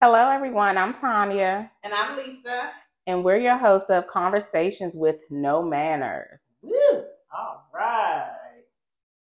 Hello, 0.00 0.30
everyone. 0.30 0.78
I'm 0.78 0.92
Tanya, 0.94 1.70
And 1.82 1.92
I'm 1.92 2.16
Lisa. 2.16 2.70
and 3.06 3.24
we're 3.24 3.38
your 3.38 3.56
host 3.58 3.90
of 3.90 4.06
Conversations 4.06 4.94
with 4.94 5.16
No 5.30 5.62
Manners. 5.62 6.40
Woo! 6.62 7.02
All 7.36 7.64
right. 7.74 8.30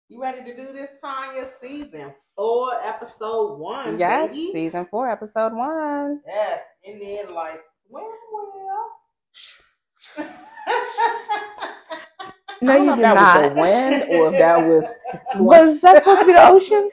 You 0.09 0.21
ready 0.21 0.43
to 0.45 0.57
do 0.57 0.73
this, 0.73 0.91
Tanya? 1.03 1.47
Season 1.61 2.13
four, 2.37 2.73
episode 2.83 3.59
one. 3.59 3.99
Yes, 3.99 4.33
baby? 4.33 4.51
season 4.53 4.87
four, 4.91 5.09
episode 5.09 5.53
one. 5.55 6.21
Yes. 6.27 6.61
And 6.87 7.01
then 7.01 7.35
like 7.35 7.61
swim 7.89 8.05
well. 8.55 8.91
I 12.67 12.73
No, 12.73 12.77
don't 12.77 12.87
you 12.87 12.87
know 12.87 12.95
did 12.95 13.03
if 13.03 13.03
that 13.03 13.19
was 13.19 13.33
the 13.33 13.43
not. 13.43 13.57
wind 13.59 14.05
or 14.09 14.31
if 14.33 14.39
that 14.39 14.57
was 14.63 14.93
Was 15.41 15.81
that 15.83 15.99
supposed 15.99 16.21
to 16.23 16.27
be 16.27 16.33
the 16.35 16.47
ocean? 16.49 16.91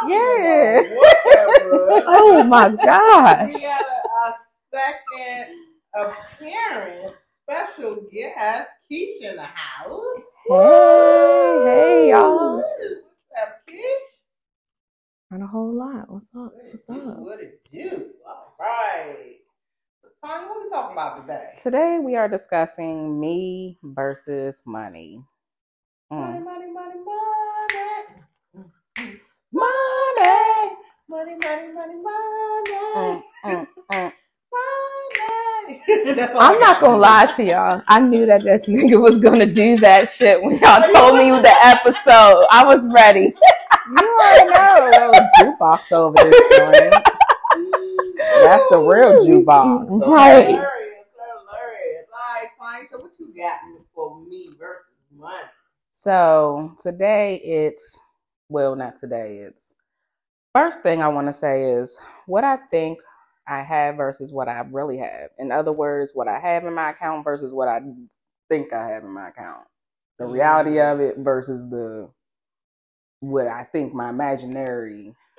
Yeah. 0.00 0.82
Oh 2.06 2.42
my 2.44 2.70
gosh. 2.70 3.54
We 3.54 3.60
got 3.62 3.82
a, 3.82 4.28
a 4.28 4.34
second 4.72 5.54
appearance, 5.94 7.12
special 7.42 8.06
guest, 8.12 8.68
Keisha 8.90 9.30
in 9.30 9.36
the 9.36 9.44
house. 9.44 10.22
Hey, 10.48 11.62
hey, 11.64 12.10
y'all. 12.10 12.56
What's 12.56 13.02
up, 13.42 13.48
Keisha? 13.68 13.98
Not 15.30 15.42
a 15.42 15.46
whole 15.46 15.72
lot. 15.74 16.10
What's 16.10 16.28
up? 16.36 16.52
What's 16.70 16.88
up? 16.90 17.18
What 17.18 17.40
it 17.40 17.60
do? 17.72 18.10
All 18.28 18.54
right. 18.60 19.36
Tanya, 20.24 20.48
what 20.48 20.62
we 20.64 20.70
talking 20.70 20.92
about 20.92 21.20
today? 21.20 21.50
Today 21.62 21.98
we 22.02 22.16
are 22.16 22.28
discussing 22.28 23.20
me 23.20 23.78
versus 23.82 24.62
money. 24.64 25.22
Money, 26.10 26.38
Mm. 26.40 26.44
money, 26.44 26.70
money, 26.72 26.94
money. 27.04 28.66
Money. 29.52 30.76
Money, 31.06 31.36
money, 31.44 31.72
money, 31.74 31.94
Mm, 31.94 32.02
money. 32.02 33.26
mm, 33.44 33.66
mm. 33.92 34.12
Money. 34.54 35.82
I'm 36.40 36.58
not 36.60 36.80
gonna 36.80 36.96
lie 36.96 37.26
to 37.36 37.44
y'all. 37.44 37.82
I 37.86 38.00
knew 38.00 38.24
that 38.24 38.44
this 38.44 38.66
nigga 38.66 38.98
was 39.00 39.18
gonna 39.18 39.46
do 39.46 39.78
that 39.80 40.08
shit 40.08 40.42
when 40.42 40.56
y'all 40.58 40.82
told 40.94 41.16
me 41.18 41.30
the 41.32 41.54
episode. 41.62 42.46
I 42.50 42.64
was 42.64 42.86
ready. 42.88 43.34
You 43.98 44.18
already 44.20 44.50
know 44.50 44.90
little 44.90 45.28
jukebox 45.60 45.92
over 45.92 46.14
this 46.30 46.58
joint. 46.58 46.94
That's 48.42 48.64
the 48.70 48.78
real 48.78 49.20
jukebox. 49.20 50.02
So 50.02 50.12
Right. 50.12 50.46
hilarious, 50.46 50.64
hilarious. 51.16 52.06
All 52.12 52.72
right, 52.72 52.88
so 52.90 52.98
what 52.98 53.12
you 53.18 53.34
got 53.34 53.60
for 53.94 54.20
me 54.20 54.48
versus 54.58 54.84
money? 55.16 55.44
So 55.90 56.74
today 56.78 57.36
it's 57.36 58.00
well, 58.48 58.76
not 58.76 58.96
today. 58.96 59.38
It's 59.38 59.74
first 60.54 60.82
thing 60.82 61.02
I 61.02 61.08
want 61.08 61.26
to 61.26 61.32
say 61.32 61.72
is 61.72 61.98
what 62.26 62.44
I 62.44 62.58
think 62.70 62.98
I 63.46 63.62
have 63.62 63.96
versus 63.96 64.32
what 64.32 64.48
I 64.48 64.60
really 64.70 64.98
have. 64.98 65.30
In 65.38 65.52
other 65.52 65.72
words, 65.72 66.12
what 66.14 66.28
I 66.28 66.38
have 66.38 66.64
in 66.64 66.74
my 66.74 66.90
account 66.90 67.24
versus 67.24 67.52
what 67.52 67.68
I 67.68 67.80
think 68.48 68.72
I 68.72 68.88
have 68.88 69.02
in 69.04 69.10
my 69.10 69.28
account. 69.28 69.66
The 70.18 70.26
reality 70.26 70.76
mm-hmm. 70.76 70.92
of 70.92 71.00
it 71.00 71.18
versus 71.18 71.68
the 71.68 72.08
what 73.20 73.46
I 73.46 73.64
think 73.64 73.94
my 73.94 74.10
imaginary. 74.10 75.14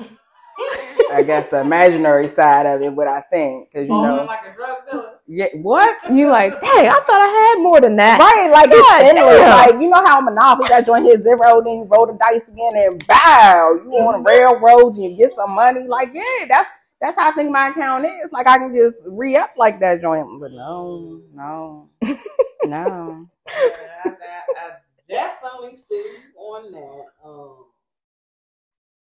I 1.11 1.23
guess 1.23 1.47
the 1.49 1.59
imaginary 1.61 2.27
side 2.27 2.65
of 2.65 2.81
it, 2.81 2.93
what 2.93 3.07
I 3.07 3.21
think, 3.21 3.69
because 3.71 3.87
you 3.87 3.93
Falling 3.93 4.17
know, 4.17 4.25
like 4.25 4.39
a 4.51 4.55
drug 4.55 4.77
dealer. 4.89 5.13
yeah, 5.27 5.47
what 5.61 5.97
You 6.11 6.29
like, 6.29 6.53
Hey, 6.63 6.87
I 6.87 6.93
thought 6.93 7.09
I 7.09 7.55
had 7.55 7.63
more 7.63 7.79
than 7.81 7.95
that. 7.97 8.19
Right, 8.19 8.49
like 8.51 8.71
God 8.71 9.01
it's 9.01 9.09
endless. 9.09 9.39
damn. 9.39 9.73
Like 9.73 9.81
you 9.81 9.89
know 9.89 10.05
how 10.05 10.21
Monopoly 10.21 10.69
got 10.69 10.85
joint 10.85 11.05
hit 11.05 11.19
zero, 11.21 11.61
then 11.63 11.77
you 11.79 11.83
roll 11.89 12.07
the 12.07 12.13
dice 12.19 12.49
again 12.49 12.73
and 12.75 13.05
bow. 13.07 13.79
You 13.83 13.91
on 13.91 14.21
a 14.21 14.23
railroad, 14.23 14.95
you 14.97 15.15
get 15.15 15.31
some 15.31 15.51
money. 15.55 15.87
Like 15.87 16.09
yeah, 16.13 16.45
that's 16.49 16.69
that's 17.01 17.17
how 17.17 17.29
I 17.29 17.33
think 17.33 17.51
my 17.51 17.69
account 17.69 18.05
is. 18.05 18.31
Like 18.31 18.47
I 18.47 18.57
can 18.57 18.73
just 18.73 19.05
re 19.09 19.35
up 19.37 19.51
like 19.57 19.79
that 19.81 20.01
joint, 20.01 20.27
but 20.39 20.51
no, 20.51 21.21
no, 21.33 21.89
no. 22.63 23.27
Yeah, 23.47 24.01
I, 24.05 24.09
I, 24.09 24.13
I 24.57 24.71
definitely 25.07 25.79
feel 25.87 25.97
you 26.05 26.39
on 26.39 26.71
that. 26.71 27.05
Um, 27.23 27.65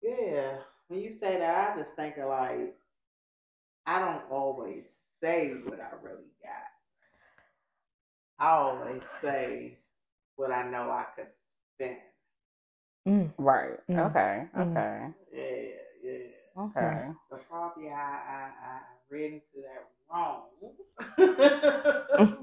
yeah, 0.03 0.57
when 0.87 0.99
you 1.01 1.15
say 1.19 1.39
that, 1.39 1.73
I 1.73 1.81
just 1.81 1.95
think 1.95 2.17
of 2.17 2.29
like 2.29 2.75
I 3.85 3.99
don't 3.99 4.23
always 4.31 4.85
say 5.21 5.53
what 5.65 5.79
I 5.79 5.89
really 6.03 6.31
got. 6.43 6.67
I 8.39 8.51
always 8.51 9.01
say 9.21 9.77
what 10.35 10.51
I 10.51 10.69
know 10.69 10.89
I 10.91 11.05
could 11.15 11.27
spend. 11.75 11.97
Mm. 13.07 13.31
Right. 13.37 13.79
Mm. 13.89 14.09
Okay. 14.09 14.45
Mm. 14.55 14.71
Okay. 14.71 15.13
Yeah, 15.33 15.43
yeah. 16.03 16.63
Okay. 16.63 17.07
So 17.29 17.39
probably 17.49 17.89
I, 17.89 17.93
I, 17.93 18.51
I 18.65 18.79
read 19.09 19.33
into 19.33 19.63
that 19.63 19.87
wrong. 20.11 20.43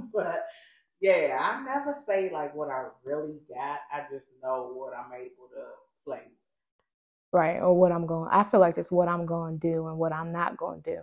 but 0.13 0.47
yeah, 1.01 1.37
I 1.39 1.63
never 1.63 1.97
say 2.07 2.31
like 2.33 2.55
what 2.55 2.71
I 2.71 2.87
really 3.05 3.41
got. 3.49 3.81
I 3.93 4.05
just 4.11 4.31
know 4.43 4.73
what 4.75 4.95
I'm 4.97 5.13
able 5.13 5.49
to 5.55 5.65
play. 6.05 6.23
Right. 7.35 7.59
Or 7.61 7.75
what 7.77 7.91
I'm 7.93 8.07
going 8.07 8.31
I 8.33 8.45
feel 8.45 8.61
like 8.61 8.79
it's 8.79 8.93
what 8.93 9.09
I'm 9.09 9.27
gonna 9.27 9.57
do 9.57 9.89
and 9.89 9.99
what 9.99 10.13
I'm 10.13 10.33
not 10.33 10.57
gonna 10.57 10.81
do. 10.85 10.99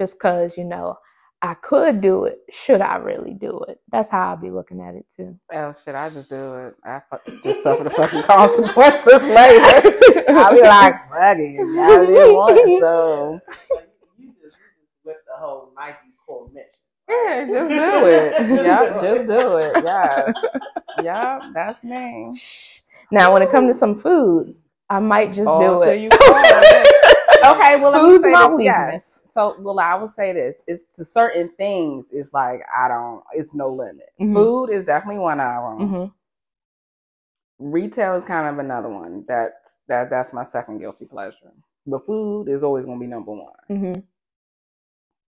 Just 0.00 0.18
cause, 0.18 0.56
you 0.56 0.64
know, 0.64 0.98
I 1.42 1.52
could 1.54 2.00
do 2.00 2.24
it. 2.24 2.38
Should 2.50 2.80
I 2.80 2.96
really 2.96 3.34
do 3.34 3.62
it? 3.68 3.78
That's 3.92 4.08
how 4.08 4.30
I'll 4.30 4.36
be 4.38 4.50
looking 4.50 4.80
at 4.80 4.94
it 4.94 5.04
too. 5.14 5.38
Oh 5.52 5.74
shit! 5.84 5.94
I 5.94 6.08
just 6.08 6.30
do 6.30 6.54
it. 6.56 6.76
I 6.82 7.02
fu- 7.10 7.40
just 7.42 7.62
suffer 7.62 7.84
the 7.84 7.90
fucking 7.90 8.22
consequences 8.36 9.26
later. 9.26 9.98
I'll 10.30 10.54
be 10.54 10.62
like, 10.62 10.94
fuck 11.10 11.36
it. 11.38 11.78
I 11.78 12.06
didn't 12.06 12.34
want 12.34 12.56
it, 12.58 12.80
so 12.80 13.38
you 14.18 14.32
just 14.42 14.56
you 14.78 14.86
with 15.04 15.18
the 15.28 15.36
whole 15.38 15.72
Nike 15.76 15.98
core 16.26 16.48
mission. 16.54 16.70
yeah, 17.08 17.46
just 17.46 17.68
do 17.68 18.06
it. 18.06 18.64
Yep, 18.64 19.00
just 19.02 19.26
do 19.26 19.56
it. 19.58 19.84
Yes. 19.84 20.34
Yep, 21.02 21.42
that's 21.54 21.84
me. 21.84 22.32
Now 23.10 23.32
when 23.34 23.42
it 23.42 23.50
comes 23.50 23.74
to 23.74 23.78
some 23.78 23.94
food, 23.94 24.54
I 24.88 25.00
might 25.00 25.32
just 25.32 25.48
Oh, 25.48 25.78
do 25.78 25.84
till 25.84 25.92
it. 25.92 26.00
you 26.00 26.08
okay, 27.44 27.80
well 27.80 27.92
let 27.92 28.02
me 28.02 28.10
Food's 28.10 28.22
say 28.22 28.30
my 28.30 28.48
this. 28.48 28.58
Yes. 28.60 29.22
So 29.24 29.56
well 29.60 29.78
I 29.80 29.94
will 29.94 30.08
say 30.08 30.32
this. 30.32 30.62
It's 30.66 30.84
to 30.96 31.04
certain 31.04 31.50
things 31.58 32.10
it's 32.12 32.32
like 32.32 32.60
I 32.76 32.88
don't 32.88 33.22
it's 33.32 33.54
no 33.54 33.68
limit. 33.70 34.10
Mhm. 34.20 34.34
Food 34.34 34.70
is 34.70 34.84
definitely 34.84 35.20
one 35.20 35.40
of 35.40 35.78
them. 35.78 35.88
Mhm. 35.88 36.12
Retail 37.58 38.14
is 38.14 38.24
kind 38.24 38.46
of 38.48 38.58
another 38.58 38.88
one. 38.88 39.24
That's 39.26 39.80
that 39.88 40.10
that's 40.10 40.32
my 40.32 40.44
second 40.44 40.78
guilty 40.78 41.04
pleasure. 41.06 41.52
But 41.86 42.04
food 42.06 42.48
is 42.48 42.62
always 42.62 42.84
gonna 42.84 43.00
be 43.00 43.06
number 43.06 43.32
one. 43.32 43.52
Mhm. 43.70 44.02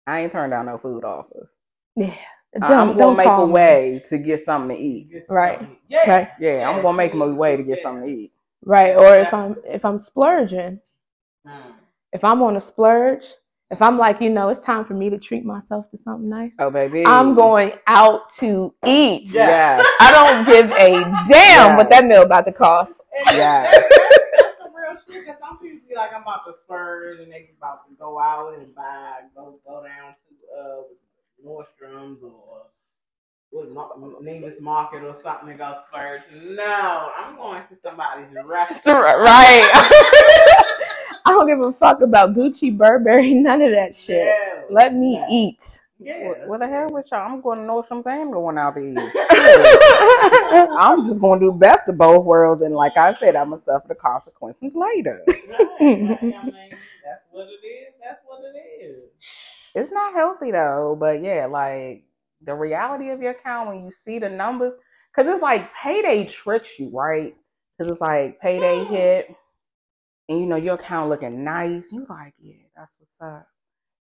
I 0.07 0.21
ain't 0.21 0.31
turned 0.31 0.51
down 0.51 0.65
no 0.67 0.77
food 0.77 1.03
offers. 1.03 1.49
Yeah. 1.95 2.15
I- 2.55 2.59
Don't- 2.67 2.71
I'm 2.91 2.97
gonna 2.97 3.15
make 3.15 3.27
call 3.27 3.43
a 3.43 3.47
me. 3.47 3.53
way 3.53 4.01
to 4.09 4.17
get 4.17 4.39
something 4.41 4.75
to 4.75 4.81
eat. 4.81 5.09
Right. 5.29 5.57
something- 5.59 5.77
Yeah. 5.87 6.09
Right. 6.17 6.29
Yeah, 6.39 6.69
I'm 6.69 6.81
gonna 6.81 6.97
make 6.97 7.13
my 7.13 7.27
way 7.27 7.55
to 7.57 7.63
get 7.63 7.79
something 7.79 8.03
to 8.07 8.13
eat. 8.13 8.33
Right. 8.63 8.95
Or 8.95 9.15
if 9.15 9.33
I'm 9.33 9.55
if 9.65 9.83
I'm 9.85 9.99
splurging, 9.99 10.79
Mm. 11.47 11.73
if 12.13 12.23
I'm 12.23 12.43
on 12.43 12.55
a 12.55 12.61
splurge, 12.61 13.25
if 13.71 13.81
I'm 13.81 13.97
like, 13.97 14.21
you 14.21 14.29
know, 14.29 14.49
it's 14.49 14.59
time 14.59 14.85
for 14.85 14.93
me 14.93 15.09
to 15.09 15.17
treat 15.17 15.43
myself 15.43 15.89
to 15.89 15.97
something 15.97 16.29
nice, 16.29 16.55
Oh 16.59 16.69
baby, 16.69 17.03
I'm 17.07 17.33
going 17.33 17.71
out 17.87 18.29
to 18.39 18.75
eat. 18.85 19.31
Yeah. 19.33 19.77
Yes, 19.79 19.87
I 19.99 20.11
don't 20.11 20.45
give 20.45 20.69
a 20.71 20.91
damn 21.27 21.77
what 21.77 21.89
that 21.89 22.03
meal 22.05 22.21
about 22.21 22.45
to 22.45 22.51
cost. 22.53 23.01
And 23.27 23.37
Yes. 23.37 23.73
that's, 23.73 23.89
that's, 23.89 24.17
that's 24.37 24.57
some 24.61 24.73
real 24.75 24.97
shit. 25.17 25.25
Cause 25.25 25.37
some 25.39 25.57
people 25.57 25.79
be 25.89 25.95
like, 25.95 26.13
I'm 26.13 26.21
about 26.21 26.45
to 26.45 26.53
splurge, 26.63 27.19
and 27.21 27.31
they 27.31 27.49
about 27.57 27.87
to 27.89 27.95
go 27.95 28.19
out 28.19 28.53
and 28.59 28.75
buy, 28.75 29.21
go 29.35 29.57
go 29.65 29.83
down 29.83 30.13
to 30.13 30.59
uh, 30.61 30.81
Nordstrom's 31.43 32.21
or 32.21 32.67
what, 33.51 33.71
Mar- 33.71 33.91
Neiman 34.21 34.59
Marcus 34.59 35.03
or 35.03 35.17
something 35.23 35.49
and 35.49 35.57
go 35.59 35.77
splurge. 35.87 36.21
No, 36.33 37.11
I'm 37.17 37.35
going 37.35 37.61
to 37.69 37.77
somebody's 37.83 38.27
restaurant. 38.45 39.19
Right. 39.19 39.69
I 41.25 41.31
don't 41.31 41.47
give 41.47 41.61
a 41.61 41.71
fuck 41.71 42.01
about 42.01 42.33
Gucci, 42.33 42.75
Burberry, 42.75 43.33
none 43.35 43.61
of 43.61 43.71
that 43.71 43.95
shit. 43.95 44.25
Yeah. 44.25 44.63
Let 44.69 44.93
me 44.95 45.13
Yeah. 45.15 45.27
eat. 45.29 45.81
Yeah. 45.99 46.27
what, 46.29 46.47
what 46.47 46.59
the 46.61 46.67
hell 46.67 46.89
with 46.89 47.09
y'all? 47.11 47.31
I'm 47.31 47.41
going 47.41 47.59
to 47.59 47.65
Nordstrom's 47.65 48.07
and 48.07 48.31
going 48.33 48.57
out 48.57 48.75
to 48.75 48.81
eat. 48.81 48.97
Shit. 48.97 50.69
I'm 50.79 51.05
just 51.05 51.21
going 51.21 51.39
to 51.39 51.45
do 51.47 51.51
best 51.51 51.87
of 51.89 51.97
both 51.97 52.25
worlds, 52.25 52.63
and 52.63 52.73
like 52.73 52.97
I 52.97 53.13
said, 53.13 53.35
I'm 53.35 53.49
gonna 53.49 53.59
suffer 53.59 53.87
the 53.87 53.95
consequences 53.95 54.75
later. 54.75 55.21
Right, 55.27 55.43
right. 55.49 55.61
I 55.79 55.83
mean, 55.83 56.19
that's 57.05 57.23
what 57.31 57.47
it 57.47 57.65
is. 57.67 57.93
That's 58.03 58.21
what 58.25 58.41
it 58.43 58.57
is. 58.83 59.03
It's 59.75 59.91
not 59.91 60.13
healthy 60.13 60.51
though, 60.51 60.97
but 60.99 61.21
yeah, 61.21 61.45
like 61.45 62.03
the 62.43 62.53
reality 62.53 63.09
of 63.09 63.21
your 63.21 63.31
account 63.31 63.69
when 63.69 63.83
you 63.83 63.91
see 63.91 64.19
the 64.19 64.29
numbers, 64.29 64.75
because 65.11 65.27
it's 65.27 65.41
like 65.41 65.73
payday 65.75 66.25
tricks 66.25 66.79
you, 66.79 66.89
right? 66.89 67.35
Because 67.77 67.91
it's 67.91 68.01
like 68.01 68.39
payday 68.39 68.83
hit, 68.85 69.35
and 70.29 70.39
you 70.39 70.45
know 70.45 70.55
your 70.55 70.75
account 70.75 71.09
looking 71.09 71.43
nice. 71.43 71.91
You 71.91 72.05
like, 72.09 72.33
yeah, 72.39 72.63
that's 72.75 72.95
what's 72.99 73.19
up. 73.21 73.47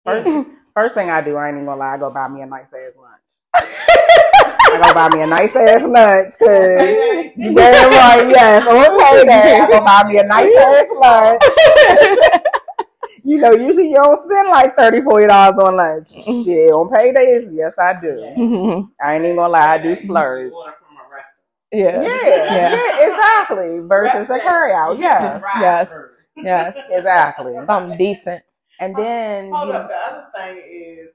First, 0.06 0.30
first 0.74 0.95
thing 0.95 1.09
I 1.09 1.21
do, 1.21 1.36
I 1.36 1.47
ain't 1.50 1.56
even 1.57 1.65
gonna 1.65 1.80
lie, 1.80 1.95
I 1.95 1.97
go 1.97 2.09
buy 2.09 2.27
me 2.27 2.41
a 2.41 2.45
nice 2.45 2.74
ass 2.74 2.97
lunch. 2.97 3.21
I 3.53 4.81
go 4.83 4.94
buy 4.94 5.09
me 5.09 5.21
a 5.24 5.27
nice 5.27 5.56
ass 5.56 5.83
lunch, 5.83 6.38
cause 6.38 7.33
you 7.35 7.53
damn 7.53 7.92
right, 7.92 8.30
yes, 8.30 8.68
on 8.68 9.00
payday, 9.00 9.59
I 9.59 9.68
go 9.68 9.81
buy 9.83 10.03
me 10.07 10.18
a 10.19 10.24
nice 10.24 10.56
ass 10.57 10.88
lunch. 10.95 12.35
you 13.29 13.37
know, 13.37 13.51
usually 13.51 13.89
you 13.89 13.95
don't 13.95 14.17
spend 14.21 14.49
like 14.49 14.75
30 14.75 15.01
dollars 15.01 15.25
$40 15.27 15.57
on 15.65 15.75
lunch. 15.77 16.11
Mm-hmm. 16.13 16.43
Shit, 16.43 16.71
on 16.71 16.89
paydays, 16.89 17.49
yes, 17.53 17.77
I 17.79 17.93
do. 17.99 18.17
Yeah. 18.19 18.81
I 19.05 19.15
ain't 19.15 19.23
even 19.25 19.35
gonna 19.37 19.53
lie, 19.53 19.75
I 19.75 19.77
do 19.77 19.89
You 19.89 19.95
splurge. 19.95 20.51
order 20.51 20.73
from 20.79 20.97
a 20.97 21.03
restaurant. 21.13 21.45
yeah. 21.71 22.01
Yeah, 22.01 22.25
Yeah. 22.55 22.75
yeah, 22.75 23.07
exactly. 23.07 23.79
Versus 23.87 24.27
the 24.27 24.39
carry 24.39 24.73
out, 24.73 24.97
yes, 24.99 25.43
yes. 25.59 25.93
Yes. 26.37 26.77
exactly. 26.89 27.59
Something 27.65 27.97
decent. 27.97 28.43
And 28.79 28.95
then 28.95 29.51
Hold 29.51 29.67
you- 29.67 29.73
up. 29.73 29.89
The 29.89 29.95
other 29.95 30.25
thing 30.35 30.57
is, 30.57 31.09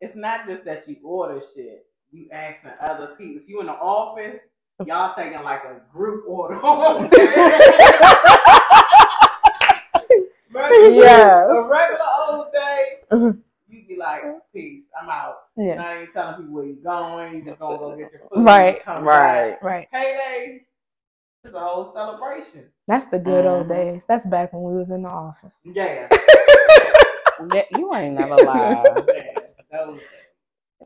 it's 0.00 0.16
not 0.16 0.46
just 0.48 0.64
that 0.64 0.88
you 0.88 0.96
order 1.04 1.40
shit. 1.54 1.86
You 2.10 2.28
asking 2.32 2.70
other 2.80 3.08
people. 3.18 3.42
If 3.42 3.48
you 3.48 3.60
in 3.60 3.66
the 3.66 3.72
office, 3.72 4.40
y'all 4.84 5.14
taking 5.14 5.42
like 5.44 5.62
a 5.64 5.80
group 5.94 6.24
order. 6.26 6.56
Regular- 10.52 10.90
Yes. 10.90 11.46
A 11.48 11.68
regular 11.68 12.00
old 12.30 12.52
day, 12.52 12.98
Mhm. 13.10 13.38
you 13.68 13.86
be 13.88 13.96
like, 13.96 14.22
peace, 14.52 14.84
I'm 15.00 15.08
out. 15.08 15.36
Yeah. 15.56 15.74
Now 15.76 15.92
you 15.92 15.98
ain't 16.00 16.12
telling 16.12 16.34
people 16.36 16.54
where 16.54 16.64
you're 16.66 16.76
going. 16.82 17.34
You 17.36 17.42
just 17.44 17.58
gonna 17.58 17.78
go 17.78 17.90
get 17.96 18.12
your 18.12 18.20
food. 18.32 18.44
Right. 18.46 18.82
Come 18.84 19.04
Right. 19.04 19.50
back. 19.52 19.62
Right. 19.62 19.88
Payday 19.92 20.66
is 21.44 21.54
a 21.54 21.58
whole 21.60 21.86
celebration. 21.86 22.66
That's 22.86 23.06
the 23.06 23.18
good 23.18 23.46
old 23.46 23.66
Mhm. 23.66 23.70
days. 23.70 24.02
That's 24.08 24.26
back 24.26 24.52
when 24.52 24.62
we 24.62 24.76
was 24.78 24.90
in 24.90 25.02
the 25.02 25.08
office. 25.08 25.60
Yeah. 25.64 26.08
Yeah, 27.52 27.64
you 27.72 27.92
ain't 27.96 28.14
never 28.14 28.36
lied. 28.36 28.84
yeah. 29.08 29.34
Those, 29.72 30.00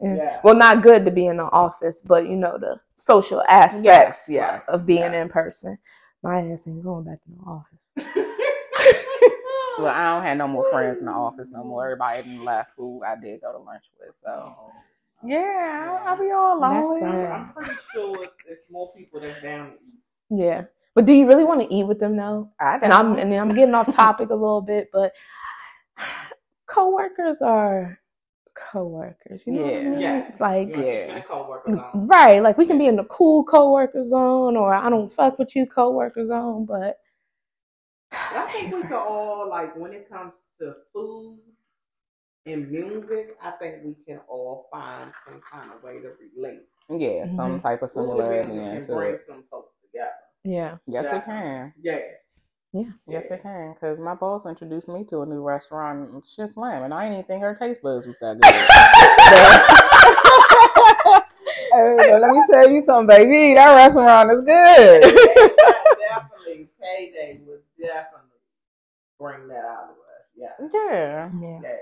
Yeah. 0.01 0.15
yeah. 0.15 0.41
Well, 0.43 0.55
not 0.55 0.83
good 0.83 1.05
to 1.05 1.11
be 1.11 1.27
in 1.27 1.37
the 1.37 1.43
office, 1.45 2.01
but 2.01 2.25
you 2.27 2.35
know 2.37 2.57
the 2.57 2.81
social 2.95 3.43
aspects 3.47 3.85
Yes, 3.85 4.27
yes. 4.31 4.69
of 4.69 4.87
being 4.87 5.13
yes. 5.13 5.25
in 5.27 5.31
person. 5.31 5.79
My 6.23 6.41
ass 6.51 6.67
ain't 6.67 6.83
going 6.83 7.05
back 7.05 7.19
to 7.25 7.31
the 7.31 7.45
office. 7.47 7.85
Well, 9.79 9.89
I 9.89 10.15
don't 10.15 10.23
have 10.23 10.39
no 10.39 10.49
more 10.49 10.71
friends 10.71 11.01
in 11.01 11.07
the 11.07 11.13
office 11.13 11.51
no 11.51 11.65
more. 11.65 11.85
Everybody 11.85 12.23
done 12.23 12.45
left 12.45 12.71
who 12.77 13.03
I 13.05 13.17
did 13.17 13.41
go 13.43 13.53
to 13.53 13.59
lunch 13.59 13.85
with. 13.99 14.15
So 14.15 14.29
oh, 14.29 14.73
yeah, 15.25 15.87
I'll, 15.89 16.09
I'll 16.09 16.19
be 16.19 16.31
all 16.31 16.61
That's 16.61 16.89
lonely. 16.89 17.27
I'm 17.27 17.53
pretty 17.53 17.75
sure 17.93 18.25
it's, 18.25 18.33
it's 18.49 18.71
more 18.71 18.93
people 18.95 19.21
that's 19.21 19.43
down 19.43 19.69
to 19.69 19.75
eat. 19.87 19.95
Yeah, 20.31 20.65
but 20.95 21.05
do 21.05 21.13
you 21.13 21.27
really 21.27 21.45
want 21.45 21.61
to 21.61 21.75
eat 21.75 21.85
with 21.85 22.01
them 22.01 22.17
though? 22.17 22.51
I 22.61 22.79
And 22.83 22.93
I'm 22.93 23.17
and 23.19 23.33
I'm 23.35 23.49
getting 23.49 23.75
off 23.75 23.95
topic 23.95 24.31
a 24.31 24.35
little 24.35 24.63
bit, 24.63 24.89
but 24.93 25.13
coworkers 26.67 27.43
are 27.43 27.99
coworkers. 28.55 29.43
You 29.47 29.53
know 29.55 29.63
what 29.63 29.75
I 29.75 29.83
mean? 29.83 30.01
Yeah. 30.01 30.27
It's 30.29 30.41
like 30.41 30.69
Yeah. 30.71 30.81
yeah. 30.83 31.23
Mm, 31.67 32.09
right, 32.09 32.43
like 32.43 32.59
we 32.59 32.67
can 32.67 32.79
be 32.79 32.87
in 32.87 32.97
the 32.97 33.05
cool 33.05 33.45
coworker 33.45 34.05
zone, 34.05 34.57
or 34.57 34.73
I 34.75 34.89
don't 34.89 35.13
fuck 35.13 35.39
with 35.39 35.55
you 35.55 35.67
coworker 35.67 36.27
zone, 36.27 36.65
but 36.65 36.99
I 38.17 38.51
think 38.53 38.75
we 38.75 38.83
can 38.83 38.93
all 38.95 39.49
like 39.49 39.77
when 39.77 39.93
it 39.93 40.09
comes 40.11 40.35
to 40.61 40.75
food 40.93 41.39
and 42.47 42.71
music. 42.71 43.37
I 43.43 43.51
think 43.53 43.77
we 43.85 43.95
can 44.07 44.21
all 44.29 44.69
find 44.73 45.13
some 45.27 45.41
kind 45.51 45.71
of 45.73 45.83
way 45.83 46.01
to 46.01 46.13
relate. 46.37 46.61
yeah, 46.89 47.27
some 47.27 47.59
Mhm. 47.59 47.63
type 47.63 47.83
of 47.83 47.91
Food 47.93 48.01
and 48.03 48.09
similarity 48.11 48.49
music 48.53 48.65
can 48.69 48.77
into 48.77 48.95
bring 48.95 49.15
it. 49.15 49.25
some 49.27 49.43
folks 49.51 49.75
together. 49.83 50.11
yeah, 50.45 50.77
Yes, 50.87 51.05
Yeah. 51.11 51.17
it 51.17 51.25
can. 51.25 51.75
Yeah. 51.81 51.99
Yeah. 52.73 52.91
Yes, 53.09 53.31
it 53.31 53.43
can. 53.43 53.73
Because 53.75 54.01
my 54.01 54.15
boss 54.15 54.47
introduced 54.47 54.89
me 54.89 55.05
to 55.07 55.23
a 55.23 55.27
new 55.27 55.43
restaurant. 55.43 56.11
and 56.11 56.27
Shit 56.27 56.51
slam, 56.51 56.83
and 56.85 56.93
I 56.95 57.05
didn't 57.05 57.15
even 57.21 57.25
think 57.27 57.43
her 57.43 57.55
taste 57.55 57.83
buds 57.83 58.07
was 58.07 58.19
that 58.21 58.41
good. 58.41 58.43
Hey, 61.73 61.97
but 62.11 62.21
let 62.23 62.31
me 62.31 62.43
tell 62.49 62.71
you 62.71 62.81
something, 62.83 63.07
baby. 63.07 63.55
That 63.55 63.75
restaurant 63.75 64.31
is 64.33 64.41
good. 64.43 65.03
definitely 65.03 66.69
payday 66.81 67.41
would 67.45 67.46
definitely 67.81 68.41
bring 69.21 69.49
that 69.49 69.65
out 69.65 69.85
of 69.85 69.91
us. 69.91 70.27
Yeah. 70.37 70.49
Yeah. 70.75 71.31
yeah. 71.41 71.61
Yeah. 71.63 71.77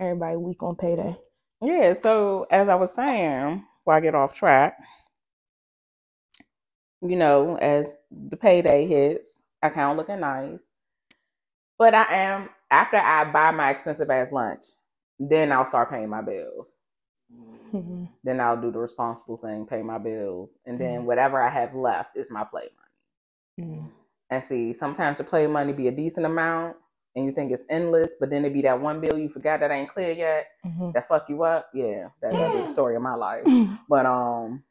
Everybody 0.00 0.36
weak 0.36 0.62
on 0.62 0.76
payday. 0.76 1.16
Yeah, 1.62 1.94
so 1.94 2.46
as 2.50 2.68
I 2.68 2.76
was 2.76 2.94
saying, 2.94 3.64
before 3.80 3.94
I 3.94 4.00
get 4.00 4.14
off 4.14 4.34
track, 4.34 4.78
you 7.02 7.16
know, 7.16 7.56
as 7.56 8.00
the 8.10 8.36
payday 8.36 8.86
hits, 8.86 9.40
account 9.62 9.98
looking 9.98 10.20
nice. 10.20 10.70
But 11.78 11.94
I 11.94 12.04
am 12.14 12.50
after 12.70 12.98
I 12.98 13.24
buy 13.30 13.50
my 13.52 13.70
expensive 13.70 14.10
ass 14.10 14.32
lunch, 14.32 14.64
then 15.18 15.52
I'll 15.52 15.66
start 15.66 15.90
paying 15.90 16.08
my 16.10 16.22
bills. 16.22 16.68
Mhm. 17.74 18.08
Then 18.24 18.40
I'll 18.40 18.60
do 18.60 18.70
the 18.72 18.78
responsible 18.80 19.38
thing, 19.38 19.66
pay 19.66 19.82
my 19.82 19.98
bills, 19.98 20.58
and 20.66 20.78
then 20.80 21.04
Mhm. 21.04 21.06
whatever 21.06 21.42
I 21.42 21.50
have 21.50 21.74
left 21.74 22.16
is 22.16 22.30
my 22.30 22.44
play 22.44 22.64
money. 22.64 22.98
Mhm. 23.58 23.92
And 24.30 24.44
see, 24.44 24.72
sometimes 24.74 25.18
the 25.18 25.24
play 25.24 25.46
money 25.46 25.72
be 25.72 25.88
a 25.88 25.92
decent 25.92 26.26
amount, 26.26 26.76
and 27.16 27.24
you 27.24 27.32
think 27.32 27.50
it's 27.50 27.64
endless, 27.70 28.14
but 28.20 28.28
then 28.30 28.44
it 28.44 28.52
be 28.52 28.62
that 28.62 28.80
one 28.80 29.00
bill 29.00 29.18
you 29.18 29.28
forgot 29.28 29.60
that 29.60 29.70
ain't 29.70 29.88
clear 29.88 30.12
yet 30.12 30.48
Mhm. 30.66 30.92
that 30.92 31.08
fuck 31.08 31.28
you 31.28 31.42
up. 31.44 31.68
Yeah, 31.74 32.08
that, 32.20 32.32
that'd 32.32 32.52
be 32.52 32.60
the 32.60 32.66
story 32.66 32.94
of 32.96 33.02
my 33.02 33.14
life. 33.14 33.44
But 33.88 34.04
um, 34.06 34.62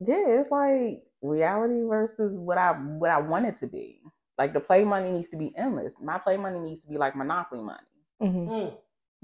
yeah, 0.00 0.24
it's 0.40 0.50
like 0.50 1.02
reality 1.22 1.82
versus 1.82 2.32
what 2.36 2.56
I 2.58 2.72
what 2.72 3.10
I 3.10 3.20
want 3.20 3.46
it 3.46 3.56
to 3.58 3.66
be. 3.66 4.00
Like 4.38 4.52
the 4.54 4.60
play 4.60 4.84
money 4.84 5.10
needs 5.10 5.28
to 5.30 5.36
be 5.36 5.52
endless. 5.56 5.96
My 6.00 6.18
play 6.18 6.36
money 6.36 6.60
needs 6.60 6.82
to 6.84 6.88
be 6.88 6.96
like 6.96 7.16
monopoly 7.16 7.60
money, 7.62 7.86
Mhm. 8.22 8.48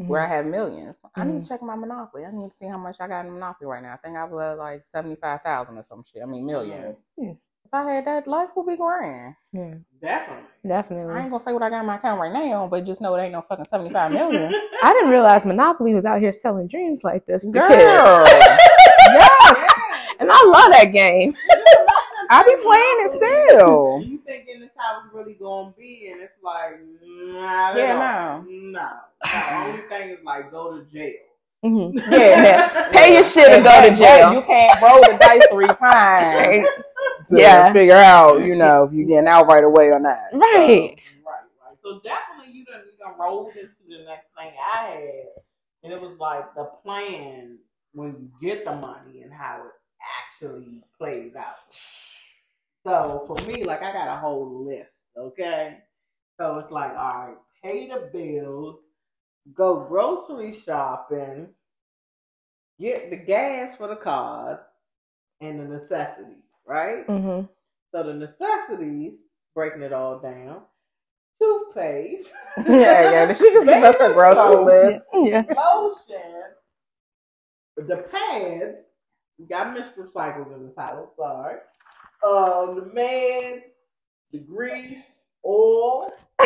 Mm. 0.00 0.08
where 0.08 0.20
I 0.20 0.26
have 0.28 0.44
millions. 0.44 0.98
I 1.14 1.22
need 1.24 1.42
to 1.44 1.48
check 1.48 1.62
my 1.62 1.76
monopoly. 1.76 2.24
I 2.24 2.32
need 2.32 2.50
to 2.50 2.56
see 2.56 2.66
how 2.66 2.76
much 2.78 2.96
I 3.00 3.06
got 3.06 3.24
in 3.24 3.32
monopoly 3.32 3.68
right 3.68 3.80
now. 3.82 3.94
I 3.94 3.96
think 3.98 4.16
I've 4.16 4.30
got 4.30 4.58
like 4.58 4.84
seventy 4.84 5.14
five 5.14 5.42
thousand 5.42 5.78
or 5.78 5.84
some 5.84 6.02
shit. 6.04 6.20
I 6.22 6.26
mean 6.26 6.44
million. 6.46 6.96
Yeah. 7.16 7.34
If 7.66 7.72
I 7.72 7.90
had 7.92 8.06
that, 8.06 8.26
life 8.26 8.50
would 8.56 8.66
be 8.66 8.76
grand. 8.76 9.34
Yeah, 9.52 9.74
Definitely. 10.00 10.44
Definitely. 10.66 11.14
I 11.14 11.20
ain't 11.22 11.30
gonna 11.30 11.40
say 11.40 11.52
what 11.52 11.62
I 11.62 11.70
got 11.70 11.80
in 11.80 11.86
my 11.86 11.96
account 11.96 12.20
right 12.20 12.32
now, 12.32 12.66
but 12.70 12.84
just 12.84 13.00
know 13.00 13.14
it 13.14 13.22
ain't 13.22 13.32
no 13.32 13.42
fucking 13.48 13.64
seventy 13.64 13.90
five 13.90 14.12
million. 14.12 14.52
I 14.82 14.92
didn't 14.92 15.10
realize 15.10 15.44
Monopoly 15.44 15.94
was 15.94 16.04
out 16.04 16.20
here 16.20 16.32
selling 16.32 16.68
dreams 16.68 17.00
like 17.02 17.26
this 17.26 17.42
to 17.44 17.50
Girl, 17.50 17.68
kids. 17.68 17.80
yes, 19.14 19.64
And 20.20 20.30
I 20.30 20.44
love 20.44 20.72
that 20.72 20.90
game. 20.92 21.34
I 22.30 22.42
be 22.42 22.54
playing 22.62 22.96
it 23.00 23.10
still. 23.10 24.00
You 24.00 24.18
thinking 24.24 24.60
this 24.60 24.70
how 24.76 25.02
it's 25.04 25.14
really 25.14 25.34
gonna 25.34 25.72
be, 25.76 26.10
and 26.12 26.20
it's 26.20 26.42
like, 26.42 26.80
nah, 27.02 27.76
Yeah, 27.76 28.42
no, 28.46 28.50
no. 28.50 28.90
The 29.22 29.56
only 29.56 29.82
thing 29.88 30.10
is 30.10 30.18
like 30.24 30.50
go 30.50 30.78
to 30.78 30.84
jail. 30.84 31.12
Mhm. 31.64 31.94
Yeah, 32.10 32.18
Yeah. 32.42 32.92
Pay 32.92 33.14
your 33.14 33.24
shit 33.24 33.50
and 33.50 33.64
go 33.64 33.80
to 33.82 33.94
jail. 33.96 34.32
You 34.34 34.42
can't 34.42 34.80
roll 34.82 35.00
the 35.04 35.18
dice 35.20 35.46
three 35.50 35.66
times 35.74 36.66
to 37.28 37.38
Yeah. 37.38 37.72
figure 37.72 37.96
out, 37.96 38.40
you 38.42 38.54
know, 38.56 38.84
if 38.84 38.92
you're 38.92 39.06
getting 39.08 39.28
out 39.28 39.46
right 39.46 39.64
away 39.64 39.86
or 39.88 40.00
not. 40.00 40.18
So, 40.30 40.38
Right. 40.38 40.96
Right, 41.24 41.44
right. 41.66 41.78
So 41.82 42.00
definitely 42.04 42.52
you 42.54 42.64
done 42.66 42.82
you 42.86 42.98
done 42.98 43.18
rolled 43.18 43.56
into 43.56 43.72
the 43.88 44.04
next 44.04 44.28
thing 44.38 44.52
I 44.60 44.76
had, 44.86 45.26
and 45.84 45.92
it 45.92 46.00
was 46.00 46.18
like 46.18 46.54
the 46.54 46.64
plan 46.84 47.58
when 47.94 48.30
you 48.42 48.48
get 48.48 48.64
the 48.64 48.74
money 48.76 49.22
and 49.22 49.32
how 49.32 49.62
it 49.64 49.72
actually 50.20 50.82
plays 50.98 51.34
out. 51.36 51.56
So 52.86 53.24
for 53.26 53.36
me, 53.46 53.64
like 53.64 53.82
I 53.82 53.92
got 53.92 54.08
a 54.08 54.16
whole 54.20 54.64
list, 54.66 55.06
okay? 55.16 55.78
So 56.38 56.58
it's 56.58 56.70
like, 56.70 56.90
all 56.92 57.28
right, 57.28 57.36
pay 57.62 57.88
the 57.88 58.10
bills, 58.12 58.80
go 59.54 59.84
grocery 59.86 60.56
shopping, 60.58 61.48
get 62.78 63.10
the 63.10 63.16
gas 63.16 63.76
for 63.76 63.88
the 63.88 63.96
cars, 63.96 64.60
and 65.40 65.60
the 65.60 65.64
necessities, 65.64 66.44
right? 66.66 67.06
Mhm. 67.06 67.48
So 67.92 68.02
the 68.02 68.14
necessities, 68.14 69.18
breaking 69.54 69.82
it 69.82 69.92
all 69.92 70.18
down, 70.18 70.62
toothpaste, 71.40 72.32
yeah, 72.66 73.10
yeah. 73.10 73.26
Did 73.26 73.36
She 73.36 73.52
just 73.52 73.66
give 73.66 73.82
us 73.84 73.96
her 73.98 74.12
grocery 74.12 74.64
list. 74.64 75.08
Yeah. 75.14 75.44
lotion, 75.56 76.42
the 77.76 77.96
pads. 78.10 78.84
We 79.38 79.46
got 79.46 79.74
mystery 79.74 80.06
cycles 80.14 80.52
in 80.54 80.64
this 80.66 80.76
house, 80.78 81.08
sorry. 81.16 81.56
Um, 82.24 82.76
the 82.76 82.90
meds, 82.94 83.62
the 84.30 84.38
grease, 84.38 85.10
oil, 85.44 86.12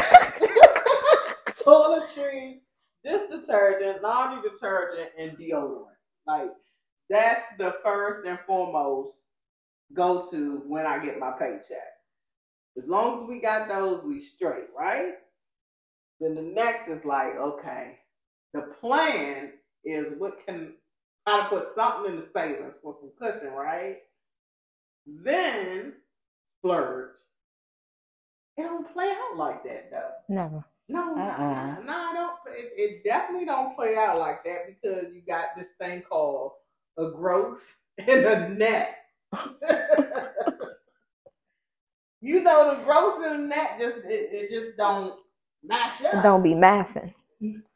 toiletries, 1.54 2.61
dish 3.04 3.23
detergent, 3.30 4.02
laundry 4.02 4.50
detergent, 4.50 5.11
and 5.18 5.32
deodorant. 5.37 5.85
Like 6.28 6.50
that's 7.08 7.44
the 7.58 7.75
first 7.82 8.26
and 8.26 8.38
foremost 8.47 9.16
go 9.94 10.28
to 10.30 10.62
when 10.66 10.87
I 10.87 11.04
get 11.04 11.18
my 11.18 11.32
paycheck. 11.32 11.94
As 12.76 12.85
long 12.87 13.23
as 13.23 13.28
we 13.28 13.40
got 13.40 13.68
those, 13.68 14.04
we 14.04 14.23
straight, 14.37 14.68
right? 14.78 15.14
Then 16.20 16.35
the 16.35 16.42
next 16.42 16.88
is 16.88 17.04
like, 17.04 17.35
okay, 17.37 17.99
the 18.52 18.62
plan 18.80 19.52
is 19.85 20.06
what 20.18 20.35
can 20.47 20.75
how 21.26 21.42
to 21.42 21.49
put 21.49 21.75
something 21.75 22.12
in 22.12 22.20
the 22.20 22.26
savings 22.35 22.75
for 22.82 22.97
some 23.00 23.12
cushion, 23.18 23.52
right? 23.52 23.97
Then 25.06 25.94
splurge. 26.58 27.11
It 28.56 28.62
don't 28.62 28.92
play 28.92 29.08
out 29.11 29.37
like 29.38 29.62
that 29.64 29.90
though. 29.90 30.11
Never. 30.35 30.64
No, 30.88 31.14
no, 31.14 31.23
Uh-uh. 31.23 31.75
no, 31.76 31.83
no, 31.83 31.92
I 31.92 32.12
don't. 32.14 32.35
It, 32.57 32.73
it 32.76 33.04
definitely 33.04 33.47
don't 33.47 33.76
play 33.76 33.97
out 33.97 34.18
like 34.18 34.42
that 34.45 34.66
because 34.66 35.12
you 35.14 35.23
got 35.26 35.49
this 35.57 35.68
thing 35.78 36.02
called 36.09 36.52
a 36.99 37.11
gross 37.11 37.61
and 37.99 38.25
a 38.25 38.49
net. 38.49 38.97
you 42.21 42.42
know, 42.42 42.75
the 42.76 42.83
gross 42.85 43.23
and 43.25 43.35
the 43.45 43.47
net 43.49 43.78
just 43.78 43.99
it, 43.99 44.30
it 44.33 44.50
just 44.50 44.76
don't 44.76 45.21
match 45.62 46.02
up. 46.04 46.23
Don't 46.23 46.42
be 46.42 46.54
mathing. 46.54 47.12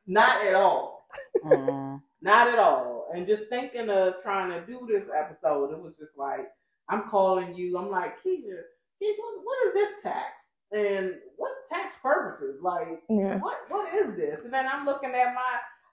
Not 0.06 0.44
at 0.46 0.54
all. 0.54 1.06
Mm. 1.44 2.00
Not 2.22 2.48
at 2.48 2.58
all. 2.58 3.08
And 3.14 3.26
just 3.26 3.48
thinking 3.48 3.90
of 3.90 4.14
trying 4.22 4.50
to 4.50 4.66
do 4.66 4.86
this 4.88 5.08
episode, 5.16 5.72
it 5.72 5.82
was 5.82 5.94
just 5.98 6.16
like, 6.16 6.48
I'm 6.88 7.08
calling 7.10 7.54
you. 7.54 7.76
I'm 7.76 7.90
like, 7.90 8.16
Keisha, 8.24 8.62
Keisha 9.02 9.18
what, 9.18 9.44
what 9.44 9.66
is 9.66 9.74
this 9.74 10.02
tax? 10.02 10.26
And 10.72 11.14
what's 11.36 11.54
tax 11.70 11.96
purposes? 12.02 12.60
Like, 12.62 13.02
Yeah. 13.08 13.38
what 13.38 13.56
what 13.68 13.92
is 13.94 14.16
this? 14.16 14.40
And 14.44 14.52
then 14.52 14.66
I'm 14.66 14.84
looking 14.86 15.10
at 15.14 15.34
my, 15.34 15.42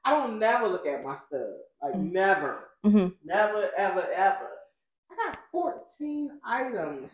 I 0.06 0.12
don't 0.12 0.40
never 0.40 0.68
look 0.68 0.86
at 0.86 1.04
my 1.04 1.18
stuff, 1.18 1.42
Like, 1.82 1.94
Mm. 1.94 2.12
never. 2.12 2.70
hmm 2.84 3.08
Never, 3.24 3.70
ever, 3.78 4.02
ever. 4.12 4.50
I 5.12 5.16
got 5.16 5.38
14 5.52 6.40
items 6.46 7.12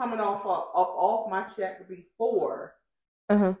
coming 0.00 0.20
off 0.20 0.40
of, 0.42 0.46
off, 0.46 0.88
off 0.96 1.30
my 1.30 1.44
check 1.56 1.86
before. 1.88 2.74
Uh-huh. 3.28 3.54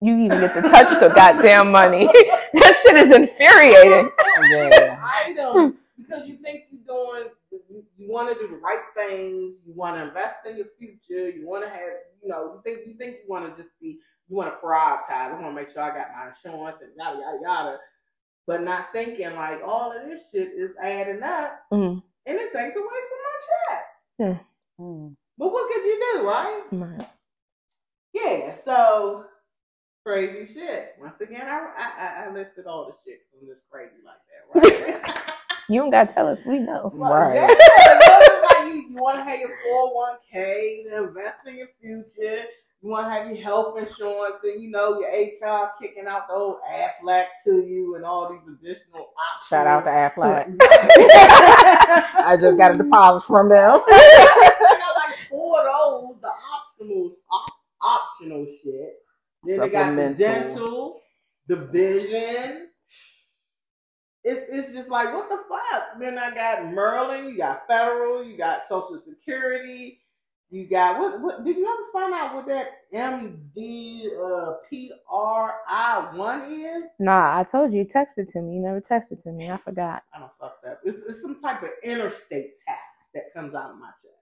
You 0.00 0.16
even 0.18 0.40
get 0.40 0.54
to 0.54 0.62
touch 0.62 0.98
the 1.00 1.08
goddamn 1.08 1.70
money. 1.72 2.06
that 2.54 2.80
shit 2.82 2.96
is 2.96 3.12
infuriating. 3.12 4.10
Yeah. 4.50 5.02
items 5.26 5.74
because 5.96 6.28
you 6.28 6.36
think 6.36 6.64
you're 6.70 6.82
doing, 6.86 7.30
you, 7.76 7.84
you 7.98 8.10
want 8.10 8.28
to 8.32 8.34
do 8.40 8.48
the 8.50 8.56
right 8.56 8.82
things, 8.96 9.54
you 9.66 9.74
want 9.74 9.96
to 9.96 10.08
invest 10.08 10.46
in 10.48 10.56
your 10.56 10.66
future, 10.78 11.28
you 11.30 11.46
want 11.46 11.64
to 11.64 11.70
have, 11.70 11.80
you 12.22 12.28
know, 12.28 12.54
you 12.54 12.60
think 12.64 12.86
you 12.86 12.94
think 12.94 13.16
you 13.22 13.28
want 13.28 13.44
to 13.56 13.62
just 13.62 13.74
be, 13.80 13.98
you 14.28 14.36
want 14.36 14.52
to 14.52 14.66
prioritize. 14.66 15.10
I 15.10 15.32
want 15.34 15.46
to 15.46 15.52
make 15.52 15.70
sure 15.72 15.82
I 15.82 15.96
got 15.96 16.08
my 16.12 16.30
insurance 16.30 16.78
and 16.82 16.92
yada 16.96 17.18
yada 17.20 17.38
yada, 17.42 17.78
but 18.46 18.62
not 18.62 18.92
thinking 18.92 19.34
like 19.34 19.60
all 19.64 19.92
of 19.92 20.08
this 20.08 20.22
shit 20.32 20.48
is 20.56 20.70
adding 20.82 21.22
up 21.22 21.60
Mm. 21.72 22.02
and 22.26 22.36
it 22.38 22.52
takes 22.52 22.76
away 22.76 23.00
from 23.08 23.20
my 23.22 23.36
check. 24.28 24.40
Mm. 24.80 25.14
But 25.38 25.52
what 25.52 25.72
could 25.72 25.84
you 25.84 26.12
do, 26.14 26.26
right? 26.26 26.62
Right. 26.72 27.08
Yeah, 28.14 28.54
so 28.54 29.26
crazy 30.04 30.52
shit. 30.52 30.94
Once 31.00 31.20
again, 31.20 31.46
I, 31.46 31.68
I 31.76 32.04
I- 32.06 32.24
I 32.24 32.32
listed 32.32 32.66
all 32.66 32.86
the 32.86 32.94
shit 33.04 33.20
from 33.30 33.46
this 33.48 33.58
crazy 33.70 33.96
like 34.04 34.72
that, 34.72 35.04
right? 35.04 35.14
You 35.68 35.80
don't 35.80 35.90
gotta 35.90 36.12
tell 36.12 36.28
us. 36.28 36.46
We 36.46 36.60
know. 36.60 36.92
Right. 36.94 37.34
You, 37.34 37.48
like 38.42 38.74
you, 38.74 38.88
you 38.90 38.96
want 38.96 39.18
to 39.18 39.24
have 39.24 39.40
your 39.40 39.50
401k, 40.32 40.84
to 40.90 41.08
invest 41.08 41.40
in 41.46 41.56
your 41.56 41.68
future. 41.80 42.44
You 42.82 42.90
want 42.90 43.12
to 43.12 43.18
have 43.18 43.26
your 43.26 43.42
health 43.42 43.76
insurance. 43.78 44.36
Then 44.44 44.60
you 44.60 44.70
know 44.70 45.00
your 45.00 45.08
HR 45.10 45.70
kicking 45.80 46.06
out 46.06 46.28
the 46.28 46.34
old 46.34 46.58
Aflac 46.72 47.26
to 47.44 47.64
you 47.66 47.96
and 47.96 48.04
all 48.04 48.30
these 48.30 48.42
additional 48.46 49.08
options. 49.34 49.48
Shout 49.48 49.66
out 49.66 49.84
to 49.84 49.90
Aflac. 49.90 50.56
I 50.60 52.14
I 52.32 52.36
just 52.36 52.56
got 52.56 52.74
a 52.74 52.78
deposit 52.78 53.26
from 53.26 53.48
them. 53.48 53.80
I 53.88 54.76
got 54.78 55.08
like 55.08 55.16
four 55.28 55.58
of 55.58 55.64
those, 55.64 56.20
the 56.22 56.30
optional 56.54 57.16
op, 57.32 57.50
optional 57.82 58.46
shit. 58.62 58.92
Then 59.42 59.60
they 59.60 59.68
got 59.68 59.96
the 59.96 60.14
dental, 60.16 61.00
the 61.48 61.56
vision. 61.56 62.68
It's 64.28 64.44
it's 64.50 64.72
just 64.74 64.90
like 64.90 65.14
what 65.14 65.28
the 65.28 65.38
fuck. 65.48 66.00
Then 66.00 66.18
I 66.18 66.34
got 66.34 66.72
Maryland, 66.72 67.30
you 67.30 67.38
got 67.38 67.68
federal, 67.68 68.24
you 68.24 68.36
got 68.36 68.62
Social 68.68 69.00
Security, 69.08 70.00
you 70.50 70.68
got 70.68 70.98
what? 70.98 71.20
What 71.20 71.44
did 71.44 71.56
you 71.56 71.64
ever 71.64 71.84
find 71.92 72.12
out 72.12 72.34
what 72.34 72.46
that 72.46 72.90
MD 72.92 74.06
uh, 74.20 74.54
PRI 74.68 76.16
one 76.16 76.52
is? 76.52 76.84
Nah, 76.98 77.38
I 77.38 77.44
told 77.44 77.72
you. 77.72 77.78
You 77.78 77.84
texted 77.84 78.30
to 78.32 78.40
me. 78.40 78.56
You 78.56 78.62
never 78.62 78.80
texted 78.80 79.22
to 79.22 79.30
me. 79.30 79.48
I 79.48 79.58
forgot. 79.58 80.02
I 80.12 80.18
don't 80.18 80.32
fuck 80.40 80.60
that. 80.64 80.80
It's, 80.84 80.98
it's 81.08 81.22
some 81.22 81.40
type 81.40 81.62
of 81.62 81.68
interstate 81.84 82.54
tax 82.66 82.80
that 83.14 83.32
comes 83.32 83.54
out 83.54 83.70
of 83.70 83.76
my 83.76 83.90
check. 84.02 84.12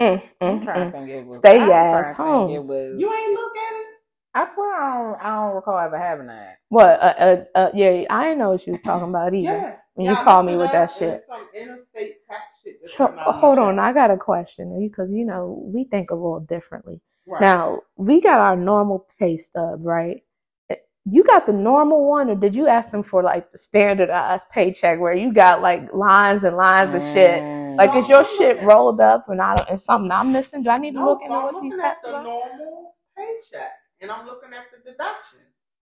Mm, 0.00 0.22
I'm 0.42 0.60
mm, 0.60 0.64
trying 0.64 0.80
mm. 0.80 0.92
to 0.92 0.98
think 0.98 1.10
it 1.10 1.26
was. 1.26 1.38
Stay 1.38 1.58
I'm 1.58 1.68
your 1.68 1.74
ass 1.74 2.16
home. 2.16 2.50
It 2.50 2.62
was. 2.62 3.00
You 3.00 3.10
ain't 3.10 3.32
look 3.32 3.56
at 3.56 3.72
it. 3.72 3.86
I 4.34 4.46
swear 4.52 4.74
I 4.76 4.94
don't. 5.02 5.20
I 5.20 5.34
don't 5.46 5.54
recall 5.56 5.78
ever 5.78 5.98
having 5.98 6.26
that. 6.28 6.58
What? 6.68 7.00
Uh, 7.00 7.14
uh, 7.18 7.44
uh, 7.54 7.70
yeah, 7.74 8.04
I 8.10 8.24
didn't 8.24 8.38
know 8.38 8.50
what 8.50 8.66
you 8.66 8.72
was 8.72 8.82
talking 8.82 9.08
about 9.08 9.34
either. 9.34 9.48
Yeah. 9.48 9.76
When 9.94 10.06
you 10.06 10.12
I 10.12 10.22
called 10.22 10.46
me 10.46 10.56
with 10.56 10.70
that 10.72 10.90
shit. 10.92 11.24
Some 11.28 11.48
interstate 11.54 12.24
tax 12.28 12.40
shit. 12.62 12.76
that's 12.80 12.92
Cho- 12.94 13.06
coming 13.06 13.20
out 13.20 13.28
of 13.28 13.34
my 13.34 13.40
hold 13.40 13.58
on. 13.58 13.78
I 13.78 13.92
got 13.92 14.10
a 14.12 14.16
question 14.16 14.78
because 14.88 15.10
you 15.10 15.24
know 15.24 15.60
we 15.72 15.84
think 15.84 16.10
a 16.10 16.14
little 16.14 16.40
differently. 16.40 17.00
Right. 17.26 17.40
Now 17.40 17.80
we 17.96 18.20
got 18.20 18.38
our 18.40 18.56
normal 18.56 19.06
pay 19.18 19.36
stub, 19.38 19.80
right? 19.84 20.22
Eh, 20.70 20.76
You 21.04 21.24
got 21.24 21.46
the 21.46 21.52
normal 21.52 22.06
one, 22.08 22.30
or 22.30 22.36
did 22.36 22.54
you 22.54 22.68
ask 22.68 22.90
them 22.90 23.02
for 23.02 23.22
like 23.22 23.50
the 23.50 23.58
standardized 23.58 24.46
paycheck 24.50 25.00
where 25.00 25.14
you 25.14 25.32
got 25.32 25.62
like 25.62 25.92
lines 25.92 26.44
and 26.44 26.56
lines 26.56 26.94
of 26.94 27.02
shit? 27.02 27.42
Mm. 27.42 27.76
Like, 27.76 27.94
is 27.96 28.08
your 28.08 28.20
I'm 28.20 28.36
shit 28.38 28.62
rolled 28.62 29.00
up, 29.00 29.28
and 29.28 29.40
I 29.40 29.54
don't, 29.56 29.70
is 29.70 29.84
something 29.84 30.10
I'm 30.12 30.32
missing? 30.32 30.62
Do 30.62 30.70
I 30.70 30.78
need 30.78 30.92
to 30.92 30.98
No, 31.00 31.06
look 31.06 31.20
so 31.20 31.24
into 31.26 31.36
I'm 31.36 31.54
what 31.54 31.62
these 31.62 31.76
taxes 31.76 32.10
the 32.10 32.16
are? 32.16 32.22
normal 32.24 32.94
paycheck, 33.16 33.70
and 34.00 34.10
I'm 34.10 34.26
looking 34.26 34.50
at 34.52 34.66
the 34.72 34.78
deductions. 34.90 35.42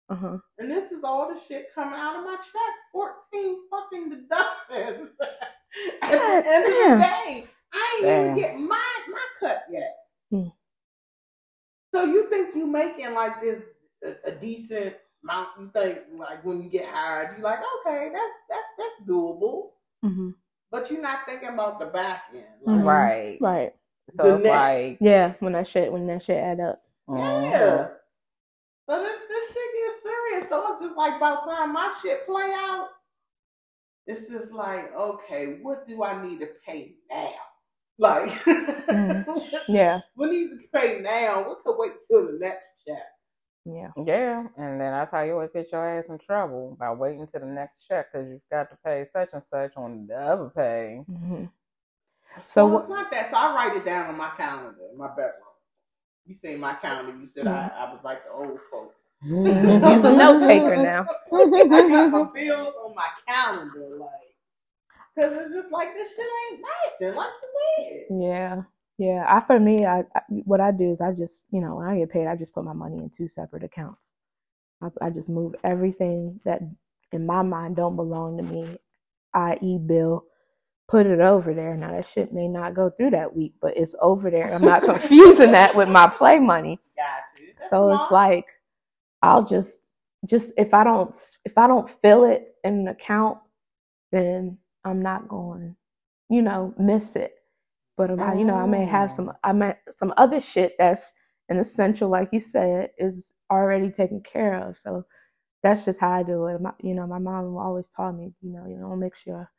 Uh-huh. 0.09 0.37
And 0.59 0.69
this 0.69 0.91
is 0.91 1.03
all 1.03 1.33
the 1.33 1.39
shit 1.47 1.73
coming 1.73 1.97
out 1.99 2.17
of 2.17 2.25
my 2.25 2.35
check. 2.37 2.75
14 2.91 3.57
fucking 3.71 4.09
deductions. 4.09 5.09
At 6.01 6.11
God 6.11 6.43
the 6.43 6.49
end 6.49 6.65
damn. 6.67 6.91
of 6.93 6.97
the 6.99 7.03
day, 7.03 7.47
I 7.73 7.95
ain't 7.97 8.05
Damn. 8.05 8.21
even 8.25 8.37
get 8.37 8.55
my, 8.59 8.93
my 9.09 9.25
cut 9.39 9.63
yet. 9.71 9.95
Hmm. 10.31 10.47
So 11.93 12.03
you 12.05 12.29
think 12.29 12.55
you 12.55 12.67
making 12.67 13.13
like 13.13 13.41
this 13.41 13.61
a, 14.03 14.29
a 14.29 14.31
decent 14.31 14.95
amount? 15.23 15.49
You 15.59 15.69
think 15.73 15.99
like 16.17 16.43
when 16.45 16.61
you 16.63 16.69
get 16.69 16.87
hired, 16.89 17.37
you 17.37 17.43
like 17.43 17.59
okay, 17.85 18.09
that's 18.13 18.33
that's 18.49 18.67
that's 18.77 19.09
doable. 19.09 19.69
hmm 20.03 20.31
But 20.71 20.91
you're 20.91 21.01
not 21.01 21.25
thinking 21.25 21.49
about 21.49 21.79
the 21.79 21.87
back 21.87 22.25
end. 22.33 22.45
Like, 22.63 22.75
Mhm. 22.77 22.85
Right. 22.85 23.37
Right. 23.41 23.73
So 24.11 24.35
it's 24.35 24.43
net. 24.43 24.51
like. 24.53 24.97
Yeah. 25.01 25.33
When 25.39 25.53
that 25.53 25.67
shit, 25.67 25.91
when 25.91 26.07
that 26.07 26.23
shit 26.23 26.37
add 26.37 26.59
up. 26.59 26.81
Yeah. 27.09 27.87
So 28.89 29.01
this 29.03 29.19
this 29.29 29.47
shit 29.49 29.71
gets 29.75 30.03
serious. 30.03 30.49
So 30.49 30.73
it's 30.73 30.81
just 30.85 30.97
like 30.97 31.19
by 31.19 31.31
the 31.31 31.51
time 31.51 31.73
my 31.73 31.95
shit 32.01 32.25
play 32.27 32.53
out, 32.55 32.89
it's 34.07 34.29
just 34.29 34.51
like, 34.53 34.93
okay, 34.95 35.59
what 35.61 35.87
do 35.87 36.03
I 36.03 36.25
need 36.27 36.39
to 36.41 36.49
pay 36.65 36.95
now? 37.09 37.33
Like, 37.99 38.29
Mhm. 38.91 39.25
Yeah. 39.69 40.01
what 40.15 40.29
needs 40.31 40.51
to 40.51 40.67
pay 40.77 40.99
now? 41.01 41.47
What 41.47 41.63
could 41.63 41.77
wait 41.77 41.93
till 42.09 42.27
the 42.27 42.37
next 42.39 42.67
check? 42.87 43.03
Yeah. 43.65 43.91
Yeah, 44.05 44.41
and 44.57 44.79
then 44.81 44.91
that's 44.91 45.11
how 45.11 45.21
you 45.21 45.33
always 45.33 45.51
get 45.53 45.71
your 45.71 45.87
ass 45.97 46.07
in 46.07 46.19
trouble 46.19 46.75
by 46.79 46.91
waiting 46.93 47.25
to 47.27 47.39
the 47.39 47.45
next 47.45 47.85
check 47.87 48.11
because 48.11 48.29
you've 48.29 48.41
got 48.51 48.69
to 48.71 48.77
pay 48.85 49.05
such 49.05 49.29
and 49.33 49.41
such 49.43 49.73
on 49.77 50.07
the 50.07 50.15
other 50.15 50.49
pay. 50.49 51.01
hmm 51.07 51.45
So 52.47 52.67
So 52.67 52.67
it's 52.67 52.73
what? 52.73 52.89
not 52.89 53.11
that. 53.11 53.31
So 53.31 53.37
I 53.37 53.55
write 53.55 53.77
it 53.77 53.85
down 53.85 54.07
on 54.09 54.17
my 54.17 54.31
calendar, 54.37 54.81
in 54.91 54.97
my 54.97 55.09
bedroom. 55.09 55.44
You 56.25 56.35
say 56.43 56.55
my 56.55 56.73
calendar. 56.75 57.11
You 57.11 57.29
said 57.35 57.47
I, 57.47 57.71
I 57.77 57.91
was 57.93 58.01
like 58.03 58.25
the 58.25 58.31
old 58.31 58.59
folks. 58.71 58.95
Mm-hmm. 59.23 59.87
You's 59.87 60.03
a 60.03 60.15
note 60.15 60.41
taker 60.41 60.75
now. 60.75 61.05
I 61.33 61.89
got 61.89 62.11
my 62.11 62.23
bills 62.33 62.73
on 62.83 62.95
my 62.95 63.07
calendar, 63.27 63.97
like, 63.99 64.09
cause 65.17 65.37
it's 65.37 65.53
just 65.53 65.71
like 65.71 65.93
this 65.93 66.09
shit 66.15 66.27
ain't 66.51 66.61
nothing, 66.99 67.15
like 67.15 67.29
you 67.41 68.07
said. 68.09 68.21
Yeah, 68.21 68.61
yeah. 68.97 69.25
I 69.27 69.39
for 69.45 69.59
me, 69.59 69.85
I, 69.85 69.99
I 70.15 70.21
what 70.45 70.61
I 70.61 70.71
do 70.71 70.91
is 70.91 71.01
I 71.01 71.13
just 71.13 71.45
you 71.51 71.61
know 71.61 71.75
when 71.75 71.87
I 71.87 71.97
get 71.97 72.11
paid, 72.11 72.27
I 72.27 72.35
just 72.35 72.53
put 72.53 72.65
my 72.65 72.73
money 72.73 72.97
in 72.97 73.09
two 73.09 73.27
separate 73.27 73.63
accounts. 73.63 74.13
I, 74.81 74.87
I 75.01 75.09
just 75.09 75.29
move 75.29 75.55
everything 75.63 76.39
that 76.45 76.61
in 77.11 77.25
my 77.25 77.41
mind 77.41 77.75
don't 77.75 77.95
belong 77.95 78.37
to 78.37 78.43
me, 78.43 78.75
i.e., 79.33 79.77
bill, 79.77 80.25
put 80.87 81.07
it 81.07 81.19
over 81.21 81.53
there. 81.53 81.75
Now 81.75 81.91
that 81.91 82.07
shit 82.13 82.33
may 82.33 82.47
not 82.47 82.75
go 82.75 82.89
through 82.89 83.11
that 83.11 83.35
week, 83.35 83.53
but 83.61 83.77
it's 83.77 83.95
over 84.01 84.29
there. 84.29 84.53
I'm 84.53 84.61
not 84.63 84.83
confusing 84.85 85.51
that 85.51 85.75
with 85.75 85.89
my 85.89 86.07
play 86.07 86.39
money. 86.39 86.79
So 87.69 87.91
it's 87.91 88.11
like 88.11 88.45
I'll 89.21 89.43
just 89.45 89.91
just 90.25 90.53
if 90.57 90.73
I 90.73 90.83
don't 90.83 91.15
if 91.45 91.57
I 91.57 91.67
don't 91.67 91.89
fill 92.01 92.25
it 92.25 92.55
in 92.63 92.81
an 92.81 92.87
account, 92.89 93.39
then 94.11 94.57
I'm 94.85 95.01
not 95.01 95.27
going, 95.27 95.75
you 96.29 96.41
know, 96.41 96.73
miss 96.79 97.15
it. 97.15 97.33
But 97.97 98.11
I, 98.19 98.35
you 98.35 98.45
know, 98.45 98.55
I 98.55 98.65
may 98.67 98.85
have 98.85 99.11
some 99.11 99.31
I 99.43 99.53
may 99.53 99.75
some 99.97 100.13
other 100.17 100.39
shit 100.39 100.75
that's 100.79 101.11
an 101.49 101.59
essential, 101.59 102.09
like 102.09 102.29
you 102.31 102.39
said, 102.39 102.91
is 102.97 103.33
already 103.51 103.91
taken 103.91 104.21
care 104.21 104.67
of. 104.67 104.77
So 104.79 105.05
that's 105.63 105.85
just 105.85 105.99
how 105.99 106.11
I 106.11 106.23
do 106.23 106.47
it. 106.47 106.61
My, 106.61 106.71
you 106.81 106.95
know, 106.95 107.07
my 107.07 107.19
mom 107.19 107.57
always 107.57 107.87
taught 107.87 108.13
me, 108.13 108.33
you 108.41 108.51
know, 108.51 108.65
you 108.67 108.77
know, 108.77 108.95
make 108.95 109.15
sure 109.15 109.49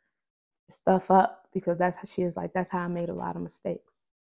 stuff 0.70 1.10
up 1.10 1.46
because 1.52 1.78
that's 1.78 1.96
how 1.96 2.04
she 2.06 2.22
is 2.22 2.36
like 2.36 2.52
that's 2.52 2.70
how 2.70 2.80
I 2.80 2.88
made 2.88 3.08
a 3.08 3.14
lot 3.14 3.36
of 3.36 3.42
mistakes. 3.42 3.92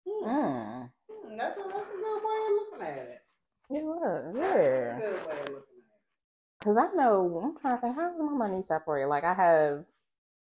Hmm, 0.08 0.26
Mm. 0.28 0.90
hmm, 1.10 1.36
that's, 1.36 1.58
a, 1.58 1.62
that's 1.62 1.90
a 1.90 1.96
good 1.96 2.22
way 2.24 2.46
of 2.46 2.52
looking 2.54 2.86
at 2.86 2.98
it. 2.98 3.22
Yeah, 3.70 3.80
well, 3.82 4.32
That's 4.34 4.36
a 4.36 4.38
yeah. 4.38 5.00
good 5.00 5.26
way 5.26 5.40
of 5.40 5.48
looking 5.48 5.54
at 5.54 6.60
Because 6.60 6.76
I 6.76 6.88
know, 6.94 7.40
I'm 7.42 7.58
trying 7.58 7.76
to 7.76 7.80
think, 7.82 7.96
how 7.96 8.10
is 8.12 8.18
my 8.18 8.24
money 8.32 8.62
separated? 8.62 9.08
Like, 9.08 9.24
I 9.24 9.34
have 9.34 9.84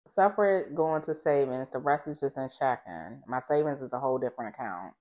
separate 0.07 0.75
going 0.75 1.03
to 1.03 1.15
savings, 1.15 1.71
the 1.71 1.79
rest 1.79 2.09
is 2.09 2.21
just 2.21 2.39
in 2.39 2.49
checking. 2.49 3.23
My 3.27 3.41
savings 3.41 3.83
is 3.83 3.93
a 3.93 4.01
whole 4.01 4.19
different 4.19 4.55
account. 4.55 4.95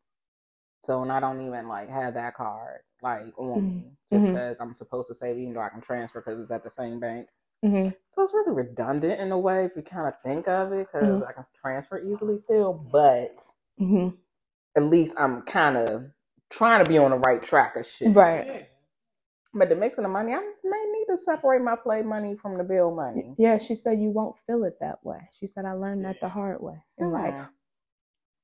So, 0.81 1.01
and 1.01 1.11
I 1.11 1.19
don't 1.19 1.41
even 1.41 1.67
like 1.67 1.89
have 1.89 2.13
that 2.15 2.35
card 2.35 2.81
like 3.01 3.37
on 3.37 3.67
me 3.67 3.91
just 4.11 4.27
Mhm. 4.27 4.33
because 4.33 4.59
I'm 4.59 4.73
supposed 4.73 5.07
to 5.09 5.15
save, 5.15 5.37
even 5.37 5.53
though 5.53 5.61
I 5.61 5.69
can 5.69 5.81
transfer 5.81 6.21
because 6.21 6.39
it's 6.39 6.51
at 6.51 6.63
the 6.63 6.69
same 6.69 6.99
bank. 6.99 7.27
Hmm 7.63 7.89
So 8.09 8.23
it's 8.23 8.33
really 8.33 8.53
redundant 8.53 9.19
in 9.19 9.31
a 9.31 9.37
way 9.39 9.65
if 9.65 9.71
you 9.75 9.81
kind 9.81 10.07
of 10.07 10.13
think 10.23 10.47
of 10.47 10.71
it 10.73 10.87
because 10.91 11.21
Mhm. 11.21 11.27
I 11.27 11.33
can 11.33 11.43
transfer 11.61 11.99
easily 11.99 12.37
still, 12.37 12.73
but 12.73 13.39
hmm 13.77 14.09
at 14.75 14.83
least 14.83 15.15
I'm 15.19 15.41
kind 15.43 15.77
of 15.77 16.11
trying 16.49 16.83
to 16.83 16.89
be 16.89 16.97
on 16.97 17.11
the 17.11 17.17
right 17.17 17.41
track 17.41 17.75
of 17.75 17.85
shit. 17.87 18.09
it. 18.09 18.11
Right. 18.15 18.45
Yeah. 18.47 18.61
But 19.53 19.69
the 19.69 19.75
mixing 19.75 20.03
the 20.03 20.09
money, 20.09 20.33
I 20.33 20.39
may 20.63 20.85
need 20.93 21.05
to 21.09 21.17
separate 21.17 21.61
my 21.61 21.75
play 21.75 22.03
money 22.03 22.35
from 22.35 22.57
the 22.57 22.63
bill 22.63 22.91
money. 22.93 23.33
Yeah, 23.37 23.57
she 23.57 23.75
said 23.75 23.99
you 23.99 24.09
won't 24.11 24.35
feel 24.45 24.63
it 24.65 24.77
that 24.81 25.03
way. 25.03 25.29
She 25.39 25.47
said 25.47 25.65
I 25.65 25.71
learned 25.73 26.05
that 26.05 26.19
the 26.21 26.29
hard 26.29 26.61
way 26.61 26.83
in 26.97 27.11
life. 27.11 27.33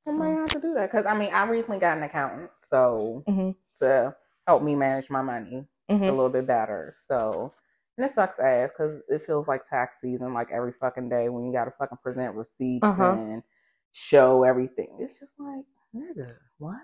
I 0.07 0.11
might 0.11 0.31
have 0.31 0.45
to 0.47 0.59
do 0.59 0.73
that 0.73 0.91
because 0.91 1.05
I 1.05 1.15
mean 1.17 1.33
I 1.33 1.45
recently 1.45 1.79
got 1.79 1.97
an 1.97 2.03
accountant, 2.03 2.51
so 2.57 3.23
hmm 3.27 3.51
to 3.79 4.15
help 4.47 4.63
me 4.63 4.75
manage 4.75 5.09
my 5.09 5.21
money 5.21 5.65
a 5.89 5.95
hmm 5.95 6.03
little 6.05 6.29
bit 6.29 6.47
better. 6.47 6.93
So 6.99 7.53
and 7.97 8.05
it 8.05 8.11
sucks 8.11 8.39
ass 8.39 8.71
because 8.75 9.01
it 9.09 9.21
feels 9.23 9.47
like 9.47 9.63
tax 9.63 10.01
season, 10.01 10.33
like 10.33 10.49
every 10.51 10.71
fucking 10.73 11.09
day 11.09 11.29
when 11.29 11.45
you 11.45 11.53
got 11.53 11.65
to 11.65 11.71
fucking 11.71 11.99
present 12.03 12.35
receipts 12.35 12.83
Uh-huh. 12.87 13.13
and 13.17 13.43
show 13.91 14.43
everything. 14.43 14.97
It's 14.99 15.19
just 15.19 15.33
like 15.39 15.65
nigga, 15.95 16.35
what? 16.57 16.77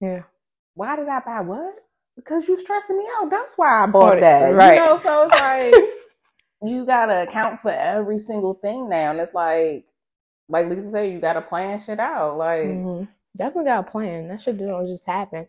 Yeah. 0.00 0.22
Why 0.74 0.96
did 0.96 1.08
I 1.08 1.20
buy 1.20 1.40
what? 1.40 1.74
Because 2.16 2.48
you 2.48 2.56
stressing 2.58 2.98
me 2.98 3.04
out. 3.18 3.30
That's 3.30 3.56
why 3.56 3.82
I 3.82 3.86
bought 3.86 4.20
that. 4.20 4.52
right. 4.54 4.74
You 4.74 4.80
know, 4.88 4.96
so 4.96 5.24
it's 5.24 5.32
like 5.34 5.74
you 6.70 6.84
gotta 6.86 7.22
account 7.22 7.60
for 7.60 7.70
every 7.70 8.18
single 8.18 8.54
thing 8.54 8.88
now, 8.88 9.10
and 9.12 9.20
it's 9.20 9.34
like, 9.34 9.84
like 10.48 10.68
Lisa 10.68 10.90
said, 10.90 11.12
you 11.12 11.20
gotta 11.20 11.42
plan 11.42 11.78
shit 11.78 12.00
out. 12.00 12.36
Like, 12.38 12.68
hmm 12.70 13.04
Definitely 13.36 13.64
got 13.66 13.86
a 13.86 13.90
plan. 13.90 14.28
That 14.28 14.42
shit 14.42 14.58
don't 14.58 14.88
just 14.88 15.06
happen. 15.06 15.46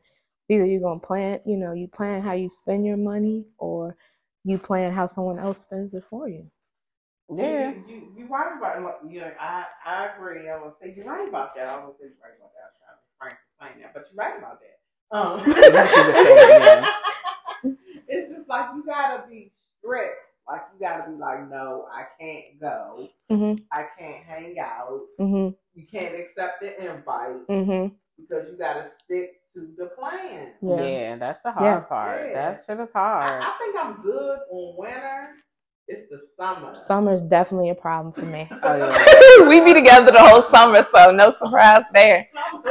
Either 0.50 0.66
you're 0.66 0.82
gonna 0.82 1.00
plan, 1.00 1.40
you 1.46 1.58
know, 1.58 1.74
you 1.74 1.88
plan 1.88 2.22
how 2.22 2.34
you 2.34 2.50
spend 2.50 2.86
your 2.86 2.98
money, 2.98 3.46
or 3.58 3.96
you 4.44 4.58
plan 4.58 4.94
how 4.94 5.08
someone 5.08 5.40
else 5.40 5.60
spends 5.62 5.94
it 5.94 6.04
for 6.10 6.28
you. 6.30 6.46
yeah, 7.34 7.72
You, 7.72 7.84
you, 7.88 8.14
you 8.18 8.28
right 8.28 8.58
about 8.58 8.82
like, 8.84 9.12
you 9.12 9.22
know, 9.22 9.32
I, 9.40 9.66
I 9.86 10.08
agree. 10.16 10.50
I 10.50 10.62
would 10.62 10.74
say 10.82 10.94
you're 10.96 11.06
right 11.06 11.28
about 11.28 11.56
that. 11.56 11.68
I 11.68 11.86
would 11.86 11.96
say 11.98 12.06
you're 12.06 12.24
right 12.24 12.38
about 12.38 12.52
that. 12.54 12.66
I 12.66 12.96
was 12.96 13.06
trying 13.20 13.32
to 13.32 13.38
be 13.38 13.38
frank 13.38 13.38
saying 13.60 13.82
that, 13.84 13.94
but 13.94 14.08
you're 14.12 14.18
right 14.18 14.38
about 14.38 14.60
that. 14.62 14.78
Um, 15.12 15.40
She 15.90 15.96
just 15.96 16.22
said 16.22 16.38
it 16.38 16.58
again. 16.58 17.78
it's 18.08 18.36
just 18.36 18.50
like 18.50 18.70
you 18.76 18.84
gotta 18.86 19.28
be 19.30 19.52
strict. 19.80 20.18
Like 20.48 20.62
you 20.74 20.80
gotta 20.80 21.12
be 21.12 21.18
like, 21.18 21.50
no, 21.50 21.88
I 21.92 22.04
can't 22.20 22.60
go. 22.60 23.10
hmm 23.30 23.54
I 23.72 23.86
can't 23.98 24.24
hang 24.26 24.58
out. 24.60 25.02
hmm 25.20 25.50
You 25.76 25.86
can't 25.92 26.16
accept 26.16 26.62
the 26.62 26.80
invite 26.92 27.46
hmm 27.48 27.88
because 28.18 28.50
you 28.50 28.58
gotta 28.58 28.90
stick 28.90 29.39
to 29.54 29.68
the 29.78 29.88
plan. 29.88 30.52
Yeah. 30.62 30.82
yeah, 30.84 31.16
that's 31.18 31.42
the 31.42 31.52
hard 31.52 31.66
Yeah. 31.66 31.80
part. 31.82 32.28
Yeah. 32.28 32.34
That 32.54 32.64
shit 32.68 32.80
is 32.80 32.92
hard. 32.92 33.30
I 33.32 33.56
think 33.58 33.76
I'm 33.80 34.02
good 34.02 34.40
on 34.52 34.76
winter. 34.78 35.30
It's 35.88 36.08
the 36.08 36.20
summer. 36.38 36.76
Summer's 36.76 37.22
definitely 37.24 37.70
a 37.72 37.76
problem 37.76 38.14
for 38.14 38.22
me. 38.26 38.48
Oh 38.64 38.76
yeah. 38.76 39.48
we 39.50 39.60
be 39.62 39.74
together 39.74 40.12
the 40.12 40.20
whole 40.20 40.44
summer, 40.44 40.84
so 40.84 41.10
no 41.12 41.32
surprise 41.32 41.84
there. 41.94 42.28
Summer, 42.32 42.64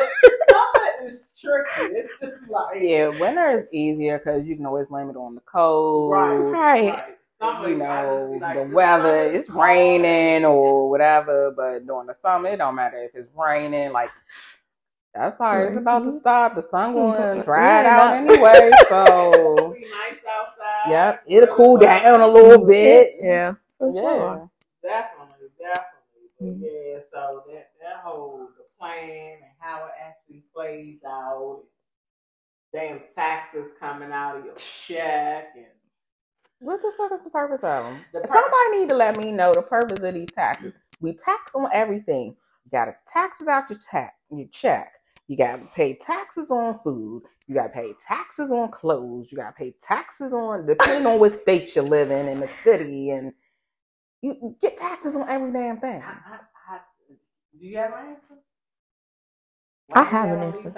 summer 0.49 1.09
is 1.09 1.21
tricky. 1.41 1.95
It's 1.97 2.11
just 2.23 2.49
like 2.49 2.77
Yeah, 2.81 3.09
winter 3.09 3.51
is 3.51 3.69
easier 3.73 4.19
because 4.19 4.47
you 4.47 4.55
can 4.55 4.67
always 4.67 4.87
blame 4.87 5.11
it 5.11 5.17
on 5.17 5.35
the 5.35 5.41
cold. 5.41 6.13
Right. 6.13 6.37
Right. 6.37 7.05
Summer, 7.41 7.69
you 7.69 7.77
know, 7.77 8.39
like, 8.41 8.57
the 8.57 8.65
this 8.65 8.73
weather, 8.75 9.23
it's 9.23 9.47
cold. 9.49 9.65
raining 9.65 10.45
or 10.45 10.89
whatever, 10.91 11.53
but 11.57 11.87
during 11.87 12.07
the 12.09 12.15
summer, 12.15 12.49
it 12.51 12.57
don't 12.59 12.75
matter 12.77 13.03
if 13.03 13.13
it's 13.15 13.31
raining. 13.37 13.93
Like, 13.93 14.11
that's 15.15 15.41
all 15.41 15.57
right. 15.57 15.67
It's 15.67 15.77
about 15.77 16.01
to 16.01 16.07
Mhm. 16.07 16.13
stop. 16.13 16.55
The 16.55 16.63
sun 16.63 16.95
going 16.95 17.37
to 17.39 17.43
dry 17.43 17.81
it 17.81 17.87
out 17.87 18.11
that- 18.11 18.17
anyway. 18.31 18.71
It'll 18.73 18.79
So, 18.89 19.73
be 19.75 19.81
nice 19.81 20.21
outside. 20.29 20.91
yep, 20.91 21.23
it'll 21.27 21.55
cool 21.57 21.77
down 21.79 22.21
a 22.21 22.27
little 22.29 22.65
bit. 22.67 23.17
Yeah. 23.21 23.55
For 23.79 23.91
Yeah. 23.95 24.47
Definitely, 24.83 25.49
definitely. 25.59 26.31
Mhm. 26.41 26.61
yeah, 26.63 27.01
so 27.13 27.43
that 27.49 27.71
that 27.83 27.97
whole 28.05 28.49
the 28.57 28.65
plan 28.79 29.39
and 29.43 29.53
how 29.59 29.87
it 29.87 29.93
actually 30.01 30.45
plays 30.55 31.01
out. 31.07 31.63
Damn 32.73 33.01
taxes 33.15 33.73
coming 33.81 34.13
out 34.13 34.37
of 34.37 34.45
your 34.45 34.55
check 34.55 35.53
and 35.57 35.67
What 36.61 36.83
the 36.83 36.93
fuck 36.99 37.13
is 37.13 37.23
the 37.23 37.31
purpose 37.31 37.63
of 37.65 37.85
them? 37.85 38.05
The 38.13 38.21
pur- 38.21 38.27
Somebody 38.27 38.81
need 38.81 38.89
to 38.91 38.95
let 38.97 39.17
me 39.17 39.31
know 39.33 39.53
the 39.55 39.63
purpose 39.63 40.03
of 40.03 40.13
these 40.15 40.31
taxes. 40.33 40.75
We 41.01 41.13
tax 41.15 41.55
on 41.55 41.69
everything. 41.73 42.37
You 42.65 42.71
got 42.73 42.87
to 42.87 42.97
taxes 43.07 43.47
out 43.49 43.71
your 43.71 43.79
tax, 43.79 44.15
your 44.31 44.49
check. 44.49 44.93
You 45.29 45.39
got 45.39 45.59
to 45.59 45.67
pay 45.75 45.95
taxes 45.95 46.51
on 46.53 46.79
food. 46.85 47.23
You 47.49 47.57
got 47.57 47.65
to 47.69 47.71
pay 47.71 47.95
taxes 48.01 48.53
on 48.53 48.71
clothes. 48.73 49.29
You 49.31 49.39
got 49.39 49.57
to 49.57 49.65
pay 49.65 49.75
taxes 49.81 50.35
on 50.35 50.67
depending 50.67 51.07
on 51.07 51.21
what 51.21 51.33
state 51.33 51.77
you 51.77 51.83
live 51.83 52.11
in 52.13 52.29
in 52.29 52.41
the 52.41 52.49
city, 52.49 53.11
and 53.11 53.33
you 54.23 54.57
get 54.61 54.77
taxes 54.77 55.17
on 55.17 55.29
every 55.29 55.53
damn 55.53 55.81
thing. 55.81 56.03
I, 56.03 56.11
I, 56.11 56.39
I, 56.77 56.79
do 57.61 57.67
you 57.67 57.79
have 57.79 57.93
an 57.93 57.99
answer? 58.11 58.35
I 59.95 60.01
Why 60.01 60.05
you 60.05 60.11
have 60.11 60.31
an 60.31 60.43
answer. 60.55 60.75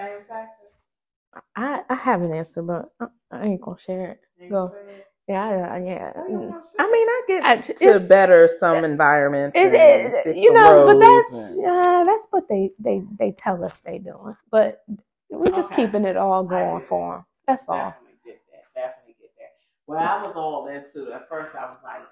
I, 1.57 1.81
I 1.91 1.95
have 1.97 2.23
an 2.23 2.35
answer, 2.35 2.63
but 2.63 2.87
I, 3.01 3.07
I 3.33 3.45
ain't 3.47 3.61
gonna 3.63 3.77
share 3.87 4.13
it. 4.13 4.21
Ain't 4.41 4.51
Go. 4.53 4.69
bad. 4.69 5.05
Yeah, 5.31 5.79
yeah. 5.79 6.13
Why 6.15 6.29
you 6.29 6.39
mm. 6.39 6.49
wanna 6.49 6.63
I 6.79 6.91
mean, 6.91 7.09
I 7.09 7.23
get 7.29 7.45
I- 7.45 7.57
to 7.59 8.09
better 8.09 8.49
some 8.59 8.85
environments. 8.85 9.57
It, 9.57 9.73
and 9.75 10.15
it, 10.27 10.37
you 10.37 10.53
know, 10.53 10.87
but 10.87 10.99
that's 10.99 11.55
and- 11.55 11.67
uh, 11.67 12.05
that's 12.05 12.27
what 12.31 12.49
they 12.49 12.73
they 12.81 13.03
they 13.19 13.33
tell 13.33 13.63
us 13.65 13.79
they 13.81 13.99
doing. 13.99 14.37
But 14.51 14.85
we're 15.31 15.53
just 15.53 15.73
Okay. 15.73 15.87
keeping 15.87 16.05
it 16.05 16.17
all 16.17 16.43
going 16.43 16.85
for 16.85 17.17
them. 17.17 17.25
That's 17.47 17.69
all. 17.69 17.77
Definitely 17.77 18.19
get 18.25 18.41
that. 18.51 18.65
Definitely 18.75 19.17
get 19.21 19.31
that. 19.39 19.53
Well, 19.87 20.01
I 20.01 20.27
was 20.27 20.35
all 20.37 20.67
into 20.67 21.11
it. 21.11 21.15
At 21.15 21.29
first, 21.29 21.55
I 21.55 21.67
was 21.67 21.79
like, 21.85 22.03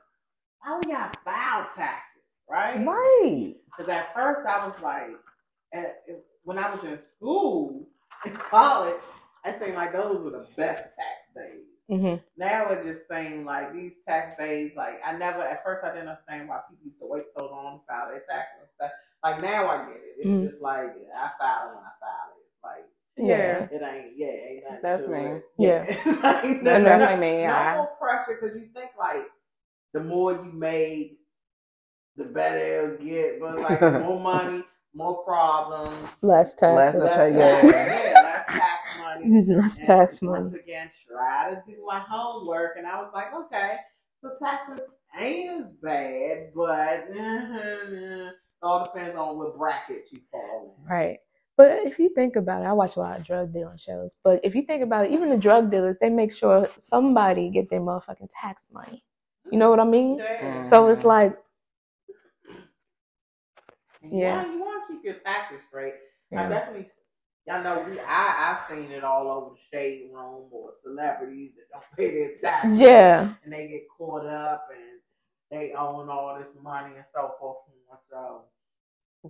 "Oh, 0.65 0.81
we 0.85 0.93
got 0.93 1.17
file 1.25 1.67
taxes, 1.75 2.23
right?" 2.49 2.87
right. 2.87 3.57
Because 3.67 3.91
at 3.91 4.15
first, 4.15 4.47
I 4.49 4.65
was 4.67 4.77
like, 4.81 5.11
at, 5.73 6.05
when 6.45 6.59
I 6.59 6.71
was 6.71 6.85
in 6.85 7.01
school, 7.03 7.89
in 8.27 8.37
college, 8.37 9.01
I 9.45 9.59
seemed 9.59 9.75
like 9.75 9.93
those 9.93 10.23
were 10.23 10.31
the 10.31 10.47
best 10.57 10.85
tax 10.97 11.35
days. 11.35 11.65
Hmm 11.89 12.15
Now 12.37 12.69
it 12.71 12.85
just 12.85 13.09
seems 13.09 13.45
like 13.47 13.73
these 13.73 13.95
tax 14.07 14.39
days, 14.39 14.73
like 14.77 15.01
I 15.05 15.13
never 15.17 15.43
at 15.43 15.65
first 15.65 15.85
I 15.85 15.93
didn't 15.95 16.09
understand 16.09 16.49
why 16.49 16.61
people 16.69 16.85
used 16.87 16.99
to 17.01 17.07
wait 17.07 17.25
so 17.37 17.47
long 17.47 17.81
to 17.81 17.87
file 17.87 18.09
their 18.09 18.23
taxes 18.29 18.61
and 18.63 18.69
stuff. 18.77 18.91
Like 19.25 19.41
now 19.43 19.69
I 19.69 19.87
get 19.87 19.97
it. 19.97 20.03
It's 20.19 20.27
Mhm. 20.29 20.49
just 20.51 20.61
like 20.63 20.91
I 21.17 21.31
file 21.39 21.71
it 21.71 21.75
when 21.75 21.85
I 21.85 21.95
file 21.99 22.31
it. 22.37 22.45
It's 22.45 22.63
like 22.65 22.85
Yeah. 23.17 23.69
it 23.71 23.83
ain't 23.83 24.17
yeah, 24.17 24.27
ain't 24.27 24.65
nothing 24.65 24.81
That's 24.83 25.05
to 25.05 25.11
me. 25.11 25.25
it. 25.25 25.45
Yeah. 25.59 25.85
Like, 26.23 26.63
That's 26.63 26.65
there's 26.65 26.83
definitely 26.85 27.15
no, 27.15 27.21
me. 27.39 27.47
No 27.47 27.53
I- 27.53 27.77
more 27.77 27.87
pressure 28.01 28.39
because 28.41 28.57
you 28.57 28.69
think 28.75 28.91
like 28.99 29.25
the 29.95 30.01
more 30.01 30.33
you 30.33 30.53
made, 30.53 31.17
the 32.17 32.25
better 32.25 32.85
it'll 32.85 33.05
get. 33.07 33.41
But 33.41 33.59
like 33.61 33.81
more 34.05 34.21
money, 34.21 34.63
more 34.95 35.25
problems, 35.25 36.09
Less 36.23 36.55
Less 36.55 36.55
taxes. 36.55 37.01
That's 37.03 37.17
less 37.17 37.17
how- 37.17 37.29
tax, 37.31 37.37
yeah. 37.37 37.49
yeah, 37.49 37.63
less 37.63 38.03
tax 38.03 38.18
money. 39.25 39.55
Less 39.57 39.79
And 39.79 39.87
tax 39.87 40.23
Once 40.23 40.53
again, 40.55 40.91
try 41.07 41.51
to 41.51 41.63
do 41.67 41.85
my 41.87 42.01
homework, 42.01 42.77
and 42.77 42.87
I 42.87 43.01
was 43.01 43.11
like, 43.15 43.33
okay, 43.35 43.77
so 44.21 44.33
taxes 44.43 44.81
ain't 45.19 45.61
as 45.61 45.67
bad, 45.83 46.51
but 46.55 47.09
it 47.11 48.35
all 48.63 48.85
depends 48.85 49.17
on 49.17 49.39
what 49.39 49.57
bracket 49.59 50.07
you 50.13 50.21
fall 50.31 50.77
in. 50.79 50.91
Right. 50.91 51.19
But 51.57 51.87
if 51.87 51.99
you 51.99 52.11
think 52.15 52.37
about 52.37 52.63
it, 52.63 52.67
I 52.67 52.73
watch 52.73 52.97
a 52.97 53.01
lot 53.01 53.19
of 53.19 53.27
drug 53.27 53.53
dealing 53.53 53.79
shows. 53.79 54.15
But 54.23 54.41
if 54.45 54.55
you 54.55 54.63
think 54.63 54.83
about 54.83 55.07
it, 55.07 55.13
even 55.13 55.29
the 55.29 55.37
drug 55.37 55.71
dealers, 55.71 55.99
they 55.99 56.09
make 56.09 56.33
sure 56.33 56.69
somebody 56.79 57.51
get 57.51 57.69
their 57.69 57.81
motherfucking 57.81 58.31
tax 58.33 58.69
money. 58.73 59.03
You 59.51 59.59
know 59.59 59.71
what 59.71 59.81
I 59.81 59.85
mean? 59.85 60.19
Mm-hmm. 60.19 60.45
Yeah. 60.45 60.51
Mm-hmm. 60.51 60.65
So 60.69 60.89
it's 60.89 61.05
like, 61.05 61.37
And 64.03 64.13
you 64.13 64.19
Yeah. 64.19 64.37
want, 64.37 64.53
you 64.53 64.61
want 64.61 64.89
to 64.89 64.95
keep 64.95 65.05
your 65.05 65.15
taxes 65.15 65.61
straight. 65.69 65.95
I 66.37 66.49
definitely, 66.49 66.91
I 67.51 67.63
know 67.63 67.85
we, 67.89 67.99
I, 68.01 68.53
I've 68.53 68.69
seen 68.69 68.91
it 68.91 69.05
all 69.05 69.31
over 69.31 69.55
the 69.55 69.77
shade 69.77 70.11
room 70.13 70.49
or 70.51 70.73
celebrities 70.83 71.53
that 71.57 71.71
don't 71.73 71.97
pay 71.97 72.11
their 72.15 72.35
taxes. 72.41 72.79
Yeah. 72.79 73.35
And 73.45 73.53
they 73.53 73.69
get 73.69 73.83
caught 73.97 74.27
up 74.27 74.69
and 74.71 75.01
they 75.51 75.73
own 75.73 76.09
all 76.11 76.39
this 76.39 76.49
money 76.63 76.95
and 76.97 77.05
so 77.15 77.33
forth. 77.41 77.59
And 77.91 77.99
so, 78.11 78.43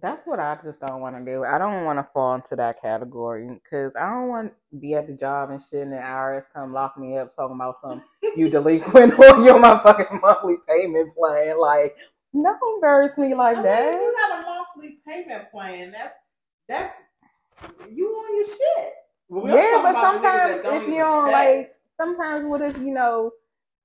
That's 0.00 0.26
what 0.26 0.40
I 0.40 0.58
just 0.64 0.80
don't 0.80 1.00
want 1.00 1.16
to 1.16 1.24
do. 1.24 1.44
I 1.44 1.58
don't 1.58 1.84
want 1.84 1.98
to 1.98 2.08
fall 2.12 2.34
into 2.34 2.56
that 2.56 2.80
category 2.82 3.48
because 3.48 3.94
I 3.96 4.10
don't 4.10 4.28
want 4.28 4.52
to 4.72 4.78
be 4.78 4.94
at 4.94 5.06
the 5.06 5.12
job 5.14 5.50
and 5.50 5.60
shit 5.62 5.82
and 5.82 5.92
the 5.92 5.96
IRS 5.96 6.44
come 6.52 6.72
lock 6.72 6.98
me 6.98 7.18
up 7.18 7.34
talking 7.34 7.56
about 7.56 7.78
some 7.78 8.02
you 8.36 8.48
delinquent 8.50 9.14
or 9.18 9.26
your 9.44 9.62
motherfucking 9.62 10.20
monthly 10.22 10.56
payment 10.68 11.14
plan. 11.14 11.60
Like, 11.60 11.96
don't 12.34 12.74
embarrass 12.76 13.16
me 13.16 13.34
like 13.34 13.58
I 13.58 13.62
mean, 13.62 13.64
that. 13.64 13.94
you 13.94 14.16
got 14.28 14.40
a 14.40 14.46
monthly 14.46 14.98
payment 15.06 15.50
plan. 15.50 15.92
That's 15.92 16.14
that's 16.68 16.92
you 17.90 18.08
on 18.08 18.36
your 18.36 18.46
shit. 18.48 18.92
We're 19.28 19.50
yeah, 19.54 19.80
but 19.82 19.90
about 19.90 20.22
the 20.22 20.28
niggas 20.28 20.62
that 20.62 20.62
sometimes 20.62 20.62
if 20.64 20.88
you 20.88 20.98
don't 20.98 21.26
pay. 21.26 21.56
like, 21.58 21.72
sometimes 22.00 22.46
what 22.46 22.62
if 22.62 22.76
you 22.78 22.92
know 22.94 23.32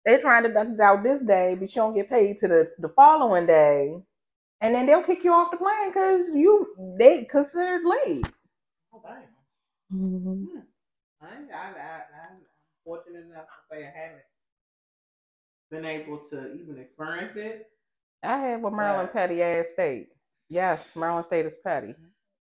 they're 0.06 0.22
trying 0.22 0.44
to 0.44 0.50
deduct 0.50 0.72
it 0.74 0.82
out 0.82 1.04
this 1.04 1.24
day, 1.24 1.56
but 1.60 1.70
you 1.70 1.76
don't 1.82 1.96
get 1.96 2.10
paid 2.10 2.38
to 2.38 2.48
the 2.50 2.72
the 2.80 2.90
following 2.90 3.48
day, 3.48 3.96
and 4.62 4.76
then 4.76 4.86
they'll 4.88 5.04
kick 5.04 5.24
you 5.24 5.34
off 5.34 5.52
the 5.52 5.58
plan 5.58 5.90
because 5.90 6.30
you 6.30 6.96
they 7.00 7.26
considered 7.26 7.84
late. 7.86 8.28
Oh, 8.94 9.02
damn. 9.06 9.24
Mhm. 10.00 10.48
I, 11.22 11.26
I, 11.26 11.30
I, 11.30 11.96
I'm 12.32 12.38
fortunate 12.86 13.26
enough 13.26 13.46
to 13.46 13.62
say 13.72 13.84
I 13.86 13.92
haven't 14.00 14.24
been 15.72 15.86
able 15.86 16.20
to 16.32 16.54
even 16.56 16.80
experience 16.80 17.34
it. 17.36 17.68
I 18.24 18.38
had 18.38 18.64
with 18.64 18.74
Maryland 18.74 19.10
Right. 19.14 19.14
petty 19.14 19.42
ass 19.44 19.70
state. 19.70 20.10
Yes, 20.50 20.96
Maryland 20.96 21.26
state 21.26 21.46
is 21.46 21.58
petty. 21.58 21.96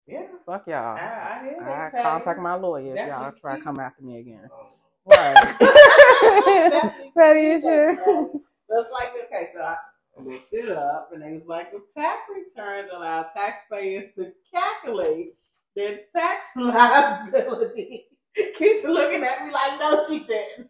Yeah, 0.08 0.24
Fuck 0.46 0.68
y'all. 0.68 0.98
I 0.98 1.39
hear 1.44 1.63
I 1.63 1.89
pay. 1.89 2.04
contact 2.04 2.39
my 2.39 2.56
lawyer 2.56 2.96
if 2.98 3.08
y'all 3.08 3.32
try 3.39 3.58
to 3.58 3.63
come 3.63 3.80
after 3.80 4.04
me 4.04 4.20
again. 4.20 4.50
Oh, 4.52 4.68
right. 5.08 5.36
Ready 7.16 7.52
as 7.54 7.63
So 7.63 7.70
shit. 7.96 8.42
it's 8.70 8.92
like, 8.92 9.13
okay, 9.26 9.50
so 9.54 9.62
I 9.62 9.78
looked 10.18 10.52
it 10.54 10.70
up 10.72 11.12
and 11.13 11.24
it 11.24 11.32
was 11.34 11.44
like, 11.48 11.72
the 11.72 11.80
tax 11.96 12.22
returns 12.30 12.89
allow 12.94 13.24
taxpayers 13.36 14.10
to 14.18 14.32
calculate 14.54 15.36
their 15.76 16.00
tax 16.13 16.48
liability. 16.58 18.08
Keisha 18.60 18.86
looking 18.86 19.24
at 19.24 19.46
me 19.46 19.52
like, 19.54 19.80
no, 19.80 20.06
she 20.10 20.20
didn't. 20.20 20.70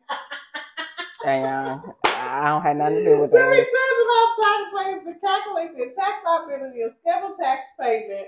Damn. 1.24 1.82
I 2.06 2.46
don't 2.50 2.62
have 2.62 2.78
nothing 2.78 2.98
to 2.98 3.04
do 3.06 3.22
with 3.22 3.32
The 3.32 3.38
that. 3.38 3.48
returns 3.48 3.98
allow 4.04 4.36
taxpayers 4.44 5.04
to 5.06 5.20
calculate 5.26 5.78
their 5.78 5.94
tax 5.96 6.18
liability 6.26 6.82
of 6.82 6.92
scheduled 7.02 7.38
tax 7.42 7.62
payment 7.82 8.28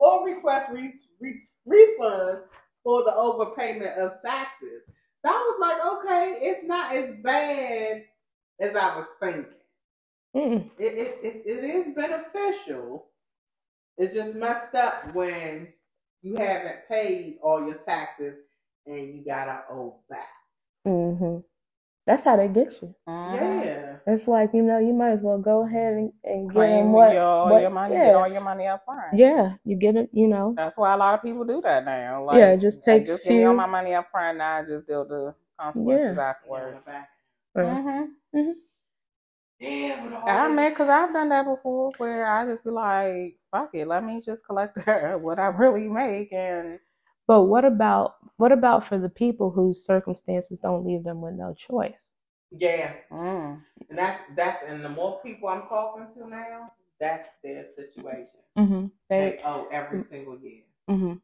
or 0.00 0.26
request 0.26 0.70
re- 0.72 0.94
re- 1.20 1.42
refunds 1.68 2.42
for 2.84 3.04
the 3.04 3.10
overpayment 3.12 3.98
of 3.98 4.22
taxes. 4.22 4.82
So 5.24 5.30
I 5.30 5.32
was 5.32 5.58
like, 5.60 5.94
okay, 5.94 6.38
it's 6.42 6.66
not 6.66 6.94
as 6.94 7.14
bad 7.22 8.04
as 8.60 8.76
I 8.76 8.96
was 8.96 9.06
thinking. 9.20 9.46
Mm. 10.36 10.70
It, 10.78 10.94
it, 10.94 11.18
it, 11.22 11.42
it 11.46 11.64
is 11.64 11.94
beneficial. 11.94 13.06
It's 13.98 14.14
just 14.14 14.36
messed 14.36 14.74
up 14.74 15.14
when 15.14 15.68
you 16.22 16.36
haven't 16.36 16.88
paid 16.88 17.38
all 17.42 17.66
your 17.66 17.76
taxes 17.78 18.36
and 18.86 19.16
you 19.16 19.24
gotta 19.24 19.62
owe 19.70 20.00
back. 20.10 20.28
hmm 20.84 21.38
That's 22.06 22.24
how 22.24 22.36
they 22.36 22.48
get 22.48 22.72
you. 22.82 22.94
Mhm. 23.08 23.66
Yeah. 23.66 24.14
It's 24.14 24.28
like 24.28 24.54
you 24.54 24.62
know, 24.62 24.78
you 24.78 24.92
might 24.94 25.10
as 25.12 25.20
well 25.20 25.38
go 25.38 25.66
ahead 25.66 25.94
and, 25.94 26.12
and 26.24 26.46
give 26.46 26.54
Claim 26.54 26.84
them 26.86 26.92
what, 26.92 27.12
your, 27.12 27.44
what 27.44 27.60
your 27.62 27.70
money, 27.70 27.94
yeah, 27.96 28.04
get 28.06 28.14
all 28.14 28.28
your 28.28 28.40
money 28.40 28.66
up 28.68 28.84
front. 28.84 29.18
yeah, 29.18 29.54
you 29.64 29.76
get 29.76 29.96
it. 29.96 30.10
You 30.12 30.28
know, 30.28 30.54
That's 30.56 30.78
why 30.78 30.94
a 30.94 30.96
lot 30.96 31.14
of 31.14 31.22
people 31.22 31.44
do 31.44 31.60
that 31.62 31.84
now. 31.84 32.24
Like, 32.24 32.38
Yeah, 32.38 32.56
just 32.56 32.86
like, 32.86 33.00
take 33.00 33.06
just 33.06 33.24
give 33.24 33.32
me 33.32 33.44
all 33.44 33.54
my 33.54 33.66
money 33.66 33.94
up 33.94 34.10
front. 34.12 34.38
Now 34.38 34.58
I 34.58 34.64
just 34.64 34.86
deal 34.86 35.00
with 35.00 35.08
the 35.08 35.34
consequences 35.58 36.18
afterwards. 36.18 36.78
Yeah, 36.86 37.02
hmm 38.32 38.50
Yeah, 39.58 40.00
but 40.04 40.12
all 40.14 40.28
I 40.28 40.48
this- 40.48 40.56
mean, 40.56 40.70
because 40.70 40.88
I've 40.88 41.12
done 41.12 41.28
that 41.30 41.44
before, 41.46 41.92
where 41.98 42.26
I 42.30 42.44
just 42.46 42.62
be 42.64 42.70
like, 42.70 43.38
"Fuck 43.50 43.70
it, 43.74 43.86
let 43.88 44.04
me 44.04 44.20
just 44.20 44.46
collect 44.46 44.76
what 45.20 45.38
I 45.38 45.46
really 45.46 45.88
make," 45.88 46.32
and 46.32 46.78
but 47.26 47.42
what 47.44 47.64
about 47.64 48.16
what 48.36 48.52
about 48.52 48.86
for 48.86 48.98
the 48.98 49.08
people 49.08 49.50
whose 49.50 49.84
circumstances 49.84 50.58
don't 50.60 50.84
leave 50.86 51.04
them 51.04 51.20
with 51.20 51.34
no 51.34 51.54
choice? 51.54 52.14
yeah, 52.50 52.92
mm, 53.10 53.60
and 53.88 53.98
that's 53.98 54.20
that's 54.36 54.62
and 54.68 54.84
the 54.84 54.88
more 54.88 55.20
people 55.22 55.48
I'm 55.48 55.62
talking 55.68 56.06
to 56.14 56.28
now, 56.28 56.72
that's 57.00 57.28
their 57.42 57.66
situation. 57.76 58.40
Mm-hmm. 58.58 58.86
They 59.18 59.36
They, 59.36 59.40
owe 59.44 59.68
every 59.72 60.02
single 60.10 60.38
year. 60.38 60.62
mm-hmm. 60.88 61.14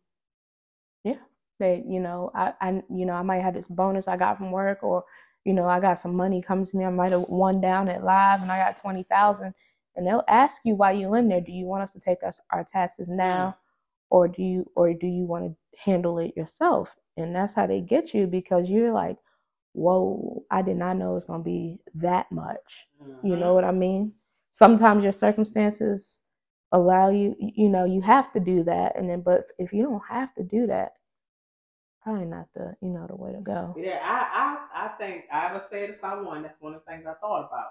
yeah, 1.04 1.16
they, 1.58 1.82
you 1.86 2.00
know, 2.00 2.30
I, 2.34 2.52
I, 2.60 2.82
you 2.90 3.06
know, 3.06 3.14
I 3.14 3.22
might 3.22 3.42
have 3.42 3.54
this 3.54 3.68
bonus 3.68 4.08
I 4.08 4.16
got 4.16 4.38
from 4.38 4.50
work, 4.52 4.82
or 4.82 5.04
you 5.44 5.52
know, 5.54 5.66
I 5.68 5.80
got 5.80 6.00
some 6.00 6.14
money 6.14 6.42
coming 6.42 6.66
to 6.66 6.76
me. 6.76 6.84
I 6.84 6.90
might 6.90 7.12
have 7.12 7.22
won 7.28 7.60
down 7.60 7.88
at 7.88 8.04
live, 8.04 8.42
and 8.42 8.50
I 8.52 8.58
got 8.58 8.76
twenty 8.80 9.04
thousand, 9.04 9.54
and 9.96 10.06
they'll 10.06 10.24
ask 10.28 10.60
you 10.64 10.74
why 10.74 10.92
you 10.92 11.14
in 11.14 11.28
there. 11.28 11.40
Do 11.40 11.52
you 11.52 11.66
want 11.66 11.82
us 11.82 11.92
to 11.92 12.00
take 12.00 12.22
us 12.22 12.40
our 12.50 12.64
taxes 12.64 13.08
now, 13.08 13.56
or 14.10 14.28
do 14.28 14.42
you, 14.42 14.70
or 14.76 14.92
do 14.94 15.06
you 15.06 15.24
want 15.24 15.44
to 15.50 15.56
handle 15.76 16.18
it 16.18 16.36
yourself? 16.36 16.88
And 17.16 17.34
that's 17.34 17.54
how 17.54 17.66
they 17.66 17.80
get 17.80 18.14
you 18.14 18.26
because 18.26 18.68
you're 18.68 18.92
like, 18.92 19.16
whoa, 19.72 20.44
I 20.50 20.62
did 20.62 20.76
not 20.76 20.96
know 20.96 21.16
it's 21.16 21.26
gonna 21.26 21.42
be 21.42 21.78
that 21.94 22.30
much. 22.30 22.86
You 23.22 23.36
know 23.36 23.46
mm-hmm. 23.46 23.54
what 23.54 23.64
I 23.64 23.72
mean? 23.72 24.12
Sometimes 24.50 25.02
your 25.02 25.12
circumstances 25.12 26.20
allow 26.72 27.10
you, 27.10 27.34
you 27.38 27.68
know, 27.68 27.84
you 27.84 28.00
have 28.00 28.32
to 28.32 28.40
do 28.40 28.64
that. 28.64 28.96
And 28.96 29.08
then, 29.08 29.20
but 29.20 29.46
if 29.58 29.72
you 29.72 29.82
don't 29.82 30.02
have 30.08 30.34
to 30.34 30.42
do 30.42 30.66
that, 30.66 30.92
probably 32.02 32.24
not 32.26 32.46
the, 32.54 32.74
you 32.80 32.88
know, 32.88 33.06
the 33.08 33.16
way 33.16 33.32
to 33.32 33.40
go. 33.40 33.74
Yeah, 33.78 34.00
I, 34.02 34.66
I, 34.74 34.86
I 34.86 34.88
think 34.98 35.24
I 35.32 35.52
would 35.52 35.62
say 35.70 35.84
it 35.84 35.90
if 35.90 36.02
I 36.02 36.20
won. 36.20 36.42
That's 36.42 36.60
one 36.60 36.74
of 36.74 36.82
the 36.84 36.90
things 36.90 37.04
I 37.06 37.14
thought 37.14 37.46
about. 37.46 37.70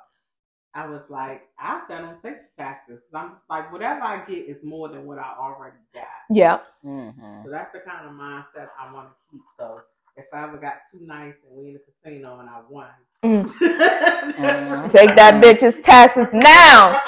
I 0.74 0.88
was 0.88 1.02
like, 1.10 1.50
I 1.60 1.82
said, 1.88 1.98
I 1.98 2.02
don't 2.02 2.22
take 2.24 2.36
the 2.56 2.64
taxes. 2.64 3.00
'Cause 3.12 3.22
I'm 3.22 3.30
just 3.32 3.50
like, 3.50 3.72
whatever 3.74 4.02
I 4.04 4.24
get 4.26 4.46
is 4.48 4.64
more 4.64 4.88
than 4.88 5.06
what 5.06 5.18
I 5.20 5.36
already 5.38 5.76
got. 5.94 6.04
Yeah. 6.30 6.60
hmm 6.82 7.10
So 7.44 7.52
that's 7.52 7.74
the 7.74 7.80
kind 7.80 8.06
of 8.08 8.14
mindset 8.14 8.70
I 8.80 8.92
want 8.94 9.10
to 9.10 9.16
keep. 9.32 9.42
So 9.60 9.82
if 10.16 10.26
I 10.34 10.44
ever 10.44 10.58
got 10.58 10.76
too 10.92 11.00
nice 11.02 11.34
and 11.48 11.58
we 11.58 11.68
in 11.70 11.74
the 11.74 11.80
casino 11.80 12.40
and 12.40 12.50
I 12.50 12.62
won, 12.70 12.88
Mm. 13.24 13.44
Mhm. 13.62 14.90
Take 14.90 15.16
that 15.16 15.44
bitch's 15.44 15.76
taxes 15.84 16.26
now. 16.34 17.00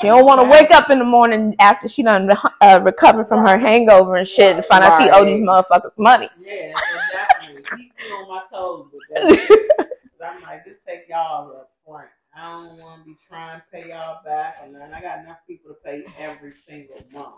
She 0.00 0.06
don't 0.06 0.24
want 0.24 0.40
to 0.40 0.48
wake 0.48 0.70
up 0.70 0.88
in 0.90 0.98
the 0.98 1.04
morning 1.04 1.54
after 1.60 1.88
she 1.88 2.02
done 2.02 2.30
uh, 2.60 2.80
recover 2.82 3.22
from 3.24 3.46
her 3.46 3.58
hangover 3.58 4.16
and 4.16 4.26
shit 4.28 4.56
and 4.56 4.64
find 4.64 4.82
out 4.84 5.00
she 5.02 5.10
owe 5.10 5.24
these 5.26 5.40
motherfuckers 5.42 5.92
money. 5.98 6.28
Yeah, 6.40 6.72
so 6.74 6.98
definitely 7.12 7.62
keep 7.76 7.92
me 7.98 8.10
on 8.12 8.28
my 8.28 8.42
toes 8.50 8.86
with 8.92 9.02
that. 9.10 9.28
'Cause 9.78 9.88
I'm 10.24 10.42
like, 10.42 10.64
just 10.64 10.80
take 10.86 11.06
y'all 11.08 11.50
up 11.50 11.54
front. 11.56 11.68
I 12.36 12.52
don't 12.52 12.78
want 12.78 13.02
to 13.02 13.06
be 13.10 13.16
trying 13.26 13.60
to 13.60 13.64
pay 13.72 13.88
y'all 13.90 14.22
back, 14.24 14.56
and 14.62 14.74
then 14.74 14.92
I 14.92 15.00
got 15.00 15.20
enough 15.20 15.38
people 15.46 15.70
to 15.74 15.76
pay 15.82 16.04
every 16.18 16.52
single 16.68 17.02
month. 17.12 17.36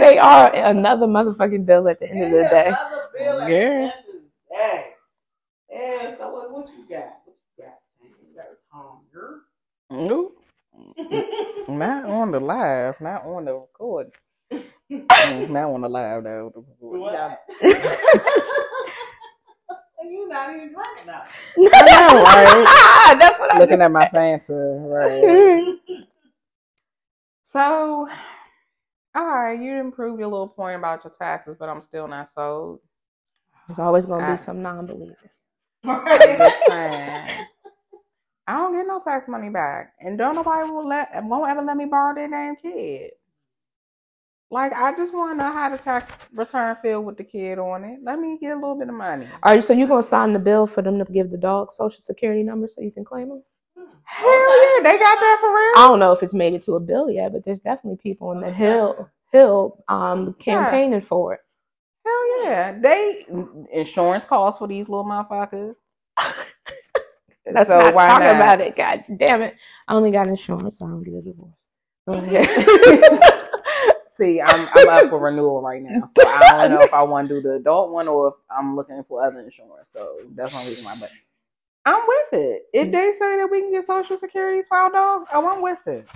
they 0.00 0.18
are 0.18 0.54
another 0.54 1.06
motherfucking 1.06 1.66
bill 1.66 1.88
at 1.88 2.00
the 2.00 2.10
end 2.10 2.22
of 2.22 2.30
the 2.32 2.48
day. 2.50 2.66
Another 2.68 3.02
bill 3.16 3.40
at 3.42 3.50
Yeah. 3.50 3.68
the 3.68 3.74
end 3.74 3.92
of 3.92 4.14
the 4.14 4.54
day. 4.54 4.86
Yeah, 5.70 6.16
so 6.16 6.30
what, 6.32 6.50
what 6.52 6.68
you 6.68 6.84
got? 6.88 7.20
What 7.24 7.36
you 7.58 7.64
got? 7.64 7.78
Tam? 8.00 8.10
You 8.20 8.36
got 8.36 8.46
hunger? 8.72 9.42
Nope. 9.90 10.36
Not 11.68 12.04
on 12.06 12.32
the 12.32 12.40
live, 12.40 13.00
not 13.00 13.24
on 13.24 13.44
the 13.44 13.54
record. 13.54 14.10
Not 14.90 15.70
on 15.70 15.80
the 15.82 15.88
live 15.88 16.24
though. 16.24 16.52
the 16.52 17.38
record. 20.00 20.06
What? 20.06 20.10
you 20.10 20.28
not 20.28 20.50
even 20.54 20.72
drinking 20.72 21.06
now. 21.06 21.24
I 21.58 21.82
know, 22.12 22.22
right? 23.14 23.16
That's 23.20 23.38
what 23.38 23.52
I'm 23.52 23.60
Looking 23.60 23.78
just 23.78 23.82
at 23.84 23.92
my 23.92 24.06
pants. 24.08 24.46
fancy, 24.48 24.54
right? 24.54 25.74
So, 27.42 28.08
all 29.16 29.24
right, 29.26 29.60
you 29.60 29.74
improved 29.80 30.20
your 30.20 30.28
little 30.28 30.46
point 30.46 30.76
about 30.76 31.02
your 31.02 31.12
taxes, 31.12 31.56
but 31.58 31.68
I'm 31.68 31.82
still 31.82 32.06
not 32.06 32.30
sold. 32.30 32.78
There's 33.66 33.80
always 33.80 34.06
gonna 34.06 34.24
I- 34.24 34.32
be 34.36 34.38
some 34.38 34.62
non-believers. 34.62 35.16
I'm 35.82 36.06
just 36.38 36.56
saying. 36.68 37.46
I 38.46 38.52
don't 38.56 38.72
get 38.76 38.86
no 38.86 39.00
tax 39.00 39.26
money 39.26 39.48
back, 39.48 39.94
and 40.00 40.16
don't 40.16 40.36
nobody 40.36 40.70
will 40.70 40.86
let 40.86 41.08
won't 41.24 41.50
ever 41.50 41.62
let 41.62 41.76
me 41.76 41.86
borrow 41.86 42.14
their 42.14 42.28
damn 42.28 42.54
kid. 42.54 43.10
Like 44.52 44.72
I 44.72 44.90
just 44.96 45.14
want 45.14 45.38
to 45.38 45.44
know 45.44 45.52
how 45.52 45.70
the 45.70 45.78
tax 45.78 46.12
return 46.32 46.76
feel 46.82 47.02
with 47.02 47.16
the 47.16 47.22
kid 47.22 47.58
on 47.60 47.84
it. 47.84 48.00
Let 48.02 48.18
me 48.18 48.36
get 48.40 48.50
a 48.50 48.56
little 48.56 48.76
bit 48.76 48.88
of 48.88 48.94
money. 48.94 49.28
Are 49.44 49.54
you 49.54 49.62
so 49.62 49.72
you 49.72 49.86
gonna 49.86 50.02
sign 50.02 50.32
the 50.32 50.40
bill 50.40 50.66
for 50.66 50.82
them 50.82 50.98
to 50.98 51.04
give 51.12 51.30
the 51.30 51.36
dog 51.36 51.72
social 51.72 52.00
security 52.00 52.42
number 52.42 52.66
so 52.66 52.80
you 52.80 52.90
can 52.90 53.04
claim 53.04 53.28
them? 53.28 53.44
Hell 54.02 54.28
yeah, 54.28 54.82
they 54.82 54.98
got 54.98 55.20
that 55.20 55.38
for 55.40 55.50
real. 55.54 55.84
I 55.84 55.88
don't 55.88 56.00
know 56.00 56.10
if 56.10 56.24
it's 56.24 56.34
made 56.34 56.54
it 56.54 56.64
to 56.64 56.74
a 56.74 56.80
bill 56.80 57.08
yet, 57.08 57.32
but 57.32 57.44
there's 57.44 57.60
definitely 57.60 57.98
people 58.02 58.32
in 58.32 58.40
the 58.40 58.50
hill 58.50 59.08
hill 59.30 59.84
um 59.86 60.34
campaigning 60.40 61.00
for 61.00 61.34
it. 61.34 61.40
Hell 62.04 62.44
yeah, 62.44 62.76
they 62.76 63.26
insurance 63.72 64.24
costs 64.24 64.58
for 64.58 64.66
these 64.66 64.88
little 64.88 65.04
motherfuckers. 65.04 65.76
Let's 67.52 67.68
so 67.68 67.78
not 67.78 67.94
why 67.94 68.08
talk 68.08 68.20
not? 68.20 68.34
about 68.34 68.60
it. 68.60 68.76
God 68.76 69.04
damn 69.16 69.42
it! 69.42 69.54
I 69.86 69.94
only 69.94 70.10
got 70.10 70.26
insurance, 70.26 70.78
so 70.78 70.86
I 70.86 70.88
don't 70.88 71.04
get 71.04 71.14
a 71.14 71.22
divorce. 71.22 71.54
Go 74.18 74.24
ahead. 74.24 74.38
See, 74.38 74.40
I'm 74.40 74.68
I'm 74.74 74.88
up 74.88 75.10
for 75.10 75.18
renewal 75.18 75.62
right 75.62 75.82
now, 75.82 76.06
so 76.08 76.26
I 76.26 76.68
don't 76.68 76.78
know 76.78 76.84
if 76.84 76.92
I 76.92 77.02
want 77.02 77.28
to 77.28 77.40
do 77.40 77.48
the 77.48 77.54
adult 77.54 77.90
one 77.90 78.08
or 78.08 78.28
if 78.28 78.34
I'm 78.50 78.74
looking 78.74 79.02
for 79.08 79.24
other 79.24 79.40
insurance. 79.40 79.88
So 79.90 80.16
that's 80.34 80.52
one 80.52 80.66
reason 80.66 80.84
why. 80.84 80.96
But 80.98 81.10
I'm 81.84 82.02
with 82.06 82.32
it. 82.40 82.62
If 82.72 82.90
they 82.92 83.12
say 83.12 83.36
that 83.36 83.48
we 83.50 83.60
can 83.60 83.70
get 83.70 83.84
Social 83.84 84.16
Security's 84.16 84.68
for 84.68 84.76
our 84.76 84.90
dog, 84.90 85.26
oh, 85.32 85.48
I'm 85.48 85.62
with 85.62 85.86
it. 85.86 86.08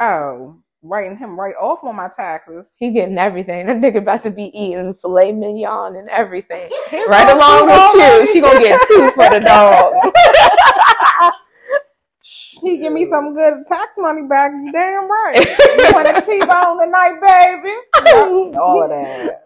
Oh, 0.00 0.56
writing 0.82 1.16
him 1.16 1.38
right 1.38 1.54
off 1.60 1.84
on 1.84 1.96
my 1.96 2.08
taxes. 2.08 2.72
he 2.76 2.90
getting 2.90 3.18
everything. 3.18 3.66
That 3.66 3.76
nigga 3.76 3.98
about 3.98 4.22
to 4.24 4.30
be 4.30 4.44
eating 4.58 4.94
filet 4.94 5.32
mignon 5.32 5.96
and 5.96 6.08
everything. 6.08 6.70
His 6.88 7.08
Right 7.08 7.30
along 7.30 7.66
with 7.66 8.26
you. 8.26 8.32
She 8.32 8.40
gonna 8.40 8.60
get 8.60 8.80
two 8.88 9.10
for 9.12 9.30
the 9.30 9.40
dog. 9.40 9.94
He 12.62 12.78
give 12.78 12.92
me 12.92 13.04
some 13.06 13.34
good 13.34 13.66
tax 13.66 13.96
money 13.98 14.22
back. 14.28 14.52
You 14.52 14.72
damn 14.72 15.10
right. 15.10 15.46
You 15.78 15.94
want 15.94 16.08
a 16.08 16.20
T-bone 16.20 16.80
tonight, 16.84 17.20
baby? 17.22 17.76
All 18.58 18.84
of 18.84 18.90
that. 18.90 19.44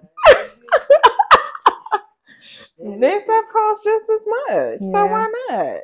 This 2.78 3.24
stuff 3.24 3.44
costs 3.52 3.84
just 3.84 4.10
as 4.10 4.26
much, 4.26 4.80
so 4.82 5.06
why 5.06 5.28
not? 5.48 5.76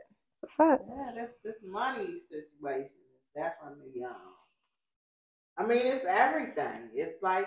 Fuck. 0.56 0.80
Yeah, 0.88 1.12
this 1.14 1.30
this 1.44 1.56
money 1.64 2.18
situation 2.28 2.90
is 2.90 3.22
definitely 3.34 4.02
um. 4.04 4.34
I 5.58 5.66
mean, 5.66 5.86
it's 5.86 6.04
everything. 6.08 6.90
It's 6.94 7.22
like 7.22 7.46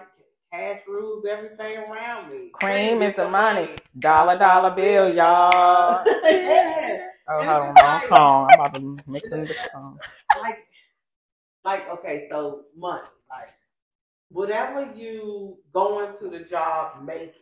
cash 0.53 0.81
rules 0.87 1.25
everything 1.29 1.77
around 1.77 2.31
me. 2.31 2.49
Cream 2.53 3.01
is 3.01 3.15
the 3.15 3.27
money. 3.27 3.69
Dollar, 3.97 4.37
dollar 4.37 4.71
bill, 4.71 5.13
y'all. 5.13 6.03
yeah. 6.23 7.07
Oh, 7.27 7.37
hold 7.37 7.47
on, 7.47 7.67
wrong 7.67 7.75
like- 7.75 8.03
song. 8.03 8.47
I'm 8.51 8.59
about 8.59 8.75
to 8.75 8.97
mix 9.07 9.31
in 9.31 9.45
the 9.45 9.55
song. 9.71 9.97
Like, 10.41 10.67
like 11.65 11.89
okay, 11.89 12.27
so 12.29 12.65
money, 12.77 13.01
like 13.29 13.49
whatever 14.29 14.91
you 14.95 15.57
go 15.73 16.07
into 16.07 16.29
the 16.29 16.43
job 16.43 17.03
making, 17.03 17.33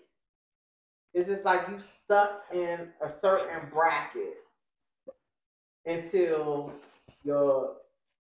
it's 1.13 1.27
just 1.27 1.43
like 1.43 1.67
you 1.67 1.79
stuck 2.05 2.43
in 2.53 2.89
a 3.03 3.11
certain 3.11 3.69
bracket 3.69 4.37
until 5.85 6.71
your 7.23 7.75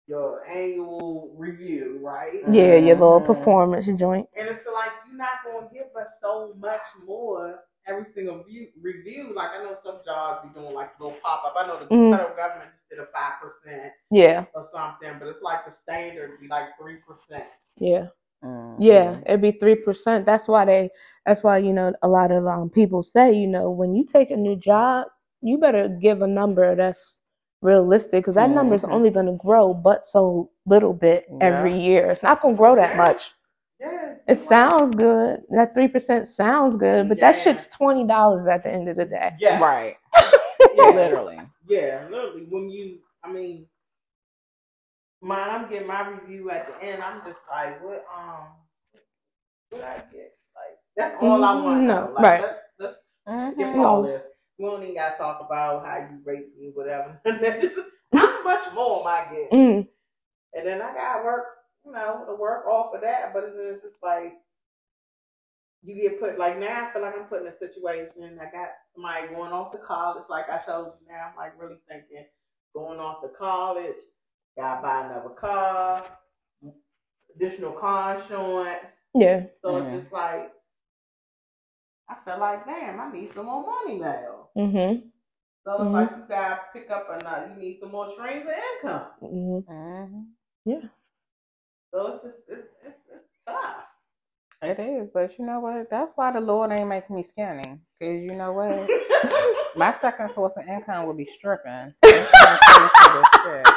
your 0.07 0.45
annual 0.45 1.33
review, 1.37 1.99
right? 2.03 2.41
Yeah, 2.47 2.75
your 2.75 2.95
little 2.95 3.21
Mhm. 3.21 3.25
performance 3.25 3.85
joint. 3.97 4.27
And 4.37 4.47
it's 4.49 4.65
like 4.73 4.91
you're 5.07 5.17
not 5.17 5.43
gonna 5.45 5.67
give 5.73 5.95
us 5.95 6.09
so 6.21 6.53
much 6.57 6.81
more 7.05 7.59
every 7.87 8.05
single 8.13 8.43
view, 8.43 8.69
review. 8.81 9.33
Like 9.33 9.51
I 9.51 9.63
know 9.63 9.77
some 9.83 10.01
jobs 10.05 10.47
be 10.47 10.59
doing 10.59 10.73
like 10.75 10.99
little 10.99 11.17
pop 11.21 11.43
up. 11.45 11.55
I 11.57 11.67
know 11.67 11.79
the 11.79 11.85
Mhm. 11.95 12.11
federal 12.11 12.35
government 12.35 12.71
just 12.73 12.89
did 12.89 12.99
a 12.99 13.05
five 13.07 13.39
percent 13.41 13.93
Yeah, 14.11 14.45
or 14.53 14.63
something, 14.63 15.17
but 15.19 15.27
it's 15.27 15.41
like 15.41 15.65
the 15.65 15.71
standard 15.71 16.39
be 16.39 16.47
like 16.47 16.77
three 16.79 16.97
percent. 17.07 17.43
yeah. 17.77 18.07
Mhm. 18.43 18.77
Yeah, 18.79 19.19
it'd 19.25 19.41
be 19.41 19.51
three 19.53 19.75
percent. 19.75 20.25
That's 20.25 20.47
why 20.47 20.65
they. 20.65 20.89
That's 21.25 21.43
why 21.43 21.59
you 21.59 21.73
know 21.73 21.93
a 22.01 22.07
lot 22.07 22.31
of 22.31 22.47
um 22.47 22.69
people 22.69 23.03
say 23.03 23.33
you 23.33 23.47
know 23.47 23.69
when 23.69 23.95
you 23.95 24.05
take 24.05 24.31
a 24.31 24.37
new 24.37 24.55
job, 24.55 25.07
you 25.41 25.57
better 25.57 25.87
give 25.89 26.21
a 26.21 26.27
number 26.27 26.75
that's 26.75 27.15
realistic 27.61 28.11
because 28.23 28.35
that 28.35 28.49
number 28.49 28.75
is 28.75 28.83
only 28.85 29.09
going 29.09 29.27
to 29.27 29.33
grow 29.33 29.73
but 29.73 30.05
so 30.05 30.49
little 30.65 30.93
bit 30.93 31.25
every 31.41 31.77
year. 31.77 32.09
It's 32.11 32.23
not 32.23 32.41
going 32.41 32.55
to 32.55 32.57
grow 32.57 32.75
that 32.75 32.95
much. 32.95 33.31
Yeah. 33.79 34.15
It 34.27 34.35
sounds 34.35 34.95
good. 34.95 35.41
That 35.49 35.73
three 35.73 35.87
percent 35.87 36.27
sounds 36.27 36.75
good, 36.75 37.09
but 37.09 37.19
that 37.19 37.35
Yeah. 37.35 37.43
shit's 37.43 37.67
twenty 37.67 38.05
dollars 38.07 38.47
at 38.47 38.63
the 38.63 38.71
end 38.71 38.87
of 38.89 38.97
the 38.97 39.05
day. 39.05 39.31
Yeah. 39.39 39.59
Right. 39.59 39.95
Yeah. 40.75 40.91
Literally. 40.91 41.39
Yeah, 41.67 42.07
literally. 42.09 42.45
When 42.49 42.69
you, 42.69 42.99
I 43.23 43.31
mean, 43.31 43.65
mine, 45.21 45.49
I'm 45.49 45.69
getting 45.69 45.87
my 45.87 46.07
review 46.07 46.49
at 46.49 46.67
the 46.67 46.85
end. 46.87 47.03
I'm 47.03 47.21
just 47.25 47.41
like, 47.49 47.83
what, 47.83 48.05
um, 48.17 48.45
what 49.69 49.83
I 49.83 49.97
get? 50.13 50.33
Like, 50.55 50.77
that's 50.95 51.15
all 51.21 51.43
I 51.43 51.61
want. 51.61 51.81
Mm, 51.83 51.87
No, 51.87 52.11
like, 52.15 52.23
right. 52.23 52.41
Let's 52.41 52.59
let's 52.79 52.97
Mhm. 53.27 53.53
skip 53.53 53.75
No. 53.75 53.85
all 53.85 54.03
this. 54.03 54.23
We 54.57 54.65
don't 54.65 54.83
even 54.83 54.95
got 54.95 55.11
to 55.11 55.17
talk 55.17 55.41
about 55.45 55.85
how 55.85 55.97
you 55.97 56.19
rate 56.23 56.47
me, 56.59 56.71
whatever. 56.73 57.19
How 58.13 58.43
much 58.43 58.73
more 58.73 59.01
am 59.01 59.07
I 59.07 59.33
getting? 59.33 59.59
Mm, 59.59 59.87
And 60.53 60.67
then 60.67 60.81
I 60.81 60.93
got 60.93 61.19
to 61.19 61.23
work, 61.23 61.45
you 61.85 61.91
know, 61.93 62.25
to 62.27 62.35
work 62.35 62.67
off 62.67 62.93
of 62.93 63.01
that. 63.01 63.33
But 63.33 63.45
it's, 63.45 63.55
it's 63.57 63.81
just 63.83 64.03
like 64.03 64.33
you 65.83 65.95
get 65.95 66.19
put 66.19 66.37
like 66.37 66.59
now. 66.59 66.87
I 66.89 66.93
feel 66.93 67.01
like 67.01 67.15
I'm 67.17 67.25
put 67.25 67.41
in 67.41 67.47
a 67.47 67.55
situation. 67.57 68.37
I 68.39 68.45
got 68.51 68.69
somebody 68.93 69.33
going 69.33 69.53
off 69.53 69.71
to 69.71 69.77
college. 69.79 70.25
Like 70.29 70.49
I 70.49 70.57
told 70.65 70.93
you, 71.01 71.07
now 71.07 71.29
I'm 71.31 71.35
like 71.37 71.59
really 71.59 71.77
thinking 71.87 72.25
going 72.75 72.99
off 72.99 73.21
to 73.21 73.29
college. 73.29 73.95
Got 74.57 74.75
to 74.75 74.81
buy 74.81 75.05
another 75.05 75.29
car, 75.29 76.03
additional 77.35 77.71
car 77.71 78.15
insurance. 78.19 78.89
yeah. 79.15 79.43
So 79.63 79.69
Mhm. 79.75 79.81
it's 79.93 80.03
just 80.03 80.13
like 80.13 80.51
I 82.11 82.15
feel 82.25 82.39
like, 82.39 82.65
damn, 82.65 82.99
I 82.99 83.11
need 83.11 83.33
some 83.33 83.45
more 83.45 83.63
money 83.65 83.99
now. 83.99 84.49
Mm-hmm. 84.57 85.07
So 85.63 85.73
it's 85.73 85.81
Mhm. 85.83 85.91
like 85.93 86.11
you 86.11 86.23
gotta 86.27 86.59
pick 86.73 86.89
up 86.91 87.07
another. 87.09 87.47
You 87.53 87.55
need 87.61 87.79
some 87.79 87.91
more 87.91 88.09
streams 88.09 88.45
of 88.47 88.53
income. 88.83 89.07
Mhm. 89.21 89.65
Mhm. 89.65 90.25
Yeah. 90.65 90.81
So 91.93 92.07
it's 92.13 92.23
just 92.23 92.49
it's 92.49 92.67
it's, 92.85 92.99
it's 93.13 93.29
tough. 93.47 93.85
It 94.63 94.79
is, 94.79 95.09
but 95.13 95.37
you 95.39 95.45
know 95.45 95.59
what? 95.59 95.89
That's 95.89 96.13
why 96.15 96.31
the 96.31 96.39
Lord 96.41 96.71
ain't 96.71 96.87
making 96.87 97.15
me 97.15 97.23
skinny. 97.23 97.79
Cause 98.01 98.23
you 98.23 98.35
know 98.35 98.51
what? 98.53 98.89
My 99.75 99.91
second 99.93 100.29
source 100.29 100.57
of 100.57 100.67
income 100.67 101.05
will 101.07 101.13
be 101.15 101.25
stripping. 101.25 101.71
I 102.03 102.05
ain't 102.05 102.27
trying 102.27 102.57
to 102.57 102.65
tell 102.65 102.83
you 102.83 102.89
some 103.01 103.13
good 103.13 103.25
shit. 103.43 103.67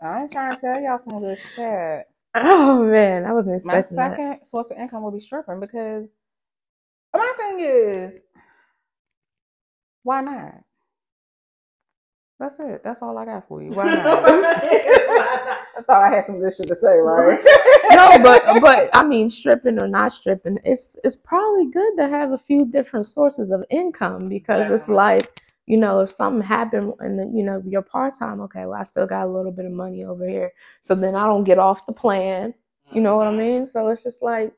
I 0.00 0.20
ain't 0.22 0.30
trying 0.32 0.54
to 0.54 0.60
tell 0.60 0.80
y'all 0.80 0.98
some 0.98 1.20
good 1.20 1.38
shit. 1.38 2.06
Oh 2.34 2.84
man, 2.84 3.24
I 3.26 3.32
wasn't 3.32 3.64
My 3.64 3.78
expecting 3.78 3.96
that. 3.96 4.16
second 4.16 4.44
source 4.44 4.70
of 4.70 4.78
income 4.78 5.02
will 5.02 5.10
be 5.10 5.18
stripping 5.20 5.60
because 5.60 6.08
my 7.14 7.32
thing 7.36 7.60
is, 7.60 8.22
why 10.02 10.20
not? 10.20 10.62
That's 12.38 12.60
it. 12.60 12.82
That's 12.84 13.02
all 13.02 13.18
I 13.18 13.24
got 13.24 13.48
for 13.48 13.60
you. 13.62 13.70
Why 13.70 13.94
not? 13.94 14.24
I 14.26 15.82
thought 15.82 16.04
I 16.04 16.14
had 16.14 16.24
some 16.24 16.38
good 16.38 16.54
shit 16.54 16.68
to 16.68 16.76
say, 16.76 16.96
right? 16.98 17.40
no, 17.90 18.18
but 18.22 18.60
but 18.60 18.90
I 18.92 19.04
mean, 19.04 19.28
stripping 19.28 19.82
or 19.82 19.88
not 19.88 20.12
stripping, 20.12 20.58
it's 20.64 20.96
it's 21.02 21.16
probably 21.16 21.66
good 21.70 21.96
to 21.96 22.08
have 22.08 22.32
a 22.32 22.38
few 22.38 22.64
different 22.64 23.06
sources 23.08 23.50
of 23.50 23.64
income 23.70 24.28
because 24.28 24.70
it's 24.70 24.88
like 24.88 25.42
you 25.66 25.76
know 25.76 26.00
if 26.00 26.10
something 26.10 26.46
happened 26.46 26.92
and 27.00 27.36
you 27.36 27.42
know 27.42 27.60
you're 27.66 27.82
part 27.82 28.16
time, 28.16 28.40
okay, 28.42 28.66
well 28.66 28.80
I 28.80 28.84
still 28.84 29.06
got 29.06 29.26
a 29.26 29.30
little 29.30 29.52
bit 29.52 29.64
of 29.66 29.72
money 29.72 30.04
over 30.04 30.28
here, 30.28 30.52
so 30.80 30.94
then 30.94 31.16
I 31.16 31.26
don't 31.26 31.44
get 31.44 31.58
off 31.58 31.86
the 31.86 31.92
plan. 31.92 32.54
You 32.92 33.00
know 33.00 33.16
what 33.16 33.26
I 33.26 33.30
mm-hmm. 33.30 33.38
mean? 33.38 33.66
So 33.66 33.88
it's 33.88 34.02
just 34.02 34.22
like 34.22 34.52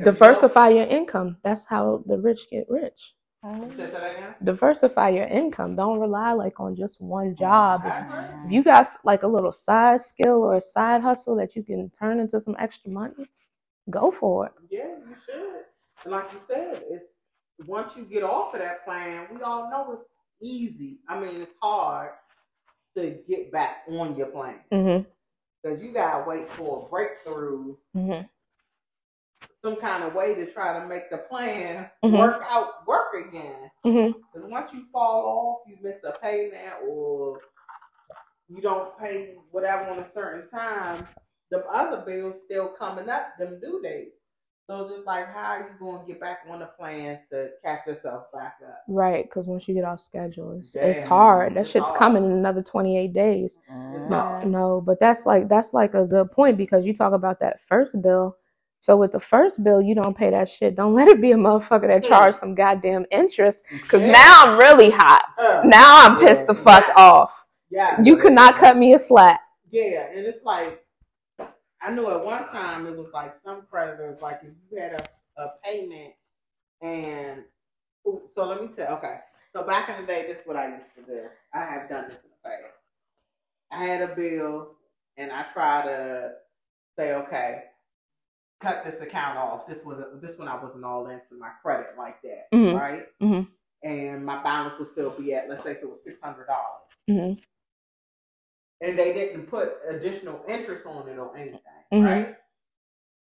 diversify 0.00 0.70
your 0.70 0.86
income. 0.86 1.36
That's 1.42 1.64
how 1.64 2.02
the 2.06 2.18
rich 2.18 2.48
get 2.50 2.66
rich. 2.68 3.14
You 3.44 3.70
said 3.76 3.92
that 3.92 4.12
again? 4.12 4.34
Diversify 4.42 5.10
your 5.10 5.26
income. 5.26 5.76
Don't 5.76 6.00
rely 6.00 6.32
like 6.32 6.58
on 6.60 6.74
just 6.76 7.00
one 7.00 7.34
job. 7.36 7.86
If, 7.86 7.94
if 8.42 8.50
you 8.50 8.62
got 8.62 8.86
like 9.04 9.22
a 9.22 9.28
little 9.28 9.52
side 9.52 10.00
skill 10.02 10.42
or 10.42 10.56
a 10.56 10.60
side 10.60 11.02
hustle 11.02 11.36
that 11.36 11.54
you 11.54 11.62
can 11.62 11.90
turn 11.90 12.20
into 12.20 12.40
some 12.40 12.56
extra 12.58 12.90
money, 12.90 13.26
go 13.90 14.10
for 14.10 14.46
it. 14.46 14.52
Yeah, 14.70 14.96
you 15.08 15.16
should. 15.26 15.62
And 16.04 16.12
like 16.12 16.32
you 16.32 16.40
said, 16.48 16.82
it's 16.90 17.04
once 17.68 17.96
you 17.96 18.04
get 18.04 18.22
off 18.22 18.54
of 18.54 18.60
that 18.60 18.84
plan, 18.84 19.28
we 19.32 19.42
all 19.42 19.70
know 19.70 19.92
it's 19.92 20.08
easy. 20.42 20.98
I 21.08 21.18
mean, 21.18 21.40
it's 21.40 21.52
hard 21.62 22.10
to 22.96 23.18
get 23.28 23.52
back 23.52 23.84
on 23.88 24.16
your 24.16 24.28
plan 24.28 24.60
Mhm. 24.72 25.06
because 25.62 25.82
you 25.82 25.92
gotta 25.92 26.28
wait 26.28 26.50
for 26.50 26.86
a 26.86 26.90
breakthrough, 26.90 27.76
Mhm. 27.94 28.28
Some 29.66 29.76
kind 29.80 30.04
of 30.04 30.14
way 30.14 30.32
to 30.32 30.46
try 30.52 30.78
to 30.78 30.86
make 30.86 31.10
the 31.10 31.18
plan 31.18 31.90
Mhm. 32.04 32.12
work 32.18 32.40
out, 32.48 32.86
work 32.86 33.14
again. 33.14 33.68
Mhm. 33.84 34.14
Once 34.36 34.72
you 34.72 34.84
fall 34.92 35.26
off, 35.26 35.68
you 35.68 35.76
miss 35.82 36.04
a 36.04 36.12
payment 36.20 36.74
or 36.88 37.40
you 38.48 38.60
don't 38.62 38.96
pay 38.98 39.34
whatever 39.50 39.90
on 39.90 39.98
a 39.98 40.10
certain 40.12 40.48
time, 40.48 41.06
the 41.50 41.64
other 41.66 42.04
bills 42.06 42.40
still 42.44 42.74
coming 42.78 43.08
up, 43.08 43.36
them 43.38 43.58
due 43.60 43.80
dates. 43.82 44.16
So 44.68 44.82
it's 44.82 44.94
just 44.94 45.06
like, 45.06 45.26
how 45.32 45.52
are 45.52 45.60
you 45.68 45.74
going 45.78 46.06
to 46.06 46.12
get 46.12 46.20
back 46.20 46.40
on 46.48 46.60
the 46.60 46.66
plan 46.66 47.20
to 47.30 47.50
catch 47.64 47.86
yourself 47.86 48.24
back 48.32 48.58
up? 48.66 48.82
Right, 48.88 49.24
because 49.24 49.46
once 49.46 49.66
you 49.68 49.74
get 49.74 49.84
off 49.84 50.00
schedule, 50.00 50.58
it's, 50.58 50.76
it's 50.76 51.02
hard. 51.02 51.54
That 51.54 51.60
it's 51.60 51.70
shit's 51.70 51.90
hard. 51.90 51.98
coming 51.98 52.24
in 52.24 52.30
another 52.32 52.62
28 52.62 53.12
days. 53.12 53.58
Mhm. 53.82 54.08
No, 54.10 54.24
no, 54.44 54.80
but 54.80 55.00
that's 55.00 55.26
like 55.26 55.48
that's 55.48 55.72
like 55.74 55.94
a 55.94 56.04
good 56.04 56.30
point 56.30 56.56
because 56.56 56.84
you 56.84 56.94
talk 56.94 57.12
about 57.12 57.40
that 57.40 57.60
first 57.62 58.00
bill. 58.00 58.36
So 58.86 58.96
with 58.96 59.10
the 59.10 59.18
first 59.18 59.64
bill, 59.64 59.82
you 59.82 59.96
don't 59.96 60.16
pay 60.16 60.30
that 60.30 60.48
shit. 60.48 60.76
Don't 60.76 60.94
let 60.94 61.08
it 61.08 61.20
be 61.20 61.32
a 61.32 61.36
motherfucker 61.36 61.88
that 61.88 62.04
Hmm. 62.04 62.08
charge 62.08 62.36
some 62.36 62.54
goddamn 62.54 63.04
interest. 63.10 63.64
Cause 63.88 64.00
now 64.00 64.44
I'm 64.44 64.56
really 64.60 64.90
hot. 64.90 65.24
Uh, 65.36 65.62
Now 65.64 65.96
I'm 66.06 66.20
pissed 66.20 66.46
the 66.46 66.54
fuck 66.54 66.84
Yes. 66.86 66.94
off. 66.96 67.46
yeah, 67.68 68.00
You 68.04 68.16
could 68.16 68.32
not 68.32 68.58
cut 68.58 68.76
me 68.76 68.94
a 68.94 68.98
slack. 69.00 69.40
Yeah, 69.72 70.06
and 70.12 70.24
it's 70.24 70.44
like 70.44 70.86
I 71.82 71.90
knew 71.90 72.08
at 72.12 72.24
one 72.24 72.46
time 72.46 72.86
it 72.86 72.96
was 72.96 73.08
like 73.12 73.34
some 73.34 73.62
creditors, 73.68 74.22
like 74.22 74.38
if 74.44 74.52
you 74.70 74.78
had 74.80 74.92
a, 74.92 75.42
a 75.42 75.54
payment 75.64 76.14
and 76.80 77.42
so 78.04 78.46
let 78.46 78.62
me 78.62 78.68
tell 78.68 78.94
okay. 78.98 79.18
So 79.52 79.64
back 79.64 79.88
in 79.88 80.00
the 80.00 80.06
day, 80.06 80.28
this 80.28 80.38
is 80.38 80.46
what 80.46 80.56
I 80.56 80.68
used 80.68 80.94
to 80.94 81.02
do. 81.02 81.22
I 81.52 81.64
have 81.64 81.88
done 81.88 82.04
this 82.04 82.18
in 82.22 82.30
the 82.30 82.48
past. 82.48 82.72
I 83.72 83.84
had 83.84 84.08
a 84.08 84.14
bill 84.14 84.76
and 85.16 85.32
I 85.32 85.42
try 85.52 85.82
to 85.86 86.34
say, 86.96 87.14
okay, 87.14 87.64
cut 88.60 88.84
this 88.84 89.00
account 89.00 89.38
off. 89.38 89.66
This 89.66 89.84
wasn't 89.84 90.20
this 90.20 90.38
one 90.38 90.48
I 90.48 90.62
wasn't 90.62 90.84
all 90.84 91.08
into 91.08 91.34
my 91.38 91.50
credit 91.62 91.96
like 91.98 92.22
that, 92.22 92.48
Mhm. 92.52 92.78
right? 92.78 93.18
Mhm. 93.20 93.48
And 93.82 94.24
my 94.24 94.42
balance 94.42 94.78
would 94.78 94.88
still 94.88 95.10
be 95.10 95.34
at 95.34 95.48
let's 95.48 95.62
say 95.64 95.72
if 95.72 95.82
it 95.82 95.88
was 95.88 96.02
six 96.02 96.20
hundred 96.20 96.46
dollars 96.46 96.88
Mhm. 97.08 97.42
and 98.80 98.98
they 98.98 99.12
didn't 99.12 99.46
put 99.46 99.78
additional 99.86 100.44
interest 100.48 100.86
on 100.86 101.08
it 101.08 101.18
or 101.18 101.36
anything, 101.36 101.60
Mhm. 101.92 102.04
right? 102.04 102.36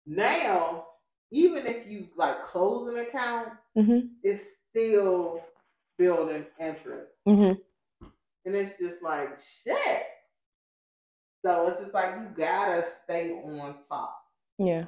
Now, 0.06 0.88
even 1.30 1.66
if 1.66 1.86
you 1.86 2.08
like 2.16 2.44
close 2.46 2.88
an 2.88 2.98
account, 2.98 3.52
Mhm. 3.76 4.16
it's 4.22 4.58
still 4.68 5.44
building 5.96 6.46
interest, 6.58 7.12
Mhm. 7.26 7.62
and 8.44 8.54
it's 8.56 8.78
just 8.78 9.02
like 9.02 9.38
shit. 9.40 10.06
So 11.42 11.66
it's 11.68 11.80
just 11.80 11.92
like 11.92 12.16
you 12.20 12.28
gotta 12.36 12.88
stay 13.04 13.32
on 13.42 13.84
top. 13.84 14.24
Yeah. 14.58 14.86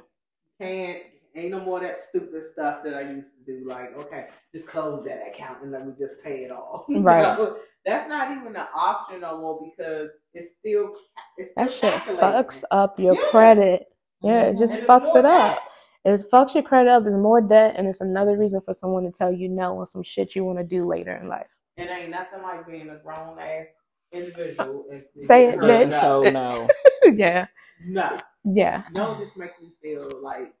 Can't 0.61 1.03
ain't 1.35 1.51
no 1.51 1.59
more 1.59 1.79
that 1.79 1.97
stupid 1.99 2.43
stuff 2.45 2.83
that 2.83 2.95
I 2.95 3.01
used 3.01 3.29
to 3.37 3.45
do. 3.59 3.67
Like, 3.67 3.95
okay, 3.97 4.27
just 4.53 4.67
close 4.67 5.05
that 5.05 5.21
account 5.31 5.61
and 5.61 5.71
let 5.71 5.85
me 5.85 5.93
just 5.97 6.15
pay 6.23 6.43
it 6.45 6.51
off. 6.51 6.85
Right. 6.89 7.37
No, 7.37 7.57
that's 7.85 8.09
not 8.09 8.31
even 8.31 8.55
an 8.55 8.65
option 8.75 9.21
no 9.21 9.37
more 9.39 9.59
because 9.63 10.09
it's 10.33 10.53
still 10.59 10.89
ca- 10.89 11.21
it's 11.37 11.51
still 11.51 11.65
That 11.65 11.71
shit 11.71 11.93
fucks 12.17 12.63
up 12.71 12.99
your 12.99 13.13
Yeah. 13.15 13.29
credit. 13.29 13.87
Yeah, 14.21 14.41
it 14.45 14.57
just 14.57 14.73
And 14.73 14.87
fucks 14.87 15.15
it 15.15 15.25
up. 15.25 15.55
debt. 15.55 15.61
It 16.05 16.31
fucks 16.31 16.53
your 16.55 16.63
credit 16.63 16.89
up. 16.89 17.03
It's 17.05 17.15
more 17.15 17.41
debt, 17.41 17.75
and 17.77 17.87
it's 17.87 18.01
another 18.01 18.37
reason 18.37 18.61
for 18.61 18.73
someone 18.73 19.03
to 19.03 19.11
tell 19.11 19.31
you 19.31 19.49
no 19.49 19.77
on 19.79 19.87
some 19.87 20.03
shit 20.03 20.35
you 20.35 20.43
want 20.43 20.57
to 20.57 20.63
do 20.63 20.85
later 20.87 21.15
in 21.17 21.27
life. 21.27 21.47
It 21.77 21.89
ain't 21.91 22.09
nothing 22.11 22.41
like 22.41 22.65
being 22.65 22.89
a 22.89 22.95
grown 22.97 23.37
ass 23.39 23.67
individual. 24.11 24.87
Say 25.19 25.47
it, 25.49 25.61
getting 25.61 25.89
bitch. 25.89 25.93
up. 25.93 26.01
So 26.01 26.23
no. 26.23 26.67
yeah, 27.15 27.45
No, 27.85 28.17
yeah. 28.53 28.83
no, 28.93 29.17
just 29.19 29.35
make 29.37 29.59
me 29.61 29.71
feel 29.81 30.09
like 30.21 30.53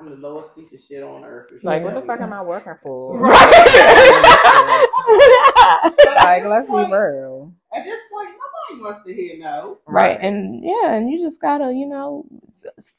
I'm 0.00 0.10
the 0.10 0.16
lowest 0.16 0.54
piece 0.54 0.72
of 0.72 0.78
shit 0.86 1.02
on 1.02 1.24
earth. 1.24 1.50
if 1.52 1.64
Like, 1.64 1.82
what 1.82 1.94
the 1.94 2.02
fuck 2.02 2.20
am 2.20 2.32
I 2.32 2.40
working 2.42 2.74
for? 2.82 3.18
Right. 3.18 3.34
at 4.62 5.94
like, 6.24 6.42
this 6.42 6.48
let's 6.50 6.66
be 6.66 6.72
point- 6.72 6.92
real. 6.92 7.52
At 7.74 7.84
this 7.84 8.00
point, 8.12 8.30
nobody 8.30 8.82
wants 8.82 9.06
to 9.06 9.14
hear 9.14 9.38
no. 9.38 9.78
right 9.86 10.18
and 10.20 10.62
yeah 10.64 10.92
and 10.94 11.10
you 11.10 11.22
just 11.24 11.40
gotta 11.40 11.72
you 11.72 11.86
know 11.86 12.24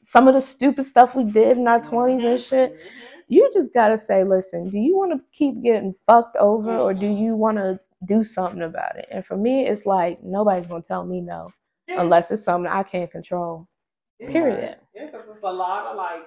some 0.02 0.26
of 0.28 0.34
the 0.34 0.40
stupid 0.40 0.84
stuff 0.84 1.14
we 1.14 1.24
did 1.24 1.56
in 1.58 1.66
our 1.68 1.80
20s 1.80 2.24
and 2.24 2.40
shit 2.40 2.72
Mhm. 2.72 2.78
you 3.28 3.50
just 3.52 3.72
gotta 3.72 3.96
say 3.98 4.24
listen 4.24 4.68
do 4.70 4.78
you 4.78 4.96
want 4.96 5.12
to 5.12 5.20
keep 5.32 5.62
getting 5.62 5.94
fucked 6.06 6.36
over 6.38 6.76
or 6.76 6.92
do 6.92 7.06
you 7.06 7.34
want 7.36 7.56
to 7.58 7.78
do 8.06 8.24
something 8.24 8.62
about 8.62 8.96
it 8.96 9.06
and 9.12 9.24
for 9.24 9.36
me 9.36 9.66
it's 9.66 9.86
like 9.86 10.22
nobody's 10.24 10.66
gonna 10.66 10.82
tell 10.82 11.04
me 11.04 11.20
no 11.20 11.50
unless 11.88 12.30
it's 12.32 12.42
something 12.44 12.70
i 12.70 12.82
can't 12.82 13.10
control 13.12 13.66
Yeah. 13.68 13.69
Period 14.26 14.76
Yeah, 14.94 15.06
because 15.06 15.26
there's 15.26 15.42
a 15.42 15.52
lot 15.52 15.86
of 15.86 15.96
like 15.96 16.22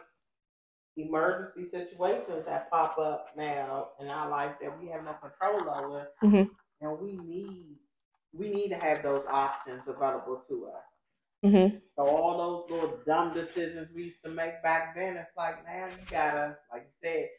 emergency 0.98 1.70
situations 1.70 2.46
that 2.46 2.70
pop 2.70 2.98
up 2.98 3.28
now 3.38 3.90
in 4.00 4.08
our 4.08 4.30
life 4.30 4.56
that 4.62 4.80
we 4.82 4.90
have 4.90 5.04
no 5.04 5.14
control 5.14 5.70
over, 5.70 6.08
Mhm. 6.24 6.50
and 6.82 7.00
we 7.00 7.14
need 7.14 7.78
we 8.34 8.50
need 8.50 8.70
to 8.70 8.76
have 8.76 9.04
those 9.04 9.24
options 9.30 9.84
available 9.88 10.44
to 10.50 10.68
us. 10.68 10.84
hmm 11.44 11.78
So 11.96 12.04
all 12.08 12.38
those 12.38 12.72
little 12.72 12.98
dumb 13.06 13.34
decisions 13.34 13.90
we 13.94 14.06
used 14.06 14.24
to 14.24 14.30
make 14.30 14.62
back 14.64 14.96
then, 14.96 15.18
it's 15.18 15.36
like 15.38 15.64
now 15.66 15.88
you 15.88 16.06
gotta, 16.10 16.58
like 16.72 16.84
you 16.84 16.92
said, 17.10 17.30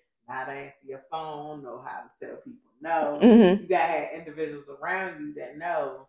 to 0.47 0.53
answer 0.53 0.87
your 0.87 1.03
phone, 1.11 1.63
know 1.63 1.81
how 1.85 2.03
to 2.03 2.27
tell 2.27 2.37
people 2.37 2.71
no. 2.81 3.19
hmm 3.21 3.63
You 3.63 3.69
gotta 3.69 3.93
have 3.93 4.09
individuals 4.15 4.67
around 4.69 5.21
you 5.21 5.35
that 5.35 5.57
know 5.59 6.09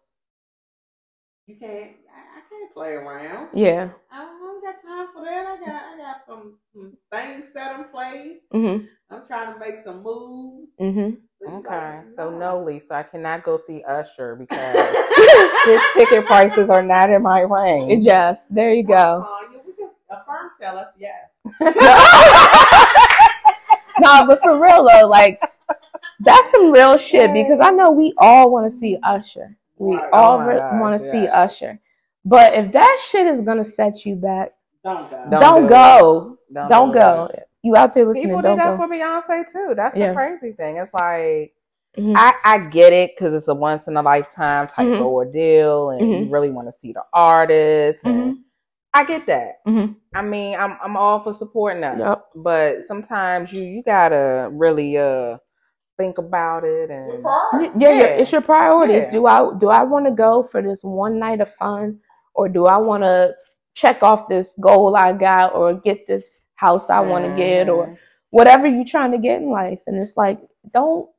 you 1.48 1.56
can't. 1.56 1.92
I, 2.10 2.40
I 2.40 2.42
can't 2.50 2.74
play 2.74 2.90
around. 2.90 3.50
yeah 3.54 3.90
I 4.12 4.24
don't 4.26 4.64
got 4.64 4.82
time 4.82 5.08
for 5.14 5.24
that. 5.24 5.46
I 5.46 5.58
got 5.66 5.84
I 5.94 5.98
got 5.98 6.18
some, 6.26 6.58
some 6.74 6.98
things 7.12 7.46
set 7.54 7.80
in 7.80 7.86
place. 7.86 8.38
hmm 8.52 8.86
I'm 9.12 9.28
trying 9.28 9.54
to 9.54 9.60
make 9.60 9.82
some 9.82 10.02
moves. 10.04 10.70
hmm 10.80 11.10
Okay, 11.48 12.02
so 12.08 12.32
no, 12.32 12.64
Lisa, 12.64 12.96
I 12.96 13.04
cannot 13.04 13.44
go 13.44 13.56
see 13.58 13.84
Usher 13.84 14.36
because 14.36 14.96
his 15.66 15.82
ticket 15.94 16.26
prices 16.26 16.72
are 16.72 16.82
not 16.82 17.12
in 17.12 17.22
my 17.22 17.42
range. 17.42 18.04
yes 18.04 18.48
there 18.50 18.74
you 18.74 18.82
go 18.82 19.28
Tanya, 19.44 19.60
we 19.66 19.74
can 19.74 19.90
affirm 20.10 20.50
tell 20.60 20.80
us 20.80 20.92
yes. 20.98 21.30
no, 24.00 24.26
but 24.28 24.42
for 24.42 24.60
real 24.60 24.88
though, 24.88 25.08
like 25.08 25.40
that's 26.20 26.52
some 26.52 26.72
real 26.72 26.98
shit 26.98 27.32
because 27.34 27.60
I 27.60 27.70
know 27.72 27.92
we 27.92 28.14
all 28.18 28.50
want 28.50 28.72
to 28.72 28.76
see 28.78 28.98
Usher. 29.04 29.56
We 29.78 29.96
Right. 29.96 30.10
all 30.14 30.40
Oh 30.42 30.46
re- 30.46 30.80
want 30.80 31.00
to 31.00 31.06
see. 31.06 31.28
Usher. 31.28 31.80
But 32.24 32.54
if 32.54 32.72
that 32.72 32.98
shit 33.10 33.28
is 33.28 33.42
gonna 33.42 33.66
set 33.66 34.06
you 34.06 34.16
back, 34.16 34.54
Don't 34.84 35.10
go. 35.10 35.18
Don't 35.30 35.40
don't, 35.42 35.62
do 35.64 35.70
go. 35.70 36.38
Don't 36.54 36.70
Don't, 36.70 36.92
do 36.92 37.00
go. 37.00 37.30
You 37.64 37.76
out 37.76 37.94
there 37.94 38.06
listening? 38.06 38.28
People 38.28 38.42
don't 38.42 38.58
that 38.58 38.72
go. 38.72 38.78
for 38.78 38.88
Beyonce 38.88 39.52
too. 39.52 39.74
That's 39.76 39.96
the 39.96 40.06
Yeah. 40.06 40.14
crazy 40.14 40.52
thing. 40.54 40.78
It's 40.78 40.94
like 40.94 41.54
Mhm. 41.98 42.14
I, 42.16 42.34
I 42.44 42.58
get 42.60 42.94
it 42.94 43.16
because 43.16 43.34
it's 43.34 43.48
a 43.48 43.56
once 43.56 43.88
in 43.88 43.96
a 43.98 44.02
lifetime 44.02 44.68
type 44.68 44.86
Mhm. 44.86 45.00
of 45.00 45.06
ordeal, 45.08 45.90
and 45.92 46.02
you 46.02 46.18
Mhm. 46.28 46.32
really 46.32 46.52
want 46.52 46.68
to 46.68 46.72
see 46.72 46.92
the 46.94 47.04
artist. 47.14 48.04
And 48.06 48.34
Mhm. 48.36 48.38
I 48.94 49.04
get 49.06 49.26
that. 49.28 49.64
Mhm. 49.66 49.96
I 50.14 50.22
mean, 50.22 50.58
I'm 50.60 50.78
I'm 50.82 50.96
all 50.98 51.20
for 51.22 51.34
supporting 51.34 51.84
us, 51.84 52.00
Yep. 52.00 52.18
but 52.36 52.84
sometimes 52.84 53.52
you 53.54 53.62
you 53.64 53.82
gotta 53.84 54.50
really 54.52 54.98
uh 54.98 55.38
think 55.98 56.18
about 56.18 56.64
it 56.64 56.90
and 56.90 57.24
priority. 57.24 57.72
Yeah, 57.80 57.90
yeah, 57.92 58.00
Yeah. 58.00 58.06
it's 58.22 58.32
your 58.32 58.42
priorities. 58.42 59.06
Yeah. 59.06 59.12
Do 59.12 59.26
I 59.28 59.54
do 59.60 59.70
I 59.70 59.84
want 59.84 60.06
to 60.06 60.12
go 60.12 60.44
for 60.44 60.62
this 60.62 60.84
one 60.84 61.20
night 61.20 61.42
of 61.42 61.50
fun, 61.54 62.00
or 62.34 62.50
do 62.50 62.66
I 62.66 62.78
want 62.78 63.04
to 63.04 63.36
check 63.74 64.04
off 64.04 64.28
this 64.28 64.56
goal 64.60 64.96
I 64.96 65.12
got, 65.14 65.54
or 65.56 65.74
get 65.74 66.08
this 66.08 66.38
house 66.56 66.90
I 66.90 67.00
want 67.02 67.26
to 67.28 67.36
get, 67.36 67.68
or 67.70 67.88
Mhm. 67.88 67.98
whatever 68.30 68.68
you're 68.68 68.86
trying 68.86 69.12
to 69.12 69.18
get 69.18 69.42
in 69.42 69.50
life. 69.52 69.80
And 69.88 69.98
it's 69.98 70.16
like, 70.18 70.40
don't 70.74 71.10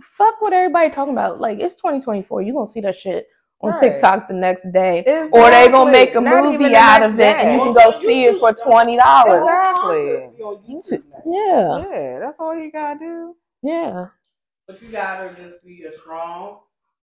fuck 0.00 0.40
what 0.40 0.52
everybody 0.52 0.90
talking 0.90 1.12
about. 1.12 1.40
Like 1.40 1.58
it's 1.60 1.74
2024. 1.76 2.42
You 2.42 2.54
gonna 2.54 2.66
see 2.66 2.80
that 2.80 2.96
shit 2.96 3.28
on 3.60 3.70
Right. 3.70 3.78
TikTok 3.78 4.26
the 4.26 4.34
next 4.34 4.64
day, 4.72 5.04
or 5.32 5.50
they 5.50 5.68
gonna 5.68 5.90
make 5.92 6.14
a 6.16 6.20
Not 6.20 6.44
movie 6.44 6.74
out 6.74 7.02
of 7.02 7.20
it, 7.20 7.36
and 7.36 7.52
you 7.54 7.60
can 7.62 7.72
go 7.74 7.90
see 7.92 8.24
it 8.24 8.38
for 8.40 8.52
twenty 8.52 8.96
dollars. 8.96 9.42
Exactly. 9.42 10.16
On 10.42 10.56
YouTube 10.66 10.68
YouTube. 10.68 11.02
now. 11.26 11.76
Yeah, 11.86 11.86
Yeah, 11.90 12.18
that's 12.18 12.40
all 12.40 12.54
you 12.56 12.72
gotta 12.72 12.98
do. 12.98 13.36
Yeah, 13.62 14.06
But 14.66 14.82
you 14.82 14.88
gotta 14.88 15.34
just 15.34 15.64
be 15.64 15.84
a 15.84 15.92
strong, 15.92 16.60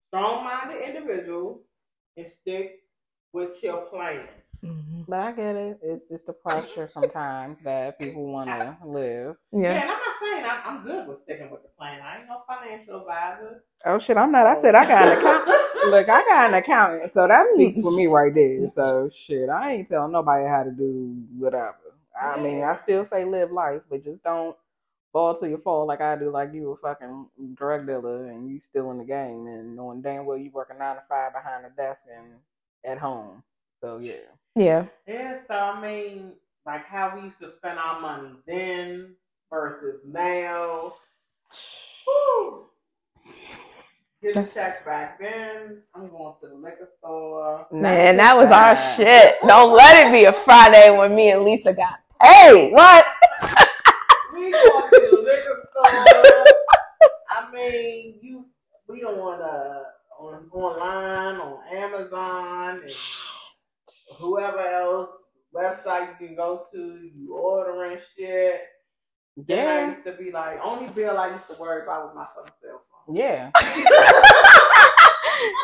strong-minded 0.07 0.81
individual 0.81 1.61
and 2.17 2.27
stick 2.27 2.83
with 3.33 3.61
your 3.63 3.81
plan. 3.83 4.27
Mhm. 4.63 5.05
But 5.07 5.19
I 5.19 5.31
get 5.31 5.55
it. 5.55 5.79
It's 5.81 6.03
just 6.03 6.25
the 6.25 6.33
pressure 6.33 6.87
sometimes 6.87 7.61
that 7.61 7.97
people 7.99 8.25
want 8.31 8.49
to 8.49 8.75
live. 8.85 9.37
Yeah, 9.51 9.59
yeah. 9.61 9.81
and 9.81 9.83
I'm 9.83 9.87
not 9.87 10.19
saying 10.21 10.45
I'm, 10.45 10.61
I'm 10.77 10.83
good 10.83 11.07
with 11.07 11.19
sticking 11.21 11.49
with 11.49 11.61
the 11.63 11.69
plan. 11.69 12.01
I 12.01 12.19
ain't 12.19 12.27
no 12.27 12.41
financial 12.47 12.99
advisor. 13.01 13.63
Oh 13.85 13.99
shit, 13.99 14.17
I'm 14.17 14.31
not. 14.31 14.45
I 14.47 14.55
said 14.55 14.75
I 14.75 14.85
got 14.85 15.07
an 15.07 15.17
accountant. 15.17 15.55
Look, 15.91 16.09
I 16.09 16.21
got 16.25 16.49
an 16.49 16.53
accountant, 16.55 17.09
so 17.09 17.25
that 17.27 17.47
speaks 17.53 17.79
for 17.79 17.91
me 17.91 18.07
right 18.07 18.33
there. 18.33 18.67
So 18.67 19.07
shit, 19.09 19.49
I 19.49 19.73
ain't 19.73 19.87
telling 19.87 20.11
nobody 20.11 20.45
how 20.45 20.63
to 20.63 20.71
do 20.71 21.15
whatever. 21.37 21.77
I 22.21 22.37
mean, 22.41 22.63
I 22.65 22.75
still 22.75 23.05
say 23.05 23.23
live 23.23 23.51
life, 23.53 23.81
but 23.89 24.03
just 24.03 24.23
don't 24.23 24.57
fall 25.11 25.35
to 25.37 25.49
your 25.49 25.59
fall 25.59 25.87
like 25.87 26.01
I 26.01 26.15
do, 26.15 26.31
like 26.31 26.53
you 26.53 26.71
a 26.71 26.77
fucking 26.77 27.27
drug 27.55 27.87
dealer 27.87 28.27
and 28.27 28.49
you 28.49 28.59
still 28.59 28.91
in 28.91 28.97
the 28.97 29.03
game 29.03 29.47
and 29.47 29.75
knowing 29.75 30.01
damn 30.01 30.25
well 30.25 30.37
you 30.37 30.51
working 30.53 30.77
nine 30.79 30.95
to 30.95 31.01
five 31.09 31.33
behind 31.33 31.65
a 31.65 31.69
desk 31.75 32.05
and 32.15 32.33
at 32.85 32.97
home. 32.97 33.43
So 33.81 33.97
yeah. 33.97 34.13
Yeah, 34.55 34.85
Yeah, 35.07 35.37
so 35.47 35.53
I 35.53 35.81
mean, 35.81 36.33
like 36.65 36.85
how 36.85 37.15
we 37.15 37.27
used 37.27 37.39
to 37.39 37.51
spend 37.51 37.79
our 37.79 38.01
money 38.01 38.31
then 38.45 39.15
versus 39.49 40.01
now. 40.05 40.95
Whew. 42.05 42.65
Get 44.21 44.35
a 44.35 44.45
check 44.45 44.85
back 44.85 45.17
then. 45.17 45.81
I'm 45.95 46.09
going 46.09 46.33
to 46.41 46.47
the 46.49 46.55
liquor 46.55 46.89
store. 46.97 47.67
man, 47.71 48.17
that 48.17 48.35
was 48.35 48.47
our 48.47 48.75
shit. 48.97 49.35
Don't 49.47 49.73
let 49.73 50.07
it 50.07 50.11
be 50.11 50.25
a 50.25 50.33
Friday 50.33 50.89
when 50.95 51.15
me 51.15 51.31
and 51.31 51.43
Lisa 51.43 51.71
got 51.71 51.99
paid. 52.21 52.73
What? 52.73 53.05
We 54.33 54.51
going 54.51 54.61
to 54.61 55.09
the 55.11 55.21
liquor 55.23 55.57
store. 55.71 56.45
I 57.29 57.49
mean, 57.71 58.19
you 58.21 58.45
we 58.87 59.03
on 59.03 59.41
uh 59.41 59.83
on 60.19 60.49
online 60.51 61.35
on 61.39 61.59
Amazon 61.75 62.81
and 62.83 62.93
whoever 64.17 64.59
else 64.59 65.09
website 65.55 66.09
you 66.21 66.27
can 66.27 66.35
go 66.35 66.65
to. 66.71 67.09
You 67.15 67.35
ordering 67.35 67.97
shit. 68.17 68.61
Then 69.37 69.67
I 69.67 69.79
Yeah. 69.81 69.89
used 69.91 70.03
to 70.05 70.11
be 70.13 70.31
like, 70.31 70.59
only 70.63 70.87
bill 70.91 71.17
I 71.17 71.31
used 71.33 71.47
to 71.47 71.55
worry 71.59 71.83
about 71.83 72.05
was 72.07 72.15
my 72.15 72.25
fucking 72.35 72.53
cell 72.61 72.81
phone. 73.07 73.15
Yeah. 73.15 73.51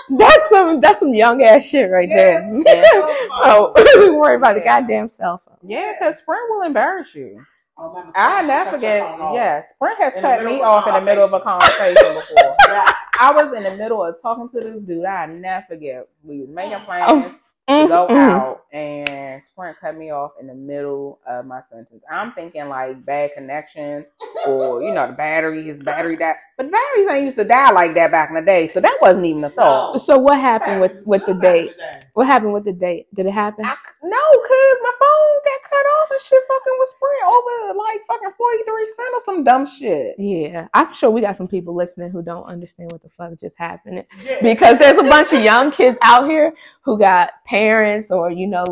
that's 0.09 0.49
some 0.49 0.81
that's 0.81 0.99
some 0.99 1.13
young 1.13 1.41
ass 1.43 1.63
shit 1.65 1.89
right 1.91 2.09
there. 2.09 2.41
Yes, 2.65 2.87
oh, 3.43 3.73
worry 4.17 4.35
about 4.35 4.55
the 4.55 4.61
goddamn 4.61 5.09
cell 5.09 5.41
phone. 5.45 5.57
Yeah, 5.67 5.93
because 5.97 6.17
Sprint 6.17 6.49
will 6.49 6.61
embarrass 6.63 7.13
you. 7.15 7.43
Oh, 7.77 8.11
I 8.15 8.41
never 8.43 8.71
forget. 8.71 9.01
phone 9.01 9.21
off. 9.21 9.35
Yeah, 9.35 9.61
Sprint 9.61 9.97
has 9.99 10.15
In 10.15 10.21
cut 10.21 10.43
me 10.45 10.61
off 10.61 10.87
in 10.87 10.93
the 10.93 11.01
middle 11.01 11.25
of 11.25 11.33
a 11.33 11.39
conversation 11.41 12.13
before. 12.13 12.55
Yeah. 12.69 12.93
I 13.19 13.31
was 13.31 13.53
in 13.53 13.63
the 13.63 13.75
middle 13.75 14.03
of 14.03 14.19
talking 14.21 14.49
to 14.49 14.59
this 14.61 14.81
dude. 14.81 15.05
I 15.05 15.25
never 15.27 15.65
forget. 15.67 16.07
We 16.23 16.41
was 16.41 16.49
making 16.49 16.73
Oh. 16.73 16.79
plans 16.85 17.35
to 17.69 17.87
go 17.87 18.07
Mhm. 18.07 18.29
out, 18.29 18.64
and 18.75 19.41
Sprint 19.41 19.79
cut 19.79 19.95
me 19.95 20.11
off 20.11 20.31
in 20.39 20.47
the 20.47 20.53
middle 20.53 21.19
of 21.25 21.45
my 21.45 21.61
sentence. 21.61 22.03
I'm 22.11 22.33
thinking 22.33 22.67
like 22.67 23.05
bad 23.05 23.31
connection, 23.33 24.05
or 24.45 24.83
you 24.83 24.93
know 24.93 25.07
the 25.07 25.13
battery, 25.13 25.63
his 25.63 25.81
battery 25.81 26.17
died. 26.17 26.35
But 26.57 26.65
the 26.65 26.71
batteries 26.71 27.07
ain't 27.07 27.25
used 27.25 27.37
to 27.37 27.45
die 27.45 27.71
like 27.71 27.95
that 27.95 28.11
back 28.11 28.29
in 28.29 28.35
the 28.35 28.41
day, 28.41 28.67
so 28.67 28.81
that 28.81 28.97
wasn't 29.01 29.25
even 29.25 29.45
a 29.45 29.49
thought. 29.49 30.01
So 30.01 30.17
what 30.17 30.39
happened 30.39 30.81
with 30.81 31.05
with 31.05 31.25
the 31.25 31.33
Good 31.33 31.41
back 31.41 31.55
in 31.55 31.65
date? 31.67 32.05
What 32.13 32.27
happened 32.27 32.53
with 32.53 32.65
the 32.65 32.73
date? 32.73 33.07
Did 33.15 33.27
it 33.27 33.33
happen? 33.33 33.65
I, 33.65 33.75
no, 34.03 34.17
cause 34.17 34.77
my 34.83 34.91
phone 34.99 35.39
got 35.45 35.69
cut 35.69 35.85
off 35.85 36.11
and 36.11 36.19
shit 36.19 36.43
fucking 36.47 36.75
with 36.79 36.89
Sprint 36.89 37.23
over 37.27 37.77
like 37.77 38.01
fucking 38.07 38.31
forty 38.37 38.63
three 38.63 38.87
cent 38.87 39.13
or 39.13 39.21
some 39.21 39.43
dumb 39.45 39.65
shit. 39.65 40.19
Yeah, 40.19 40.67
I'm 40.73 40.93
sure 40.93 41.09
we 41.09 41.21
got 41.21 41.37
some 41.37 41.47
people 41.47 41.75
listening 41.75 42.09
who 42.09 42.21
don't 42.21 42.45
understand 42.45 42.91
what 42.91 43.03
the 43.03 43.09
fuck 43.09 43.39
just 43.39 43.57
happened. 43.57 44.03
Yeah. 44.21 44.39
Because 44.41 44.79
there's 44.79 44.99
a 44.99 45.03
bunch 45.03 45.31
of 45.31 45.41
young 45.41 45.71
kids 45.71 45.97
out 46.01 46.27
here 46.27 46.53
who 46.81 46.99
got 46.99 47.31
parents 47.45 48.11
or 48.11 48.31
you 48.31 48.47
know 48.47 48.64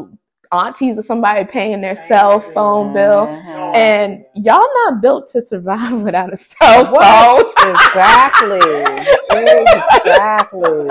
aunties 0.52 0.98
or 0.98 1.04
somebody 1.04 1.44
paying 1.46 1.82
their 1.82 1.96
cell 1.96 2.40
phone 2.40 2.94
bill, 2.94 3.28
Mhm. 3.28 3.76
and 3.76 4.26
y'all 4.36 4.68
not 4.86 5.02
built 5.02 5.30
to 5.32 5.42
survive 5.42 5.94
without 6.02 6.32
a 6.32 6.36
cell 6.38 6.86
phone. 6.86 6.94
What? 6.94 7.54
exactly. 7.60 8.60
exactly. 9.32 10.88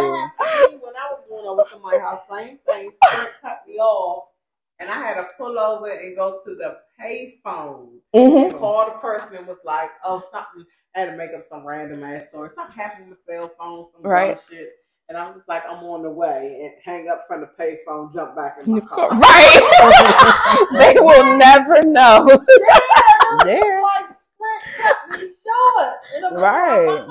When 0.80 0.94
I 0.96 1.12
was 1.12 1.22
going 1.28 1.46
over 1.46 1.62
to 1.70 1.78
my 1.78 1.98
house, 1.98 2.22
same 2.30 2.58
thing. 2.68 2.90
Sprint 3.04 3.30
cut 3.40 3.62
me 3.68 3.74
off, 3.78 4.28
and 4.80 4.90
I 4.90 4.94
had 4.94 5.20
to 5.20 5.28
pull 5.38 5.58
over 5.58 5.88
and 5.90 6.16
go 6.16 6.40
to 6.44 6.54
the 6.54 6.78
payphone 7.00 7.98
hmm 8.14 8.20
and 8.36 8.54
call 8.54 8.86
the 8.86 8.98
person 8.98 9.36
and 9.36 9.46
was 9.46 9.58
like, 9.64 9.90
"Oh, 10.04 10.20
something." 10.32 10.64
I 10.94 11.00
had 11.00 11.10
to 11.12 11.16
make 11.16 11.30
up 11.34 11.46
some 11.48 11.66
random 11.66 12.04
ass 12.04 12.28
story. 12.28 12.50
Something 12.54 12.76
happened 12.76 13.08
with 13.08 13.18
my 13.26 13.34
cell 13.34 13.48
phone, 13.58 13.86
some 13.92 14.02
Right. 14.02 14.38
shit. 14.50 14.81
And 15.12 15.18
I'm 15.20 15.34
just 15.34 15.46
like, 15.46 15.62
I'm 15.68 15.84
on 15.84 16.02
the 16.02 16.08
way, 16.08 16.58
and 16.62 16.72
hang 16.82 17.10
up 17.10 17.26
from 17.28 17.42
the 17.42 17.48
payphone, 17.60 18.14
jump 18.14 18.34
back 18.34 18.56
in 18.64 18.72
my 18.72 18.80
car. 18.80 19.10
Right? 19.10 20.68
they 20.72 20.94
will 20.98 21.36
never 21.36 21.82
know. 21.82 22.26
Yeah. 23.46 23.80
Like 23.82 24.06
Sprint 24.06 24.62
cut 24.78 24.96
me 25.10 25.18
short. 25.18 25.94
in 26.16 26.24
a- 26.24 26.38
Right. 26.38 27.06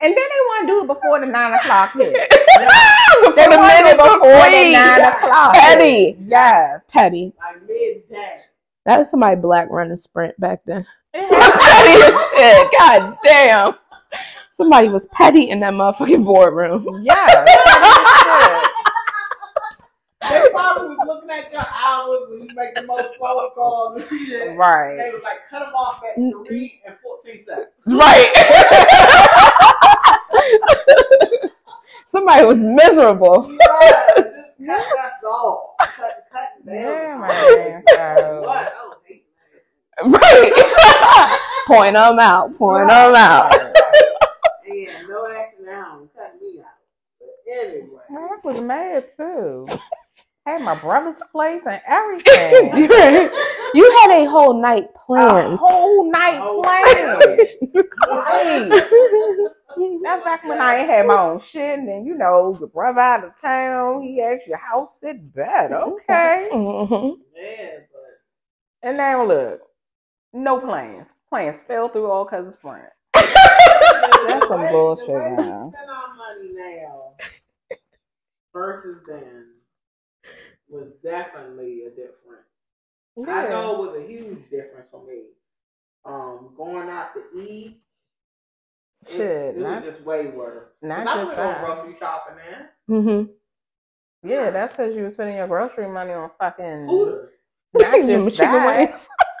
And 0.00 0.14
then 0.14 0.14
they 0.14 0.40
want 0.46 0.60
to 0.62 0.72
do 0.72 0.84
it 0.84 0.86
before 0.86 1.20
the 1.20 1.26
nine 1.26 1.52
o'clock 1.54 1.92
hit. 1.94 2.12
Before 2.12 3.32
They 3.34 3.44
the 3.44 3.56
minute 3.58 3.96
before 3.96 4.18
before 4.18 4.50
the 4.50 4.72
nine 4.72 5.00
o'clock. 5.02 5.54
Petty. 5.54 6.16
Yes. 6.26 6.90
Petty. 6.92 7.32
Like 7.38 7.62
midday. 7.62 8.40
That 8.86 8.98
was 8.98 9.10
somebody 9.10 9.36
black 9.36 9.68
running 9.70 9.96
sprint 9.98 10.38
back 10.40 10.60
then. 10.66 10.86
It 11.14 11.34
has- 11.34 12.32
petty. 12.36 12.76
God 12.78 13.16
damn. 13.24 13.74
Somebody 14.56 14.88
was 14.88 15.04
petty 15.12 15.50
in 15.50 15.60
that 15.60 15.74
motherfucking 15.74 16.24
boardroom. 16.24 17.04
Yeah. 17.04 17.44
They 20.28 20.48
probably 20.50 20.88
was 20.96 21.06
looking 21.06 21.30
at 21.30 21.52
your 21.52 21.60
hours 21.72 22.28
when 22.30 22.48
you 22.48 22.54
make 22.56 22.74
the 22.74 22.82
most 22.82 23.14
phone 23.20 23.48
calls 23.54 24.00
and 24.02 24.20
shit. 24.26 24.56
Right. 24.56 24.96
They 24.96 25.10
was 25.12 25.22
like, 25.22 25.38
cut 25.48 25.60
them 25.60 25.68
off 25.74 26.02
at 26.02 26.16
three 26.48 26.80
and 26.84 26.96
fourteen 27.00 27.44
seconds. 27.44 27.68
Right. 27.86 28.32
Somebody 32.06 32.44
was 32.44 32.58
miserable. 32.60 33.48
Yeah, 33.52 34.06
just 34.16 34.56
cut 34.66 34.98
us 34.98 35.22
off. 35.24 35.76
Cut, 35.78 36.24
cut 36.32 36.48
them 36.64 36.74
Yeah, 36.74 37.18
man. 37.20 37.82
So, 37.88 38.42
What? 38.44 38.72
Oh, 38.78 38.94
hate 39.06 39.24
Right. 40.02 41.64
Point 41.68 41.94
them 41.94 42.18
out. 42.18 42.56
Point 42.58 42.88
them 42.88 43.14
out. 43.14 43.52
Yeah, 44.66 45.02
no 45.08 45.28
action 45.30 45.64
now. 45.64 46.00
Cut 46.16 46.34
me 46.40 46.60
out. 46.60 46.72
But 47.20 47.28
anyway. 47.50 48.02
I 48.10 48.35
was 48.46 48.60
mad 48.62 49.04
too. 49.16 49.66
Had 50.46 50.62
my 50.62 50.76
brother's 50.76 51.20
place 51.32 51.64
and 51.66 51.80
everything. 51.86 52.76
you 53.74 53.90
had 54.00 54.10
a 54.20 54.26
whole 54.30 54.54
night 54.62 54.86
A 55.10 55.56
whole 55.56 56.10
night 56.10 56.38
Oh, 56.40 56.62
planned. 56.62 57.84
Right. 58.08 58.68
That's 60.04 60.24
back 60.24 60.44
when 60.44 60.60
I 60.60 60.78
ain't 60.78 60.88
had 60.88 61.06
my 61.06 61.18
own 61.18 61.40
shit, 61.40 61.78
and 61.80 61.88
then 61.88 62.06
you 62.06 62.14
know 62.16 62.56
your 62.58 62.68
brother 62.68 63.00
out 63.00 63.24
of 63.24 63.32
town. 63.40 64.02
He 64.02 64.22
asked 64.22 64.46
your 64.46 64.56
house 64.58 65.00
sit 65.00 65.34
bed, 65.34 65.72
okay? 65.72 66.48
Yeah, 66.52 67.70
but. 67.92 68.88
And 68.88 68.96
now 68.96 69.24
look, 69.26 69.60
no 70.32 70.60
plans. 70.60 71.06
Plans 71.28 71.56
fell 71.66 71.88
through 71.88 72.08
all 72.08 72.24
because 72.24 72.46
of 72.48 72.54
Sprint. 72.54 72.84
That's 73.14 74.46
some 74.48 74.68
bullshit 74.68 75.08
The 75.08 75.14
way 75.14 75.30
we 75.30 75.36
now. 75.36 75.72
spend 75.74 75.90
our 75.90 76.14
money 76.16 76.50
now 76.54 77.12
versus 78.60 79.02
then 79.06 79.48
was 80.68 80.88
definitely 81.02 81.82
a 81.84 81.90
difference. 81.90 82.48
I 83.28 83.48
know 83.48 83.84
it 83.84 83.92
was 83.92 84.02
a 84.02 84.06
huge 84.06 84.48
difference 84.50 84.88
for 84.90 85.04
me. 85.06 85.24
Um, 86.06 86.54
going 86.56 86.88
out 86.88 87.08
to 87.14 87.38
eat. 87.40 87.82
it- 89.02 89.08
Shit, 89.10 89.20
it, 89.20 89.58
not- 89.58 89.84
was 89.84 89.92
just 89.94 90.04
way 90.06 90.26
worse. 90.28 90.70
not 90.82 91.06
'Cause 91.06 91.06
I 91.06 91.14
just 91.24 91.26
went 91.26 91.36
that. 91.36 91.64
grocery 91.64 91.96
shopping 91.98 92.36
there. 92.36 92.72
Mhm. 92.88 93.30
Yeah, 94.22 94.50
that's 94.50 94.72
because 94.72 94.96
you 94.96 95.02
were 95.02 95.10
spending 95.10 95.36
your 95.36 95.46
grocery 95.46 95.86
money 95.88 96.12
on 96.12 96.30
fucking 96.40 96.88
Hooters, 96.88 97.30
not 97.74 97.92
just 98.06 98.36
chicken 98.36 98.52
that. 98.52 98.78
wings. 98.78 99.08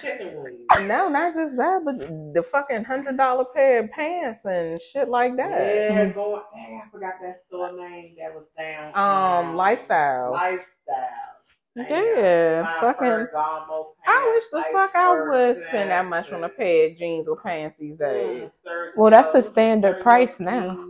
Chicken 0.00 0.42
wings. 0.42 0.88
No, 0.88 1.08
not 1.08 1.34
just 1.34 1.56
that, 1.56 1.82
but 1.84 2.00
the 2.34 2.42
fucking 2.42 2.84
hundred 2.84 3.16
dollar 3.16 3.44
pair 3.44 3.84
of 3.84 3.90
pants 3.90 4.44
and 4.44 4.80
shit 4.92 5.08
like 5.08 5.36
that. 5.36 5.50
Yeah, 5.50 6.06
going. 6.12 6.42
Dang, 6.54 6.82
I 6.84 6.90
forgot 6.90 7.14
that 7.22 7.36
store 7.46 7.72
name 7.76 8.16
that 8.18 8.34
was 8.34 8.46
down. 8.58 8.88
Um, 8.94 9.56
lifestyles. 9.56 10.32
Lifestyle. 10.32 11.34
Yeah, 11.76 12.80
fucking. 12.80 13.26
I 14.06 14.32
wish 14.34 14.44
the 14.52 14.64
fuck 14.72 14.94
I 14.94 15.28
would 15.28 15.56
spend 15.56 15.90
that 15.90 16.06
much 16.06 16.30
on 16.32 16.44
a 16.44 16.48
pair 16.48 16.90
of 16.90 16.96
jeans 16.96 17.26
or 17.26 17.36
pants 17.36 17.74
these 17.76 17.96
days. 17.98 18.60
Well, 18.96 19.10
that's 19.10 19.30
the 19.30 19.42
standard 19.42 20.00
price 20.02 20.38
now. 20.38 20.86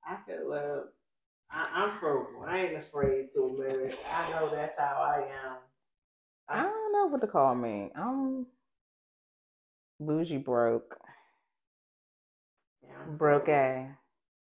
I 0.06 0.16
could 0.28 0.48
live. 0.48 0.86
I, 1.52 1.70
I'm 1.76 1.92
frugal. 2.00 2.44
I 2.48 2.60
ain't 2.60 2.78
afraid 2.78 3.32
to 3.34 3.46
admit 3.48 3.76
it. 3.94 4.00
I 4.12 4.30
know 4.32 4.50
that's 4.50 4.80
how 4.80 5.02
I 5.02 5.20
am. 5.48 5.58
I 6.50 6.62
I, 6.62 6.64
don't 6.64 6.94
know 6.94 7.08
what 7.08 7.22
to 7.22 7.28
call 7.28 7.56
me. 7.56 7.92
I'm 7.96 8.48
bougie 10.00 10.38
broke. 10.38 10.98
yeah, 12.84 13.06
Broke. 13.06 13.48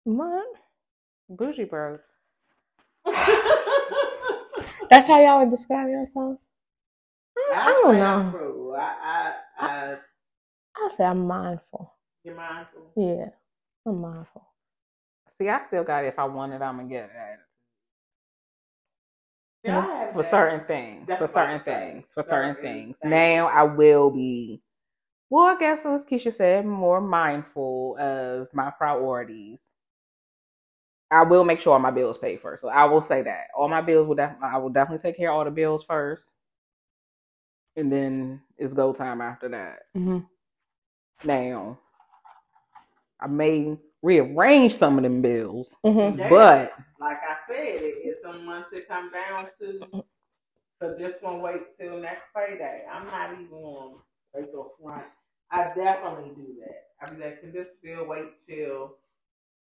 What? 0.06 0.48
Bougie 1.30 1.66
broke. 1.66 2.02
That's 4.90 5.08
how 5.08 5.20
y'all 5.22 5.40
would 5.42 5.52
describe 5.52 5.90
yourselves? 5.90 6.42
I, 7.54 7.62
I 7.62 7.66
don't 7.68 7.98
know. 7.98 8.32
frugal. 8.32 8.76
I, 8.76 8.94
I, 9.04 9.34
I, 9.60 9.96
I'll 10.78 10.96
say 10.96 11.04
I'm 11.06 11.28
mindful. 11.28 11.94
you're 12.24 12.36
mindful. 12.36 12.92
Yeah, 12.96 13.30
I'm 13.86 14.02
mindful. 14.02 14.46
See, 15.38 15.50
I 15.50 15.62
still 15.64 15.84
got 15.84 16.04
it. 16.06 16.10
If 16.10 16.20
I 16.20 16.26
want 16.26 16.54
it, 16.54 16.62
I'm 16.62 16.78
gonna 16.78 16.90
get 16.90 17.06
it. 17.06 17.40
Yeah, 19.64 19.82
have 20.06 20.14
For 20.14 20.24
that. 20.24 20.32
certain 20.32 20.66
things. 20.66 21.08
That's 21.08 21.20
for 21.22 21.28
certain 21.28 21.60
things. 21.60 22.12
For 22.14 22.24
certain 22.24 22.56
Certain 22.56 22.64
things. 22.86 23.00
things. 23.02 23.12
Now 23.12 23.48
I 23.48 23.64
will 23.64 24.10
be. 24.10 24.62
Well, 25.30 25.46
I 25.46 25.58
guess 25.60 25.86
as 25.86 26.04
Keisha 26.06 26.34
said, 26.34 26.66
more 26.66 27.00
mindful 27.02 27.98
of 28.00 28.48
my 28.54 28.72
priorities. 28.78 29.70
I 31.12 31.24
will 31.24 31.44
make 31.44 31.60
sure 31.60 31.74
all 31.74 31.80
my 31.80 31.92
bills 31.92 32.18
paid 32.18 32.42
first. 32.42 32.62
So 32.62 32.70
I 32.70 32.86
will 32.86 33.02
say 33.02 33.22
that 33.24 33.48
all 33.58 33.68
my 33.70 33.82
bills 33.82 34.08
will. 34.08 34.16
Def- 34.16 34.38
I 34.42 34.58
will 34.58 34.70
definitely 34.70 35.02
take 35.08 35.18
care 35.18 35.32
of 35.32 35.38
all 35.38 35.46
the 35.46 35.52
bills 35.52 35.84
first, 35.84 36.32
and 37.76 37.92
then 37.92 38.42
it's 38.58 38.74
go 38.74 38.94
time 38.94 39.22
after 39.22 39.50
that. 39.50 39.80
Mm-hmm. 39.98 40.20
Now, 41.28 41.80
I 43.20 43.28
may 43.28 43.78
rearrange 44.02 44.76
some 44.76 44.98
of 44.98 45.04
them 45.04 45.22
bills, 45.22 45.76
Mm-hmm. 45.86 46.20
Yeah. 46.20 46.30
but 46.30 46.74
like 47.00 47.18
I 47.18 47.36
said, 47.48 47.80
it's 47.82 48.24
a 48.24 48.34
month 48.34 48.72
to 48.72 48.82
come 48.82 49.12
down 49.12 49.48
to. 49.60 50.04
So 50.82 50.96
this 50.98 51.18
one 51.22 51.42
wait 51.42 51.78
till 51.80 52.00
next 52.00 52.24
payday. 52.36 52.84
I'm 52.92 53.06
not 53.08 53.34
even 53.34 53.54
on 53.54 53.98
wait 54.34 54.52
till 54.52 54.74
front. 54.82 55.06
I 55.52 55.66
definitely 55.76 56.32
do 56.36 56.56
that. 56.62 56.86
I 57.02 57.14
be 57.14 57.22
like, 57.24 57.42
can 57.42 57.52
this 57.52 57.68
bill 57.84 58.08
wait 58.08 58.30
till 58.48 58.98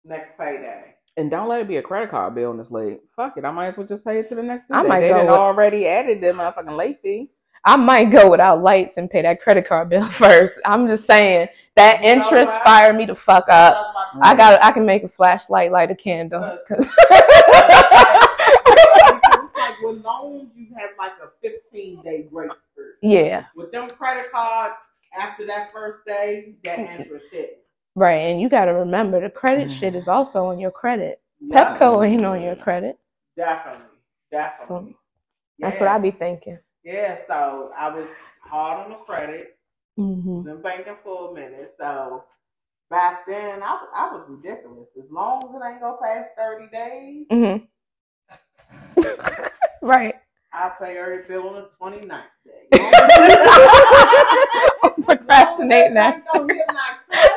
next 0.05 0.37
payday? 0.37 0.95
And 1.17 1.29
don't 1.29 1.47
let 1.47 1.61
it 1.61 1.67
be 1.67 1.77
a 1.77 1.81
credit 1.81 2.09
card 2.11 2.35
bill 2.35 2.53
this 2.55 2.71
late. 2.71 2.99
Fuck 3.15 3.37
it, 3.37 3.45
I 3.45 3.51
might 3.51 3.67
as 3.67 3.77
well 3.77 3.85
just 3.87 4.03
pay 4.05 4.19
it 4.19 4.25
to 4.27 4.35
the 4.35 4.43
next 4.43 4.67
due 4.67 4.73
I 4.73 4.81
might 4.83 5.01
They 5.01 5.09
go 5.09 5.21
with- 5.25 5.29
already 5.33 5.87
added 5.87 6.21
the 6.21 6.27
motherfucking 6.27 6.75
late 6.77 6.99
fee. 6.99 7.29
I 7.65 7.77
might 7.77 8.11
go 8.11 8.29
without 8.29 8.61
lights 8.61 8.97
and 8.97 9.09
pay 9.09 9.21
that 9.21 9.41
credit 9.41 9.65
card 9.67 9.87
bill 9.89 10.05
first. 10.11 10.59
I'm 10.65 10.85
just 10.87 11.05
saying 11.07 11.47
that 11.77 12.01
You 12.03 12.09
interest 12.09 12.51
fired 12.63 12.95
me 12.97 13.05
to 13.05 13.15
fuck 13.15 13.45
up. 13.47 13.93
That's 14.15 14.27
I 14.27 14.35
got. 14.35 14.63
I 14.63 14.71
can 14.71 14.85
make 14.85 15.03
a 15.03 15.07
flashlight 15.07 15.71
light 15.71 15.89
a 15.89 15.95
candle. 15.95 16.57
'Cause- 16.67 16.89
it's 18.69 19.55
like 19.55 19.81
with 19.81 20.03
loans, 20.03 20.49
you 20.55 20.67
have 20.77 20.89
like 20.97 21.13
a 21.23 21.29
15 21.41 22.01
day 22.01 22.27
grace 22.31 22.51
period. 22.75 22.95
yeah, 23.01 23.45
With 23.55 23.71
them 23.71 23.89
credit 23.91 24.31
cards, 24.31 24.75
after 25.17 25.45
that 25.47 25.71
first 25.71 26.05
day, 26.05 26.55
that 26.63 26.79
interest 26.79 27.25
hit. 27.31 27.62
Right. 27.95 28.21
And 28.29 28.41
you 28.41 28.49
got 28.49 28.65
to 28.65 28.73
remember 28.73 29.19
the 29.21 29.29
credit 29.29 29.69
Mm. 29.69 29.79
shit 29.79 29.95
is 29.95 30.07
also 30.07 30.45
on 30.45 30.59
your 30.59 30.71
credit. 30.71 31.21
Yeah, 31.39 31.77
Pepco 31.77 32.05
ain't 32.07 32.25
on 32.25 32.41
your 32.41 32.55
credit, 32.55 32.97
Definitely, 33.35 33.85
definitely. 34.31 34.95
that's 35.59 35.75
Yeah. 35.75 35.79
what 35.81 35.89
I 35.89 35.97
be 35.99 36.11
thinking. 36.11 36.57
Yeah, 36.83 37.19
so 37.27 37.71
I 37.77 37.89
was 37.89 38.07
hard 38.41 38.85
on 38.85 38.89
the 38.91 38.97
credit, 38.97 39.57
hmm 39.97 40.37
was 40.37 40.47
in 40.47 40.61
banking 40.61 40.95
for 41.03 41.31
a 41.31 41.33
minute. 41.33 41.73
So 41.79 42.23
back 42.89 43.25
then, 43.27 43.61
I, 43.63 43.71
was- 43.73 43.89
I 43.95 44.11
was 44.15 44.25
ridiculous. 44.29 44.87
As 44.97 45.09
long 45.11 45.43
as 45.43 45.49
it 45.55 45.61
ain't 45.65 45.81
go 45.81 45.97
past 46.01 46.29
30 46.37 46.67
days, 46.71 47.25
hmm 47.31 47.57
right. 49.81 50.15
I 50.55 50.69
pay 50.79 50.97
every 50.97 51.23
bill 51.27 51.49
on 51.49 51.55
the 51.55 51.67
29th 51.81 52.29
day. 52.45 52.67
Procrastinating 55.03 55.95
that. 55.95 56.21
Don't 56.33 56.51
hit 56.51 56.67
my 56.67 56.91
credit. 57.09 57.31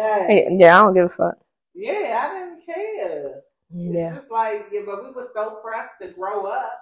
Hey, 0.00 0.24
Hey, 0.48 0.56
Yeah, 0.58 0.78
I 0.78 0.82
don't 0.82 0.94
give 0.94 1.06
a 1.06 1.08
fuck. 1.08 1.34
yeah, 1.74 2.28
I 2.30 2.38
didn't 2.38 2.64
care. 2.66 3.40
Yeah, 3.72 4.08
It's 4.08 4.16
just 4.18 4.30
like, 4.30 4.66
yeah, 4.72 4.80
but 4.86 5.04
we 5.04 5.10
were 5.12 5.28
so 5.32 5.58
pressed 5.62 5.94
to 6.02 6.08
grow 6.08 6.46
up. 6.46 6.72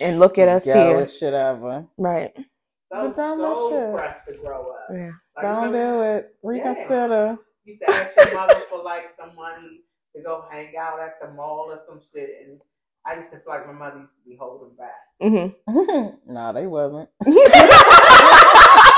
and 0.00 0.18
look 0.18 0.36
at 0.38 0.48
us 0.48 0.64
here. 0.64 1.08
shit 1.08 1.32
ever. 1.34 1.84
Right. 1.96 2.32
So, 2.36 2.42
But 2.90 3.16
don't 3.16 3.38
so 3.38 3.70
shit. 3.70 3.94
pressed 3.96 4.26
to 4.28 4.32
grow 4.44 4.70
up. 4.72 4.86
Yeah. 4.92 5.10
Like, 5.36 5.44
Don't 5.44 5.72
do 5.72 6.02
it. 6.02 6.34
Reconsider. 6.42 7.38
you 7.64 7.72
used 7.74 7.82
to 7.86 7.90
ask 7.90 8.16
your 8.16 8.34
mother 8.34 8.60
for 8.68 8.82
like 8.82 9.10
some 9.18 9.34
money 9.36 9.82
to 10.14 10.18
to 10.18 10.24
go 10.24 10.44
hang 10.50 10.74
out 10.76 10.98
at 11.00 11.20
the 11.22 11.30
mall 11.34 11.68
or 11.70 11.78
some 11.86 12.00
shit, 12.12 12.30
and 12.44 12.60
I 13.06 13.14
used 13.18 13.30
to 13.30 13.36
feel 13.36 13.44
like 13.46 13.64
my 13.68 13.72
mother 13.72 14.00
used 14.00 14.14
to 14.16 14.28
be 14.28 14.36
holding 14.38 14.74
back. 14.76 14.98
Mm-hmm. 15.22 16.16
no, 16.34 16.52
they 16.52 16.66
wasn't. 16.66 17.08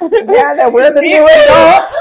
yeah, 0.00 0.54
that 0.54 0.70
we're 0.72 0.92
the 0.92 1.00
new 1.02 1.26
adults. 1.28 1.94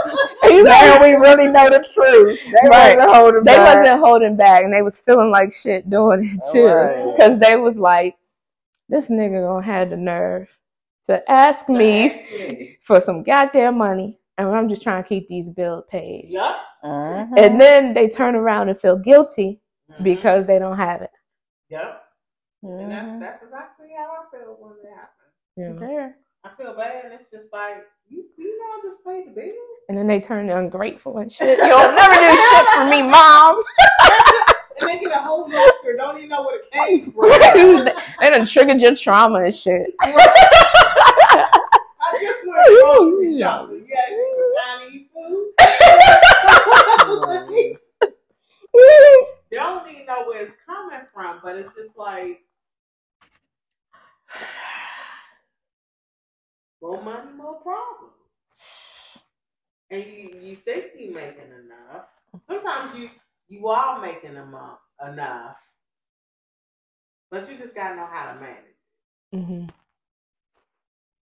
now 0.63 1.01
we 1.01 1.13
really 1.15 1.47
know 1.47 1.69
the 1.69 1.79
truth. 1.93 2.39
They 2.45 2.69
Right. 2.69 2.95
wasn't 2.97 3.15
holding 3.15 3.43
They 3.43 3.55
back. 3.55 3.75
wasn't 3.77 3.99
holding 4.05 4.35
back, 4.35 4.63
and 4.63 4.73
they 4.73 4.81
was 4.81 4.97
feeling 4.97 5.31
like 5.31 5.53
shit 5.53 5.89
doing 5.89 6.25
it 6.25 6.41
too, 6.51 6.65
Right. 6.65 7.15
because 7.15 7.39
they 7.39 7.55
was 7.55 7.77
like, 7.79 8.15
"This 8.89 9.09
nigga 9.09 9.41
gonna 9.45 9.65
have 9.65 9.89
the 9.89 9.97
nerve 9.97 10.47
to 11.09 11.29
ask 11.31 11.67
me 11.69 12.77
for 12.83 12.99
some 13.01 13.23
goddamn 13.23 13.77
money, 13.77 14.19
and 14.37 14.47
I'm 14.49 14.69
just 14.69 14.81
trying 14.83 15.03
to 15.03 15.09
keep 15.09 15.27
these 15.27 15.49
bills 15.49 15.83
paid." 15.89 16.27
Yup. 16.29 16.55
Mhm. 16.83 17.33
And 17.37 17.59
then 17.59 17.93
they 17.93 18.07
turn 18.09 18.35
around 18.35 18.69
and 18.69 18.79
feel 18.79 18.97
guilty 18.97 19.61
Mhm. 19.91 20.03
because 20.03 20.45
they 20.45 20.59
don't 20.59 20.77
have 20.77 21.01
it. 21.01 21.11
Yup. 21.69 22.03
And 22.63 22.91
that's 22.91 23.05
Mhm. 23.07 23.19
that's 23.19 23.43
exactly 23.43 23.87
how 23.97 24.05
I 24.05 24.37
feel 24.37 24.57
when 24.59 24.73
it 24.83 24.89
happens. 24.95 25.81
Yeah. 25.81 25.89
Yeah. 25.91 26.09
I 26.47 26.55
feel 26.55 26.73
bad, 26.75 27.05
and 27.05 27.13
it's 27.13 27.29
just 27.29 27.51
like 27.51 27.85
you, 28.09 28.23
you 28.37 28.57
know, 28.57 28.65
I 28.65 28.81
just 28.89 29.03
paid 29.05 29.27
the 29.27 29.31
bills. 29.31 29.53
And 29.89 29.97
then 29.97 30.07
they 30.07 30.21
turn 30.21 30.49
ungrateful 30.49 31.17
and 31.17 31.29
shit. 31.31 31.57
You'll 31.59 31.91
never 31.91 32.13
do 32.13 32.29
shit 32.29 32.65
for 32.73 32.85
me, 32.85 33.01
mom. 33.03 33.63
And 34.79 34.87
they 34.87 34.99
get 34.99 35.11
a 35.11 35.15
whole 35.15 35.49
lecture, 35.49 35.95
don't 35.97 36.17
even 36.17 36.29
know 36.29 36.43
where 36.43 36.59
it 36.59 36.71
came 36.71 37.11
from. 37.11 37.31
they 38.21 38.29
done 38.29 38.45
triggered 38.45 38.79
your 38.79 38.95
trauma 38.95 39.45
and 39.45 39.55
shit. 39.55 39.91
I 40.01 40.13
just 42.21 42.45
went 42.45 42.63
grocery 42.83 43.39
shopping. 43.39 43.87
You 43.87 43.89
got 43.89 44.07
some 44.13 44.51
Chinese 44.79 45.07
food? 45.11 45.47
they 49.49 49.57
don't 49.57 49.89
even 49.89 50.05
know 50.05 50.25
where 50.27 50.43
it's 50.43 50.53
coming 50.63 51.01
from, 51.11 51.39
but 51.43 51.55
it's 51.55 51.73
just 51.73 51.97
like 51.97 52.43
more 56.81 57.01
money, 57.01 57.31
more 57.35 57.55
problems. 57.61 58.13
And 59.89 60.03
you, 60.05 60.39
you 60.41 60.55
think 60.57 60.85
you're 60.97 61.13
making 61.13 61.51
enough. 61.51 62.05
Sometimes 62.47 62.97
you 62.97 63.09
you 63.47 63.67
are 63.67 64.01
making 64.01 64.31
emo- 64.31 64.79
enough, 65.07 65.55
but 67.31 67.49
you 67.49 67.57
just 67.57 67.73
gotta 67.73 67.95
know 67.95 68.07
how 68.11 68.33
to 68.33 68.39
manage 68.39 68.63
mm-hmm 69.33 69.67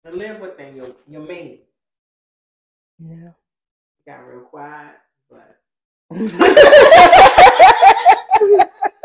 and 0.05 0.15
live 0.15 0.39
within 0.39 0.75
your 0.75 0.95
your 1.07 1.21
means. 1.21 1.59
Yeah. 2.99 3.15
You 3.25 3.33
got 4.05 4.27
real 4.27 4.41
quiet, 4.41 4.95
but 5.29 5.59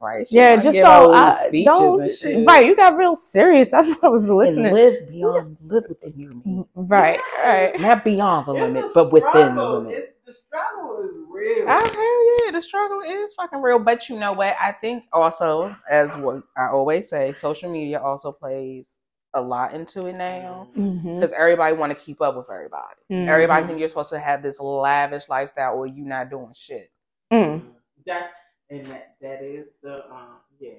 right. 0.00 0.28
she 0.28 0.36
Yeah, 0.36 0.56
just 0.56 0.76
so 0.78 0.82
don't, 0.82 1.14
I, 1.14 1.50
don't 1.64 2.46
right. 2.46 2.66
You 2.66 2.76
got 2.76 2.96
real 2.96 3.14
serious. 3.16 3.72
I 3.74 3.82
thought 3.82 4.04
I 4.04 4.08
was 4.08 4.24
And 4.24 4.36
listening. 4.36 4.74
live 4.74 5.08
beyond, 5.10 5.56
live 5.64 5.84
within 5.88 6.12
your 6.18 6.32
means. 6.44 6.66
Right, 6.74 7.20
right. 7.42 7.80
Not 7.80 8.04
beyond 8.04 8.46
the 8.46 8.54
It's 8.54 8.62
limit, 8.74 8.84
a 8.84 8.90
but 8.94 9.12
within 9.12 9.54
the 9.56 9.64
limit. 9.64 9.94
It's, 9.94 10.12
the 10.26 10.32
struggle 10.34 11.04
is 11.04 11.10
real. 11.30 11.64
Oh 11.68 12.38
hell 12.40 12.46
yeah, 12.46 12.52
the 12.52 12.60
struggle 12.62 13.00
is 13.00 13.32
fucking 13.34 13.62
real. 13.62 13.78
But 13.78 14.08
you 14.10 14.18
know 14.18 14.32
what? 14.32 14.54
I 14.60 14.72
think 14.72 15.04
also, 15.12 15.74
as 15.90 16.14
what 16.18 16.42
I 16.56 16.68
always 16.68 17.08
say, 17.08 17.32
social 17.32 17.70
media 17.72 17.98
also 18.00 18.30
plays 18.32 18.98
a 19.34 19.40
lot 19.40 19.74
into 19.74 20.06
it 20.06 20.14
now 20.14 20.68
Mm-hmm. 20.76 21.14
because 21.16 21.32
everybody 21.32 21.74
want 21.76 21.96
to 21.96 22.04
keep 22.04 22.20
up 22.20 22.36
with 22.36 22.46
everybody. 22.50 22.94
Everybody 23.10 23.66
think 23.66 23.78
you're 23.78 23.88
supposed 23.88 24.10
to 24.10 24.18
have 24.18 24.42
this 24.42 24.60
lavish 24.60 25.28
lifestyle, 25.30 25.74
or 25.76 25.86
you 25.86 26.04
not 26.04 26.28
doing 26.30 26.52
shit. 26.54 26.90
Mm. 27.32 27.62
That's 28.06 28.32
and 28.70 28.86
that 28.86 29.16
that 29.20 29.42
is 29.42 29.66
the 29.82 30.04
um 30.10 30.40
yeah. 30.60 30.70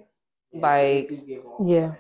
Yeah, 0.52 0.62
Like, 0.62 1.10
they 1.10 1.16
do 1.16 1.22
give 1.28 1.46
off 1.46 1.68
Yeah. 1.68 1.92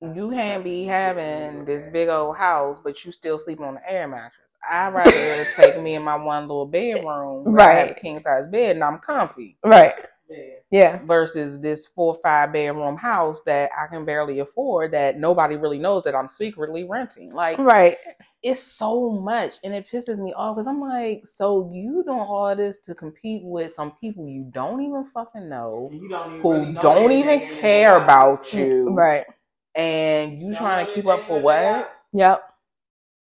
that. 0.00 0.14
You 0.16 0.30
can't 0.30 0.64
be 0.64 0.84
having 0.84 1.64
this 1.64 1.86
big 1.86 2.08
old 2.08 2.36
house, 2.36 2.78
but 2.82 3.04
you 3.04 3.12
still 3.12 3.38
sleeping 3.38 3.64
on 3.64 3.74
the 3.74 3.90
air 3.92 4.08
mattress. 4.08 4.54
I'd 4.70 4.94
rather 4.94 5.44
take 5.50 5.78
me 5.78 5.94
in 5.94 6.02
my 6.02 6.16
one 6.16 6.48
little 6.48 6.66
bedroom, 6.66 7.52
where 7.54 7.68
I 7.68 7.74
have 7.74 7.90
a 7.90 7.94
Right. 7.94 7.94
king 7.94 8.18
size 8.18 8.48
bed, 8.48 8.76
and 8.76 8.84
I'm 8.84 8.98
comfy. 8.98 9.58
Right. 9.64 9.94
Yeah. 10.30 10.38
Yeah. 10.70 11.00
versus 11.04 11.58
this 11.60 11.86
four 11.86 12.14
or 12.14 12.20
five 12.22 12.52
bedroom 12.52 12.96
house 12.96 13.40
that 13.46 13.70
I 13.76 13.86
can 13.88 14.04
barely 14.04 14.38
afford 14.38 14.92
that 14.92 15.18
nobody 15.18 15.56
really 15.56 15.78
knows 15.78 16.04
that 16.04 16.14
I'm 16.14 16.28
secretly 16.28 16.84
renting. 16.84 17.30
Like 17.32 17.58
Right. 17.58 17.96
it's 18.42 18.60
so 18.62 19.10
much 19.10 19.56
and 19.64 19.74
it 19.74 19.86
pisses 19.92 20.18
me 20.22 20.32
off 20.34 20.56
because 20.56 20.66
I'm 20.68 20.80
like, 20.80 21.26
so 21.26 21.70
you 21.74 22.04
doing 22.06 22.18
all 22.20 22.54
this 22.56 22.78
to 22.82 22.94
compete 22.94 23.42
with 23.44 23.74
some 23.74 23.92
people 24.00 24.28
you 24.28 24.48
don't 24.52 24.80
even 24.82 25.06
fucking 25.12 25.48
know 25.48 25.90
you 25.92 26.08
don't 26.08 26.28
even 26.30 26.40
who 26.42 26.52
really 26.52 26.72
know 26.72 26.80
don't 26.80 27.12
even 27.12 27.48
care 27.48 27.98
house. 27.98 28.04
about 28.04 28.44
mm, 28.46 28.58
you 28.68 28.90
Right. 28.94 29.26
and 29.74 30.40
you 30.40 30.50
Don't 30.52 30.58
trying 30.60 30.84
know 30.86 30.90
to 30.90 30.94
keep 30.96 31.06
up 31.06 31.20
for 31.24 31.40
what? 31.40 31.58
house. 31.64 31.86
Yep. 32.12 32.42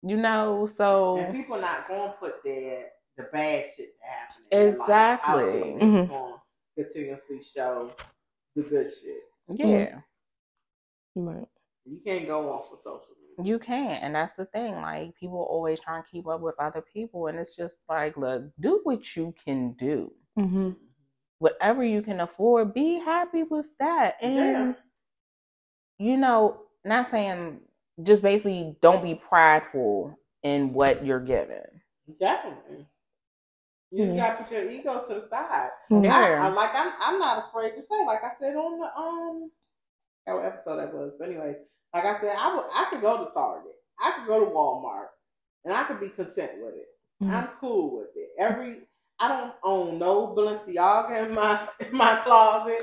You 0.06 0.16
know, 0.18 0.60
And 0.60 0.70
so 0.70 1.28
people 1.32 1.58
not 1.60 1.88
gonna 1.88 2.14
put 2.20 2.42
their 2.44 2.78
the 3.16 3.22
bad 3.32 3.64
shit 3.76 3.94
that 4.00 4.08
happened. 4.10 4.44
in 4.50 4.58
their 4.58 4.68
life 4.68 4.74
Exactly. 4.74 5.42
Mm-hmm. 5.80 5.96
out 5.96 6.08
there. 6.08 6.30
They 6.76 6.82
just 6.82 6.94
gonna 6.94 7.06
continuously 7.08 7.40
show 7.54 7.92
the 8.56 8.62
good 8.62 8.90
shit. 8.90 9.22
yeah. 9.58 10.00
Right. 11.14 11.46
You 11.84 11.98
can't 12.04 12.26
go 12.26 12.50
off 12.52 12.72
of 12.72 12.78
social 12.80 13.14
media. 13.38 13.52
You 13.52 13.58
can't, 13.58 14.02
and 14.02 14.14
that's 14.14 14.32
the 14.34 14.46
thing. 14.46 14.74
Like 14.76 15.14
people 15.16 15.46
always 15.50 15.80
trying 15.80 16.02
to 16.02 16.08
keep 16.10 16.26
up 16.26 16.40
with 16.40 16.54
other 16.58 16.82
people, 16.92 17.26
and 17.28 17.38
it's 17.38 17.54
just 17.56 17.78
like, 17.88 18.16
look, 18.16 18.44
do 18.60 18.80
what 18.84 19.16
you 19.16 19.34
can 19.44 19.72
do. 19.74 20.12
Mm-hmm. 20.38 20.70
whatever 21.38 21.84
you 21.84 22.02
can 22.02 22.20
afford, 22.20 22.74
be 22.74 22.98
happy 22.98 23.42
with 23.44 23.66
that. 23.78 24.16
And 24.22 24.34
Yeah. 24.36 24.72
you 25.98 26.16
know, 26.16 26.62
not 26.84 27.08
saying 27.08 27.60
just 28.02 28.22
basically 28.22 28.76
don't 28.82 29.02
be 29.02 29.14
prideful 29.14 30.18
in 30.42 30.72
what 30.72 31.04
you're 31.04 31.20
given. 31.20 31.62
Definitely. 32.18 32.86
You 33.94 34.12
Yeah. 34.12 34.16
gotta 34.16 34.42
put 34.44 34.52
your 34.52 34.70
ego 34.70 35.04
to 35.06 35.14
the 35.14 35.28
side. 35.28 35.70
Mhm. 35.90 36.10
I, 36.10 36.30
Yeah. 36.30 36.46
I'm 36.46 36.54
like 36.54 36.74
I'm 36.74 36.92
I'm 37.00 37.18
not 37.18 37.48
afraid 37.48 37.76
to 37.76 37.82
say, 37.82 38.04
like 38.06 38.24
I 38.24 38.32
said 38.34 38.56
on 38.56 38.80
the 38.80 38.96
um 38.98 39.50
what 40.26 40.44
episode 40.46 40.78
that 40.78 40.92
was. 40.94 41.14
But 41.18 41.28
anyways, 41.28 41.56
like 41.94 42.04
I 42.04 42.20
said, 42.20 42.36
I 42.38 42.54
would 42.54 42.66
I 42.72 42.86
could 42.90 43.02
go 43.02 43.24
to 43.24 43.30
Target, 43.32 43.74
I 44.00 44.10
could 44.12 44.26
go 44.26 44.40
to 44.44 44.50
Walmart, 44.50 45.08
and 45.64 45.72
I 45.74 45.84
could 45.84 46.00
be 46.00 46.08
content 46.08 46.52
with 46.60 46.74
it. 46.74 46.88
Mhm. 47.22 47.30
I'm 47.32 47.48
cool 47.60 47.96
with 47.98 48.10
it. 48.16 48.30
Every 48.38 48.88
I 49.20 49.28
don't 49.28 49.54
own 49.62 49.98
no 49.98 50.34
Balenciaga 50.34 51.26
in 51.28 51.34
my 51.34 51.68
in 51.80 51.96
my 51.96 52.16
closet. 52.24 52.82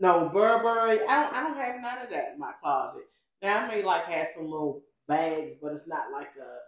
No 0.00 0.28
Burberry. 0.28 1.00
I 1.06 1.22
don't 1.22 1.34
I 1.34 1.42
don't 1.44 1.56
have 1.56 1.80
none 1.80 1.98
of 2.02 2.10
that 2.10 2.32
in 2.34 2.38
my 2.38 2.52
closet. 2.60 3.04
Now 3.42 3.64
I 3.64 3.68
may 3.68 3.82
like 3.82 4.04
have 4.04 4.28
some 4.34 4.44
little 4.50 4.82
bags, 5.08 5.56
but 5.62 5.72
it's 5.72 5.86
not 5.86 6.10
like 6.12 6.30
a 6.36 6.58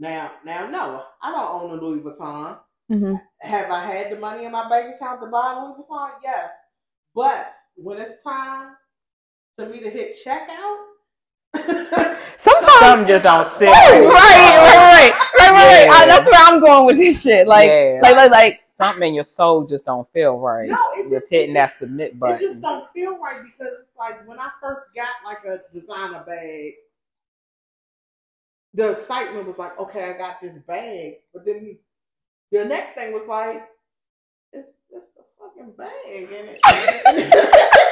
now 0.00 0.32
now 0.44 0.68
no. 0.68 1.04
I 1.22 1.30
don't 1.30 1.62
own 1.70 1.78
a 1.78 1.80
Louis 1.80 2.00
Vuitton. 2.00 2.58
Mm-hmm. 2.90 3.14
Have 3.42 3.70
I 3.70 3.86
had 3.86 4.10
the 4.10 4.16
money 4.18 4.44
in 4.46 4.50
my 4.52 4.68
bank 4.68 4.96
account 4.96 5.20
to 5.20 5.28
buy 5.28 5.52
a 5.52 5.64
Louis 5.64 5.76
Vuitton? 5.78 6.10
Yes. 6.24 6.48
But 7.14 7.52
when 7.76 7.98
it's 7.98 8.20
time 8.24 8.70
for 9.56 9.66
me 9.68 9.78
to 9.80 9.90
hit 9.90 10.16
checkout, 10.26 10.76
Sometimes. 12.36 13.00
Some 13.00 13.06
just 13.06 13.24
don't 13.24 13.46
sit. 13.46 13.66
Right, 13.66 14.00
right, 14.00 14.08
right, 14.08 15.12
right, 15.12 15.12
right, 15.38 15.50
right. 15.50 15.84
Yeah. 15.84 15.92
I- 15.92 16.06
that's 16.06 16.26
where 16.26 16.40
I'm 16.40 16.60
going 16.64 16.86
with 16.86 16.96
this 16.96 17.22
shit. 17.22 17.46
Like, 17.46 17.68
Yeah. 17.68 18.00
like, 18.02 18.16
like, 18.16 18.30
like. 18.30 18.60
Something 18.72 19.08
in 19.08 19.14
your 19.14 19.24
soul 19.24 19.64
just 19.66 19.84
don't 19.84 20.10
feel 20.10 20.40
right. 20.40 20.66
no, 20.70 20.78
it 20.94 21.04
with 21.10 21.20
just 21.20 21.26
hitting 21.28 21.50
it 21.50 21.54
that 21.54 21.66
just, 21.66 21.80
submit 21.80 22.18
button. 22.18 22.36
It 22.36 22.40
just 22.40 22.62
don't 22.62 22.88
feel 22.94 23.18
right 23.18 23.42
because 23.42 23.74
it's 23.78 23.90
like 23.98 24.26
when 24.26 24.38
I 24.38 24.48
first 24.58 24.86
got 24.96 25.08
like 25.22 25.44
a 25.44 25.58
designer 25.74 26.24
bag, 26.26 26.72
the 28.74 28.92
excitement 28.92 29.46
was 29.46 29.58
like, 29.58 29.78
okay, 29.78 30.10
I 30.10 30.18
got 30.18 30.40
this 30.40 30.58
bag, 30.58 31.14
but 31.32 31.44
then 31.44 31.76
the 32.52 32.64
next 32.64 32.94
thing 32.94 33.12
was 33.12 33.26
like, 33.26 33.68
it's 34.52 34.70
just 34.90 35.08
a 35.18 35.22
fucking 35.38 35.72
bag, 35.76 36.28
and 36.32 36.56
it. 36.56 37.80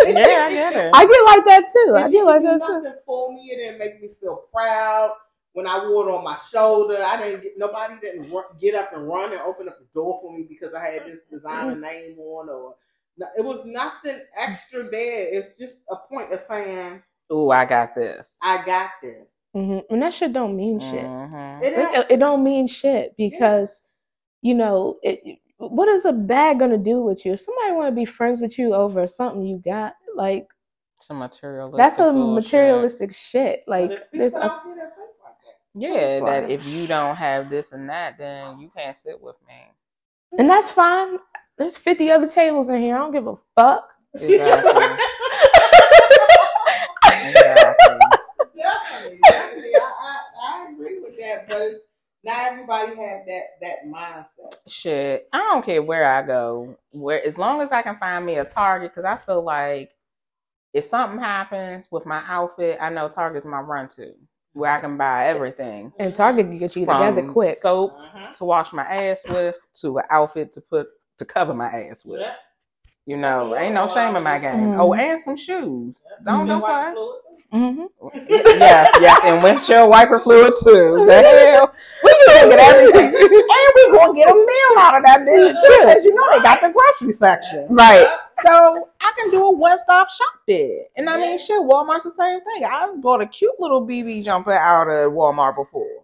yeah, 0.06 0.46
I 0.46 0.50
get 0.50 0.76
it. 0.76 0.90
I 0.94 1.06
get 1.06 1.24
like 1.26 1.44
that 1.46 1.64
too. 1.72 1.94
I 1.96 2.10
get 2.10 2.24
like 2.24 2.42
didn't 2.42 2.60
that 2.60 2.66
do 2.66 2.74
too. 2.74 2.82
nothing 2.82 2.98
for 3.04 3.32
me. 3.32 3.50
It 3.52 3.56
didn't 3.56 3.78
make 3.78 4.00
me 4.00 4.08
feel 4.20 4.44
proud. 4.52 5.12
When 5.52 5.66
I 5.66 5.88
wore 5.88 6.08
it 6.08 6.12
on 6.12 6.22
my 6.22 6.38
shoulder, 6.52 7.02
I 7.02 7.20
didn't 7.20 7.42
get 7.42 7.58
nobody 7.58 7.94
didn't 8.00 8.30
ru- 8.30 8.44
get 8.60 8.74
up 8.74 8.92
and 8.94 9.06
run 9.08 9.32
and 9.32 9.40
open 9.40 9.68
up 9.68 9.78
the 9.78 9.86
door 9.94 10.20
for 10.22 10.36
me 10.36 10.46
because 10.48 10.74
I 10.74 10.86
had 10.86 11.06
this 11.06 11.20
designer 11.30 11.72
mm-hmm. 11.72 11.82
name 11.82 12.18
on 12.18 12.48
or 12.48 12.76
it 13.36 13.44
was 13.44 13.64
nothing 13.64 14.20
extra 14.36 14.88
there. 14.88 15.28
It's 15.34 15.58
just 15.58 15.78
a 15.90 15.96
point 15.96 16.32
of 16.32 16.40
saying 16.48 17.02
Ooh, 17.32 17.50
I 17.50 17.64
got 17.64 17.94
this. 17.94 18.36
I 18.42 18.64
got 18.64 18.90
this. 19.02 19.26
Hmm 19.54 19.78
And 19.90 20.02
that 20.02 20.14
shit 20.14 20.32
don't 20.32 20.56
mean 20.56 20.80
shit. 20.80 21.04
Mhm. 21.04 21.62
It 21.62 21.72
It, 21.78 22.06
it 22.12 22.16
don't 22.18 22.44
mean 22.44 22.66
shit 22.66 23.14
because, 23.16 23.82
you 24.42 24.54
know, 24.54 24.98
it. 25.02 25.38
What 25.58 25.88
is 25.88 26.06
a 26.06 26.12
bag 26.12 26.58
gonna 26.58 26.78
do 26.78 27.02
with 27.02 27.26
you? 27.26 27.34
If 27.34 27.42
somebody 27.42 27.72
want 27.74 27.88
to 27.88 27.94
be 27.94 28.06
friends 28.06 28.40
with 28.40 28.58
you 28.58 28.74
over 28.74 29.06
something 29.08 29.42
you 29.44 29.60
got, 29.62 29.94
like 30.16 30.48
Some 31.02 31.18
materialistic. 31.18 31.76
that's 31.78 31.98
a 31.98 32.12
bullshit. 32.12 32.44
materialistic 32.52 33.14
shit. 33.14 33.64
Like 33.66 33.90
there's 33.90 34.32
there's 34.32 34.34
a 34.34 34.44
out 34.44 34.62
here 34.64 34.74
that 34.76 34.96
think 34.96 35.10
like 35.22 35.34
that. 35.44 35.58
Yeah, 35.74 36.20
That's 36.20 36.24
that 36.24 36.42
fine. 36.44 36.50
if 36.50 36.66
you 36.66 36.86
don't 36.86 37.16
have 37.16 37.50
this 37.50 37.72
and 37.72 37.88
that, 37.90 38.16
then 38.18 38.58
you 38.58 38.70
can't 38.74 38.96
sit 38.96 39.20
with 39.20 39.36
me. 39.46 39.70
And 40.38 40.48
that's 40.48 40.70
fine. 40.70 41.18
There's 41.58 41.76
50 41.76 42.10
other 42.10 42.26
tables 42.28 42.68
in 42.70 42.80
here. 42.80 42.96
I 42.96 42.98
don't 42.98 43.12
give 43.12 43.26
a 43.26 43.36
fuck. 43.54 43.88
Exactly. 44.14 44.70
exactly. 44.70 45.04
definitely, 49.02 49.20
definitely. 49.28 49.74
I, 49.76 49.92
I, 50.02 50.18
I 50.66 50.70
agree 50.72 51.00
with 51.00 51.18
that, 51.18 51.48
but 51.48 51.60
it's 51.62 51.84
not 52.24 52.52
everybody 52.52 52.88
have 52.96 53.26
that 53.26 53.42
that 53.62 53.76
mindset. 53.86 54.54
Shit, 54.68 55.28
I 55.32 55.38
don't 55.38 55.64
care 55.64 55.82
where 55.82 56.04
I 56.04 56.22
go. 56.22 56.76
Where 56.92 57.24
as 57.26 57.38
long 57.38 57.60
as 57.62 57.70
I 57.72 57.82
can 57.82 57.96
find 57.98 58.24
me 58.26 58.36
a 58.36 58.44
Target, 58.44 58.92
because 58.94 59.04
I 59.04 59.16
feel 59.16 59.42
like 59.42 59.92
if 60.72 60.84
something 60.84 61.18
happens 61.18 61.88
with 61.90 62.06
my 62.06 62.22
outfit, 62.28 62.78
I 62.80 62.90
know 62.90 63.08
Target's 63.08 63.46
my 63.46 63.58
run 63.60 63.88
to, 63.96 64.12
where 64.52 64.70
I 64.70 64.80
can 64.80 64.96
buy 64.96 65.26
everything 65.28 65.92
And 65.98 66.14
Target 66.14 66.46
can 66.46 66.58
get 66.58 66.76
you 66.76 66.84
from 66.84 67.00
together 67.02 67.26
quick. 67.28 67.58
soap 67.58 67.92
Uh-huh. 67.98 68.32
to 68.34 68.44
wash 68.44 68.72
my 68.72 68.84
ass 68.84 69.22
with 69.28 69.56
to 69.80 69.98
an 69.98 70.04
outfit 70.10 70.52
to 70.52 70.60
put 70.60 70.88
to 71.18 71.24
cover 71.24 71.54
my 71.54 71.66
ass 71.68 72.04
with. 72.04 72.20
Yeah. 72.20 72.34
You 73.06 73.16
know, 73.16 73.56
ain't 73.56 73.74
no 73.74 73.88
shame 73.92 74.14
in 74.14 74.22
my 74.22 74.38
game. 74.38 74.68
Mhm. 74.72 74.78
Oh, 74.78 74.92
and 74.94 75.20
some 75.20 75.36
shoes. 75.36 76.02
Don't 76.24 76.46
don't 76.46 76.60
White 76.60 76.84
play. 76.84 76.92
fluid. 76.92 77.20
Hmm 77.52 77.84
yes, 78.28 78.88
yes, 79.00 79.20
and 79.24 79.42
windshield 79.42 79.90
wiper 79.90 80.18
fluid 80.18 80.52
too. 80.62 81.04
The 81.06 81.22
hell, 81.22 81.74
we 82.04 82.16
gonna 82.28 82.50
get 82.50 82.60
everything, 82.60 83.06
and 83.14 83.72
we 83.76 83.90
gonna 83.92 84.14
get 84.14 84.30
a 84.30 84.34
meal 84.34 84.78
out 84.78 84.96
of 84.98 85.04
that 85.04 85.20
bitch 85.28 85.52
too, 85.60 85.78
because 85.80 86.04
you 86.04 86.14
know 86.14 86.28
they 86.32 86.42
got 86.42 86.60
the 86.60 86.70
grocery 86.72 87.12
section, 87.12 87.66
Right. 87.70 88.06
so 88.42 88.88
I 89.00 89.12
can 89.18 89.30
do 89.30 89.44
a 89.44 89.50
one 89.52 89.78
stop 89.78 90.10
shop 90.10 90.28
there. 90.46 90.84
And 90.96 91.10
I 91.10 91.16
mean, 91.18 91.38
shit, 91.38 91.60
Walmart's 91.60 92.04
the 92.04 92.10
same 92.12 92.40
thing. 92.42 92.64
I 92.64 92.94
bought 92.98 93.22
a 93.22 93.26
cute 93.26 93.58
little 93.58 93.86
BB 93.86 94.24
jumper 94.24 94.52
out 94.52 94.88
of 94.88 95.12
Walmart 95.12 95.56
before. 95.56 96.02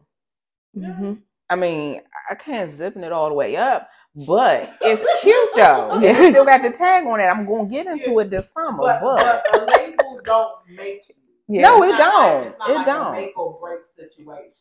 hmm 0.75 1.15
I 1.49 1.55
mean, 1.55 2.01
I 2.29 2.35
can't 2.35 2.69
zipping 2.69 3.05
it 3.05 3.13
all 3.13 3.29
the 3.29 3.35
way 3.35 3.57
up, 3.57 3.89
but 4.27 4.69
it's 4.83 5.05
cute 5.23 5.51
though. 5.55 5.91
It 6.03 6.33
still 6.33 6.45
got 6.45 6.63
the 6.63 6.71
tag 6.71 7.07
on 7.07 7.21
it. 7.21 7.25
I'm 7.25 7.47
gonna 7.47 7.69
get 7.69 7.87
into 7.87 8.19
it 8.19 8.31
this 8.31 8.53
summer, 8.53 8.79
But, 8.83 9.01
but, 9.01 9.19
but 9.19 9.45
the 9.53 9.67
labels 9.79 10.23
don't 10.25 10.53
make 10.77 11.09
you. 11.09 11.15
Yeah. 11.49 11.63
No, 11.63 11.83
it 11.85 11.97
don't. 11.97 12.39
Like, 12.39 12.47
it's 12.49 12.59
not 12.59 12.71
It 12.71 12.75
like 12.75 12.87
don't. 12.87 13.07
A 13.07 13.13
make 13.13 13.39
or 13.39 13.59
break 13.61 13.81
situation. 13.95 14.53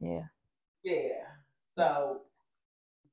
Yeah. 0.00 0.24
Yeah. 0.84 1.24
So 1.76 2.22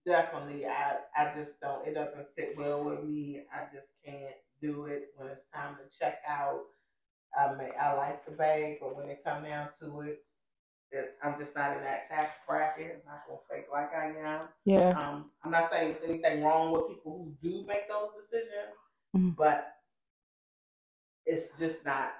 definitely, 0.05 0.65
I 0.65 0.97
I 1.15 1.33
just 1.35 1.59
don't. 1.61 1.87
It 1.87 1.93
doesn't 1.93 2.27
sit 2.35 2.55
well 2.57 2.83
with 2.83 3.03
me. 3.03 3.43
I 3.53 3.73
just 3.73 3.89
can't 4.05 4.35
do 4.61 4.85
it 4.85 5.13
when 5.15 5.29
it's 5.29 5.41
time 5.53 5.75
to 5.75 5.97
check 5.99 6.19
out. 6.27 6.61
I 7.37 7.53
may 7.53 7.71
I 7.79 7.93
like 7.93 8.25
the 8.25 8.31
bag, 8.31 8.77
but 8.81 8.95
when 8.95 9.09
it 9.09 9.23
come 9.25 9.43
down 9.43 9.69
to 9.81 10.01
it, 10.01 10.23
it 10.91 11.15
I'm 11.23 11.39
just 11.39 11.55
not 11.55 11.75
in 11.77 11.83
that 11.83 12.09
tax 12.09 12.37
bracket. 12.47 13.03
I'm 13.05 13.11
not 13.11 13.23
gonna 13.27 13.39
fake 13.49 13.67
like 13.71 13.93
I 13.93 14.07
am. 14.19 14.47
Yeah. 14.65 14.89
Um, 14.89 15.31
I'm 15.43 15.51
not 15.51 15.69
saying 15.71 15.95
there's 15.99 16.09
anything 16.09 16.43
wrong 16.43 16.71
with 16.71 16.87
people 16.89 17.13
who 17.41 17.49
do 17.49 17.65
make 17.65 17.87
those 17.89 18.09
decisions, 18.21 18.75
Mhm. 19.15 19.35
but 19.35 19.77
it's 21.25 21.49
just 21.57 21.85
not. 21.85 22.13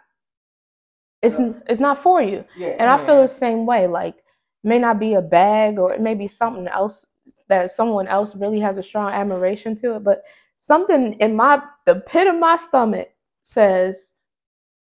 It's 1.26 1.38
it's 1.68 1.80
not 1.80 2.02
for 2.02 2.22
you. 2.22 2.44
Yeah. 2.58 2.76
And 2.80 2.90
I 2.90 2.98
feel 3.06 3.22
the 3.22 3.28
same 3.28 3.66
way. 3.66 3.88
Like, 3.88 4.16
it 4.18 4.68
may 4.68 4.80
not 4.80 5.00
be 5.00 5.14
a 5.16 5.22
bag 5.22 5.78
or 5.80 5.94
it 5.94 6.02
may 6.02 6.14
be 6.16 6.28
something 6.28 6.68
else 6.68 7.06
that 7.48 7.72
someone 7.72 8.08
else 8.08 8.36
really 8.36 8.60
has 8.60 8.78
a 8.78 8.84
strong 8.84 9.12
admiration 9.12 9.76
to 9.78 9.96
it, 9.96 10.04
but 10.04 10.24
something 10.60 11.14
in 11.20 11.36
my 11.36 11.62
the 11.86 11.96
pit 12.08 12.28
of 12.28 12.36
my 12.40 12.56
stomach 12.56 13.10
says 13.44 14.00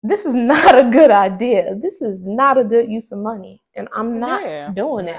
this 0.04 0.26
is 0.26 0.36
not 0.54 0.78
a 0.78 0.90
good 0.90 1.12
idea. 1.12 1.76
This 1.82 2.02
is 2.02 2.22
not 2.24 2.58
a 2.58 2.64
good 2.64 2.90
use 2.90 3.12
of 3.12 3.20
money, 3.20 3.62
and 3.76 3.88
I'm 3.96 4.20
not 4.20 4.44
Yeah. 4.44 4.72
doing 4.72 5.08
it. 5.08 5.18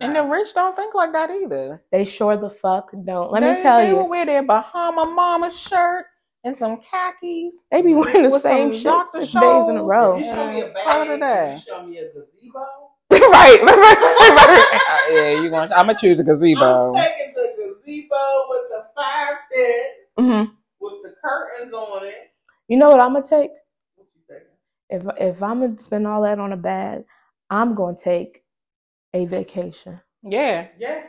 And 0.00 0.16
the 0.16 0.24
rich 0.24 0.52
don't 0.52 0.74
think 0.74 0.94
like 0.94 1.12
that 1.12 1.30
either. 1.30 1.80
They 1.92 2.04
sure 2.04 2.36
the 2.36 2.50
fuck 2.50 2.90
don't. 3.04 3.30
Let 3.30 3.40
they, 3.40 3.54
me 3.54 3.62
tell 3.62 3.78
they 3.78 3.88
you, 3.90 4.04
wear 4.04 4.26
their 4.26 4.42
Bahama 4.42 5.06
Mama 5.06 5.52
shirt 5.52 6.06
and 6.44 6.56
some 6.56 6.78
khakis. 6.78 7.64
they 7.70 7.82
be 7.82 7.94
wearing 7.94 8.24
the 8.24 8.38
same 8.38 8.72
some 8.72 8.74
shit 8.74 8.84
Dr. 8.84 9.20
six 9.20 9.32
days 9.32 9.68
in 9.68 9.76
a 9.76 9.80
Scholl's. 9.80 9.90
row. 9.90 10.18
You 10.18 10.24
show 10.24 10.52
me 10.52 10.60
a 10.62 10.68
bag, 10.68 11.08
of 11.08 11.58
you 11.58 11.60
show 11.60 11.86
me 11.86 11.98
a 11.98 12.12
gazebo. 12.12 12.90
right, 13.12 13.60
right, 13.62 13.62
right, 13.62 13.98
right. 13.98 15.08
yeah, 15.12 15.42
you 15.42 15.50
going? 15.50 15.72
I'm 15.72 15.86
gonna 15.86 15.98
choose 15.98 16.18
a 16.20 16.24
gazebo. 16.24 16.94
I'm 16.94 17.02
taking 17.02 17.34
the 17.34 17.48
gazebo 17.58 18.46
with 18.48 18.62
the 18.70 18.84
fire 18.94 19.38
pit 19.52 19.86
mm-hmm. 20.18 20.52
with 20.80 21.02
the 21.02 21.14
curtains 21.22 21.72
on 21.72 22.06
it. 22.06 22.30
You 22.68 22.78
know 22.78 22.88
what 22.88 23.00
I'm 23.00 23.12
gonna 23.12 23.24
take? 23.24 23.50
What 23.96 24.08
you 24.14 24.22
taking? 24.28 24.46
If 24.88 25.36
if 25.36 25.42
I'm 25.42 25.60
gonna 25.60 25.78
spend 25.78 26.06
all 26.06 26.22
that 26.22 26.38
on 26.38 26.52
a 26.52 26.56
bag, 26.56 27.04
I'm 27.50 27.74
gonna 27.74 27.96
take 27.96 28.42
a 29.14 29.26
vacation. 29.26 30.00
Yeah, 30.22 30.68
Yeah. 30.78 31.02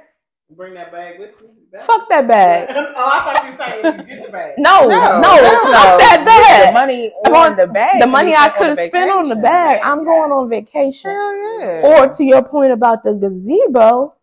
Bring 0.56 0.74
that 0.76 0.92
bag 0.92 1.20
with 1.20 1.32
you. 1.42 1.50
you. 1.72 1.80
Fuck 1.82 2.08
that 2.10 2.28
bag. 2.28 2.70
oh, 2.76 2.94
I 2.96 3.20
thought 3.34 3.46
you 3.46 3.52
were 3.52 3.58
saying 3.84 4.00
you 4.00 4.04
get 4.16 4.26
the 4.26 4.32
bag. 4.32 4.54
No, 4.58 4.86
no, 4.86 5.20
no, 5.20 5.32
fuck 5.72 6.00
that 6.00 6.24
bag. 6.26 6.68
The 6.68 6.72
bag. 6.72 6.74
money 6.74 7.12
on 7.26 7.36
on, 7.52 7.58
the 7.58 7.68
bag. 7.68 8.02
The 8.02 8.08
money 8.08 8.36
I 8.36 8.50
could 8.50 8.70
on 8.72 8.78
have 8.78 8.88
spent 8.88 9.10
on 9.12 9.30
the 9.30 9.36
bag, 9.36 9.82
I'm 9.84 10.04
going 10.04 10.32
on 10.32 10.50
vacation. 10.50 11.12
Hell 11.12 11.36
yeah. 11.36 11.82
Or 11.86 12.08
to 12.08 12.24
your 12.24 12.44
point 12.44 12.72
about 12.72 13.04
the 13.04 13.14
gazebo, 13.14 14.16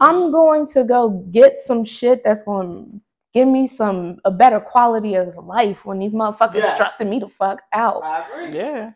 I'm 0.00 0.30
going 0.30 0.66
to 0.68 0.84
go 0.84 1.08
get 1.30 1.58
some 1.58 1.84
shit 1.84 2.22
that's 2.24 2.42
going 2.42 2.68
to 2.68 3.00
give 3.32 3.48
me 3.48 3.66
some 3.66 4.18
a 4.24 4.30
better 4.30 4.58
quality 4.60 5.14
of 5.14 5.34
life 5.46 5.84
when 5.84 5.98
these 6.00 6.12
motherfuckers 6.12 6.54
Yes. 6.56 6.74
stressing 6.74 7.08
me 7.08 7.20
the 7.20 7.28
fuck 7.28 7.62
out. 7.72 8.02
I 8.02 8.26
agree. 8.28 8.58
yeah, 8.58 8.90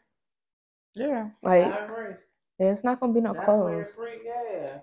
yeah. 0.94 1.28
Like, 1.42 1.64
I 1.66 1.84
agree. 1.84 2.14
yeah, 2.58 2.72
it's 2.72 2.84
not 2.84 3.00
gonna 3.00 3.12
be 3.12 3.20
no 3.20 3.32
Definitely 3.32 3.72
clothes. 3.74 3.92
agree, 3.94 4.18
Yeah. 4.24 4.78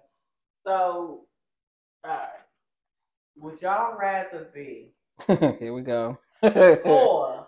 So, 0.66 1.26
alright. 2.06 2.28
Would 3.38 3.62
y'all 3.62 3.98
rather 3.98 4.48
be 4.54 4.94
Here 5.28 5.74
we 5.74 5.82
go. 5.82 6.18
poor 6.44 7.48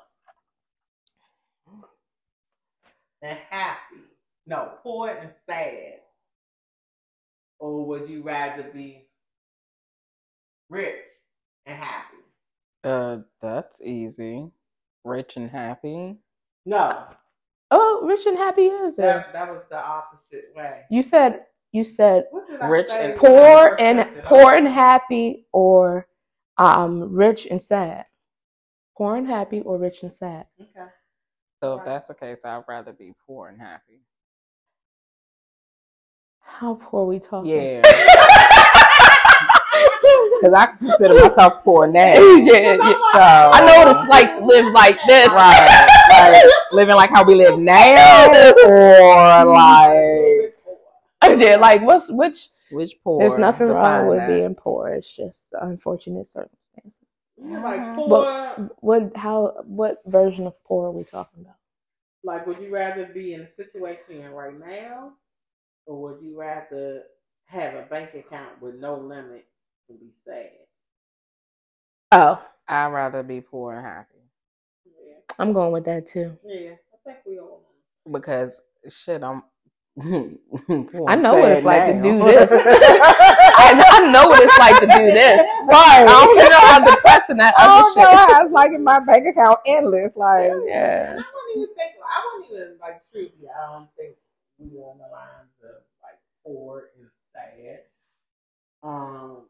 and 3.22 3.40
happy? 3.50 4.02
No, 4.46 4.74
poor 4.84 5.10
and 5.10 5.30
sad. 5.46 6.00
Or 7.60 7.86
would 7.86 8.10
you 8.10 8.22
rather 8.24 8.64
be 8.74 9.08
rich 10.70 10.96
and 11.66 11.78
happy? 11.82 12.18
uh, 12.84 13.18
that's 13.42 13.80
easy. 13.82 14.50
Rich 15.06 15.38
and 15.38 15.50
happy. 15.50 16.18
No, 16.66 17.06
Oh, 17.72 18.02
rich 18.04 18.26
and 18.28 18.38
happy 18.38 18.68
is 18.68 18.94
it? 18.96 19.02
that, 19.02 19.34
that 19.34 19.50
was 19.52 19.64
the 19.70 19.84
opposite 19.84 20.50
way. 20.56 20.82
You 20.92 21.02
said 21.02 21.46
you 21.74 21.84
said 21.84 22.28
What 22.32 22.48
did 22.48 22.62
I 22.62 22.68
Rich 22.68 22.88
and 22.92 23.18
poor 23.18 23.76
and 23.80 24.24
poor 24.24 24.54
and 24.54 24.68
happy 24.68 25.46
or 25.52 26.08
um 26.58 27.14
rich 27.14 27.48
and 27.50 27.62
sad. 27.62 28.06
Poor 28.96 29.18
and 29.18 29.28
happy 29.28 29.60
or 29.62 29.78
rich 29.78 30.04
and 30.04 30.14
sad. 30.14 30.46
Okay. 30.62 30.90
So 31.62 31.80
if 31.80 31.86
that's 31.86 32.08
the 32.08 32.14
case, 32.14 32.40
I'd 32.46 32.64
rather 32.68 32.94
be 32.94 33.14
poor 33.26 33.50
and 33.50 33.60
happy. 33.60 34.02
How 36.40 36.76
poor 36.76 37.06
we 37.06 37.20
talking? 37.20 37.52
Yeah. 37.52 37.82
Because 40.40 40.54
I 40.58 40.66
consider 40.78 41.14
myself 41.14 41.64
poor 41.64 41.88
now. 41.88 42.14
yeah, 42.14 42.76
yeah. 42.76 42.78
So 42.78 43.20
I 43.54 43.66
know 43.66 43.80
what 43.80 43.88
it's 43.88 44.10
like 44.10 44.38
to 44.38 44.46
live 44.46 44.74
like 44.74 45.00
this. 45.08 45.30
right, 45.30 45.88
like 46.12 46.44
living 46.74 46.96
like 46.96 47.10
how 47.12 47.24
we 47.24 47.36
live 47.36 47.58
now, 47.58 48.28
or 48.68 49.46
like 49.46 50.33
Yeah, 51.50 51.56
like 51.58 51.82
what's 51.82 52.10
which 52.10 52.50
which 52.70 52.96
poor? 53.04 53.20
there's 53.20 53.38
nothing 53.38 53.68
wrong 53.68 54.08
with 54.10 54.20
that. 54.20 54.28
being 54.28 54.56
poor. 54.56 54.90
It's 54.90 55.16
just 55.16 55.54
unfortunate 55.60 56.28
circumstances. 56.28 57.08
You're 57.38 57.62
like 57.62 57.80
Mhm. 57.82 57.96
poor. 57.96 58.08
But 58.58 58.84
what 58.84 59.16
how 59.18 59.56
what 59.66 60.02
version 60.06 60.48
of 60.48 60.62
poor 60.64 60.88
are 60.88 60.92
we 60.92 61.04
talking 61.04 61.42
about? 61.42 61.56
Like, 62.24 62.48
would 62.48 62.60
you 62.60 62.74
rather 62.74 63.06
be 63.08 63.34
in 63.34 63.42
the 63.42 63.48
situation 63.48 64.04
you're 64.10 64.28
in 64.28 64.32
right 64.32 64.58
now, 64.58 65.14
or 65.86 66.02
would 66.04 66.22
you 66.22 66.40
rather 66.40 67.04
have 67.46 67.76
a 67.76 67.82
bank 67.84 68.14
account 68.16 68.62
with 68.62 68.76
no 68.76 68.96
limit 68.96 69.46
and 69.90 70.00
be 70.00 70.12
sad? 70.26 70.52
Oh, 72.12 72.42
I'd 72.68 72.88
rather 72.94 73.24
be 73.24 73.42
poor 73.42 73.74
and 73.76 73.86
happy 73.86 74.20
Yeah, 74.86 75.16
I'm 75.40 75.52
going 75.52 75.72
with 75.74 75.86
that 75.86 76.08
too. 76.08 76.38
yeah. 76.46 76.76
I 76.94 76.98
think 77.04 77.18
we 77.26 77.40
all. 77.40 77.62
because 78.12 78.62
shit, 78.88 79.24
I'm. 79.24 79.44
Poor 80.00 81.06
I 81.08 81.16
know 81.16 81.34
what 81.36 81.50
sad 81.50 81.58
it's 81.58 81.64
like 81.66 81.86
to 81.88 82.02
do 82.02 82.18
this. 82.26 82.52
I, 82.52 83.84
I 83.92 84.12
know 84.12 84.28
what 84.28 84.42
it's 84.42 84.58
like 84.58 84.80
to 84.80 84.88
do 84.88 85.12
this. 85.14 85.48
Right. 85.68 86.06
I 86.08 86.26
don't 86.26 86.50
know 86.50 86.60
how 86.68 86.96
depressing 86.96 87.38
that 87.38 87.54
I 87.58 87.66
other 87.66 87.82
don't 87.84 87.98
know 87.98 88.18
how 88.18 88.42
it's 88.44 88.52
like 88.52 88.72
in 88.72 88.84
my 88.84 89.00
bank 89.06 89.26
account 89.28 89.60
endless. 89.68 90.18
Like, 90.18 90.52
shit. 90.52 90.64
Yeah. 90.68 91.16
I 91.20 91.24
wouldn't 91.34 91.58
even 91.58 91.76
think. 91.76 91.92
I 92.02 92.38
wouldn't 92.38 92.52
even 92.54 92.78
like 92.82 93.02
truly. 93.12 93.32
I 93.48 93.72
don't 93.74 93.88
think 93.98 94.16
we 94.58 94.78
on 94.80 94.98
the 94.98 95.04
lines 95.12 95.54
of 95.64 95.82
like 96.02 96.18
poor 96.44 96.90
and 97.00 97.08
sad. 97.34 97.80
Um, 98.84 99.44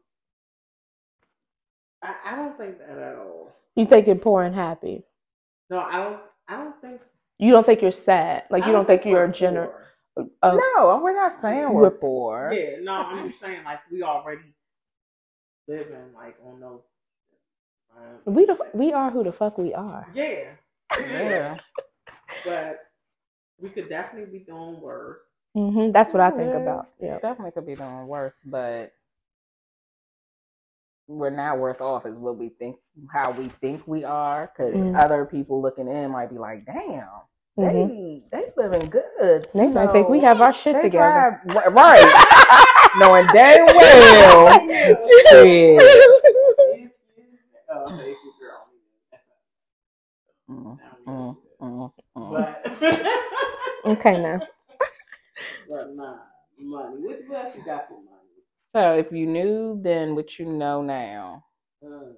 I, 2.02 2.14
I 2.32 2.36
don't 2.36 2.56
think 2.58 2.78
that 2.78 2.98
at 2.98 3.16
all. 3.16 3.50
You 3.76 3.86
think 3.86 4.06
you're 4.06 4.16
poor 4.16 4.42
and 4.42 4.54
happy. 4.54 5.02
No, 5.70 5.78
I 5.78 5.96
don't. 5.96 6.20
I 6.48 6.56
don't 6.56 6.80
think. 6.80 7.00
You 7.38 7.50
don't 7.52 7.64
think 7.66 7.80
you're 7.82 7.90
sad. 7.92 8.44
Like 8.50 8.64
I 8.64 8.66
you 8.66 8.72
don't 8.72 8.86
think 8.86 9.04
you're 9.04 9.14
we're 9.14 9.24
a 9.24 9.32
gener. 9.32 9.66
poor. 9.66 9.80
Uh, 10.16 10.52
no, 10.76 11.00
we're 11.02 11.14
not 11.14 11.32
saying 11.40 11.72
we're 11.72 11.82
We're- 11.82 11.98
poor. 12.00 12.52
Yeah, 12.52 12.76
no, 12.82 12.92
I'm 12.92 13.28
just 13.28 13.40
saying 13.40 13.64
like 13.64 13.80
we 13.90 14.02
already 14.02 14.54
living 15.66 16.12
like 16.14 16.36
on 16.44 16.60
those. 16.60 16.82
We 18.24 18.44
the, 18.44 18.56
we 18.74 18.92
are 18.92 19.10
who 19.10 19.22
the 19.24 19.32
fuck 19.32 19.56
we 19.58 19.72
are. 19.74 20.06
Yeah, 20.14 20.54
Yeah. 20.98 21.56
but 22.44 22.80
we 23.60 23.68
could 23.70 23.88
definitely 23.88 24.38
be 24.38 24.44
doing 24.44 24.80
worse. 24.80 25.20
hmm 25.54 25.90
That's 25.92 26.12
what 26.12 26.20
I 26.20 26.30
think 26.30 26.50
Yeah. 26.50 26.58
about. 26.58 26.88
Yeah. 27.00 27.18
Definitely 27.20 27.52
could 27.52 27.66
be 27.66 27.76
doing 27.76 28.06
worse, 28.08 28.40
but 28.44 28.92
we're 31.06 31.30
not 31.30 31.58
worse 31.58 31.80
off 31.80 32.06
as 32.06 32.18
what 32.18 32.36
we 32.36 32.48
think, 32.48 32.76
how 33.12 33.30
we 33.32 33.48
think 33.48 33.86
we 33.86 34.04
are, 34.04 34.50
because 34.56 34.80
Mm. 34.80 34.96
other 35.02 35.24
people 35.26 35.60
looking 35.60 35.86
in 35.88 36.10
might 36.10 36.30
be 36.30 36.38
like, 36.38 36.64
"Damn, 36.64 37.08
hmm 37.56 37.62
they 37.62 38.22
they 38.32 38.52
living 38.56 38.90
good." 38.90 39.46
They 39.54 39.64
you 39.64 39.68
might 39.70 39.92
think 39.92 40.08
we 40.08 40.20
have 40.20 40.40
our 40.40 40.52
shit 40.54 40.80
together. 40.82 41.40
tried- 41.46 41.72
right, 41.74 42.88
knowing 42.98 43.26
damn 43.28 43.66
well, 43.74 44.48
shit. 44.52 44.98
If 44.98 45.46
you, 45.46 45.80
oh, 47.70 47.88
say 47.96 48.10
if 48.12 48.18
you 48.24 48.32
girl, 48.40 48.66
that's 49.12 49.24
Mm, 50.50 50.78
not- 50.78 51.06
mm, 51.06 51.36
mm, 51.62 51.92
mm. 52.16 53.06
Okay, 53.86 54.18
now. 54.20 54.40
but 55.68 55.94
nah, 55.94 56.16
money. 56.58 56.96
What, 56.98 57.18
what 57.28 57.44
else 57.46 57.56
you 57.56 57.64
got 57.64 57.88
for 57.88 57.94
money? 57.94 58.42
So, 58.74 58.98
if 58.98 59.12
you 59.12 59.26
knew 59.26 59.80
then 59.82 60.14
what 60.14 60.38
you 60.38 60.46
know 60.46 60.82
now, 60.82 61.44
Mm. 61.84 62.14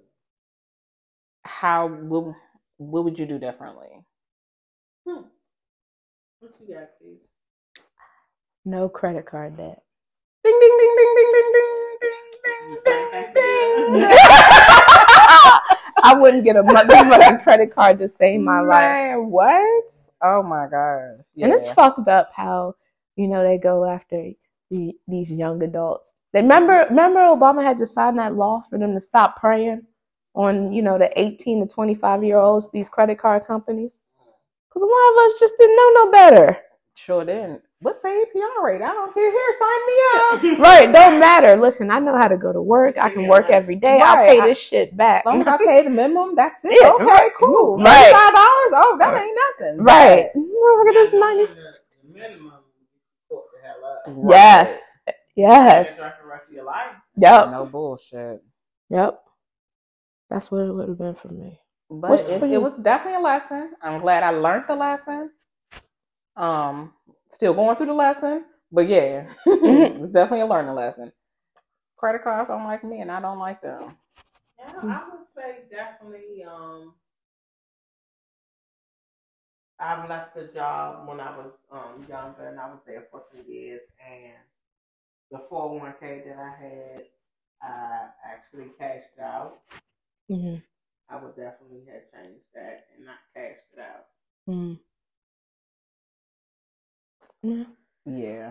how 1.45 1.89
what, 1.89 2.34
what 2.78 3.05
would 3.05 3.18
you 3.18 3.26
do 3.26 3.39
differently? 3.39 4.06
Hmm. 5.07 5.23
What 6.41 6.53
you 6.61 6.75
got, 6.75 6.89
Kesh? 7.01 7.19
No 8.65 8.89
credit 8.89 9.25
card 9.27 9.57
debt. 9.57 9.83
Ding 10.43 10.59
ding 10.61 10.79
ding 10.79 10.95
ding 10.97 11.15
ding 11.17 11.33
ding 11.33 11.53
ding 11.55 11.71
ding 12.03 12.79
ding 12.85 13.33
ding 13.35 14.03
ding. 14.03 14.09
I 16.03 16.15
wouldn't 16.19 16.45
get 16.45 16.57
a 16.57 16.63
motherfucking 16.63 17.43
credit 17.45 17.75
card 17.75 17.99
to 18.01 18.09
save 18.09 18.41
my 18.41 18.61
life. 18.61 18.81
Man, 18.81 19.31
what? 19.31 19.85
Oh 20.23 20.43
my 20.43 20.67
gosh! 20.69 21.25
And 21.41 21.53
it's 21.53 21.69
fucked 21.71 22.09
up 22.09 22.31
how 22.35 22.75
you 23.15 23.29
know 23.29 23.43
they 23.43 23.59
go 23.59 23.85
after 23.85 24.33
the, 24.71 24.93
these 25.07 25.31
young 25.31 25.63
adults. 25.63 26.13
They 26.33 26.43
remember 26.43 26.87
remember 26.91 27.21
Obama 27.21 27.63
had 27.63 27.79
to 27.79 27.87
sign 27.87 28.17
that 28.17 28.35
law 28.35 28.65
for 28.69 28.79
them 28.79 28.95
to 28.95 29.01
stop 29.01 29.41
preying 29.41 29.83
on 30.35 30.73
you 30.73 30.83
know 30.83 30.99
the 30.99 31.11
18 31.19 31.61
to 31.61 31.73
25 31.73 32.25
year 32.25 32.39
olds 32.39 32.69
these 32.73 32.89
credit 32.89 33.19
card 33.19 33.47
companies 33.47 34.03
because 34.77 34.83
a 34.83 34.93
lot 34.93 35.12
of 35.12 35.33
us 35.33 35.41
just 35.41 35.55
didn't 35.57 35.77
know 35.77 35.91
no 36.05 36.11
better. 36.11 36.57
Sure 36.97 37.24
didn't. 37.24 37.62
What's 37.81 38.03
the 38.03 38.09
APR 38.09 38.62
rate? 38.64 38.83
I 38.83 38.93
don't 38.93 39.12
care. 39.12 39.31
Here, 39.31 39.53
sign 39.59 40.51
me 40.51 40.55
up. 40.55 40.59
Right, 40.66 40.93
don't 40.93 41.18
matter. 41.20 41.57
Listen, 41.57 41.91
I 41.91 41.99
know 41.99 42.16
how 42.16 42.29
to 42.29 42.37
go 42.37 42.53
to 42.53 42.61
work. 42.62 42.97
I 42.99 43.11
can 43.11 43.27
work 43.29 43.51
every 43.51 43.77
day. 43.77 44.01
I'll 44.03 44.16
Right, 44.16 44.29
pay 44.31 44.41
I- 44.41 44.47
this 44.49 44.59
shit 44.59 44.97
back. 44.97 45.22
As 45.22 45.31
long 45.31 45.41
as 45.41 45.47
I 45.47 45.57
pay 45.64 45.83
the 45.85 45.91
minimum, 45.91 46.35
that's 46.35 46.64
it. 46.64 46.77
Yeah, 46.81 46.91
okay, 46.95 47.05
right. 47.05 47.31
cool. 47.39 47.77
Right. 47.77 47.87
Thirty-five 48.05 48.33
dollars. 48.35 48.72
Oh, 48.74 48.97
that 48.99 49.22
ain't 49.22 49.39
nothing. 49.61 49.85
right. 49.85 50.31
Look 50.35 50.89
at 50.89 50.95
this 50.95 51.12
ninety. 51.12 51.53
Minimum 52.12 52.53
you 52.81 52.87
put 53.31 53.45
the 53.53 53.66
hell 53.66 53.85
up. 53.85 54.03
Right. 54.07 54.37
Yes. 54.37 54.97
Yes. 55.37 56.01
That's 56.01 56.18
the 56.22 56.29
rest 56.29 56.49
of 56.49 56.55
your 56.55 56.64
life. 56.64 56.93
Yep. 57.18 57.51
No 57.51 57.66
bullshit. 57.66 58.43
Yep. 58.89 59.20
That's 60.31 60.51
what 60.51 60.62
it 60.62 60.72
would 60.72 60.89
have 60.89 60.99
been 60.99 61.14
for 61.14 61.29
me. 61.29 61.61
But 61.91 62.28
it, 62.28 62.43
it 62.45 62.59
was 62.62 62.78
definitely 62.78 63.18
a 63.20 63.22
lesson. 63.24 63.74
I'm 63.82 64.01
glad 64.01 64.22
I 64.22 64.30
learned 64.30 64.64
the 64.68 64.74
lesson. 64.76 65.30
Um, 66.37 66.93
still 67.30 67.55
going 67.55 67.76
through 67.76 67.87
the 67.87 67.95
lesson, 67.95 68.45
but 68.70 68.89
yeah, 68.89 69.32
Mhm. 69.47 69.99
it's 70.01 70.11
definitely 70.11 70.41
a 70.43 70.47
learning 70.47 70.74
lesson. 70.74 71.12
Credit 71.97 72.22
cards 72.22 72.49
don't 72.49 72.64
like 72.64 72.84
me, 72.84 73.01
and 73.01 73.11
I 73.11 73.20
don't 73.20 73.39
like 73.39 73.62
them. 73.62 73.97
Yeah, 74.59 74.72
I 74.82 75.09
would 75.11 75.26
say 75.34 75.64
definitely. 75.70 76.45
Um, 76.45 76.95
I 79.78 80.07
left 80.07 80.34
the 80.34 80.45
job 80.49 81.09
when 81.09 81.20
I 81.20 81.37
was 81.37 81.53
um 81.70 82.07
younger, 82.09 82.49
and 82.49 82.59
I 82.61 82.66
was 82.68 82.80
there 82.87 83.07
for 83.11 83.22
some 83.30 83.45
years. 83.49 83.82
And 84.05 84.34
the 85.30 85.47
four 85.49 85.68
hundred 85.68 85.82
one 85.82 85.95
k 86.01 86.22
that 86.26 86.39
I 86.39 86.51
had, 86.62 87.03
I 87.62 88.09
actually 88.24 88.70
cashed 88.78 89.18
out. 89.20 89.61
hmm 90.28 90.57
I 91.09 91.23
would 91.23 91.37
definitely 91.37 91.85
have 91.87 92.03
changed 92.13 92.45
that 92.55 92.87
and 92.97 93.07
not 93.07 93.19
cashed 93.35 93.61
it 93.75 93.81
out. 93.81 94.07
mm 94.49 94.79
Yeah. 97.43 97.65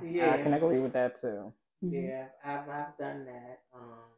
Yeah, 0.02 0.34
I 0.34 0.38
can 0.44 0.54
agree 0.54 0.80
with 0.80 0.94
that 0.94 1.16
too. 1.16 1.54
Mhm. 1.84 2.10
Yeah, 2.10 2.28
I've 2.44 2.70
I've 2.70 2.98
done 2.98 3.26
that. 3.26 3.64
Um, 3.74 4.12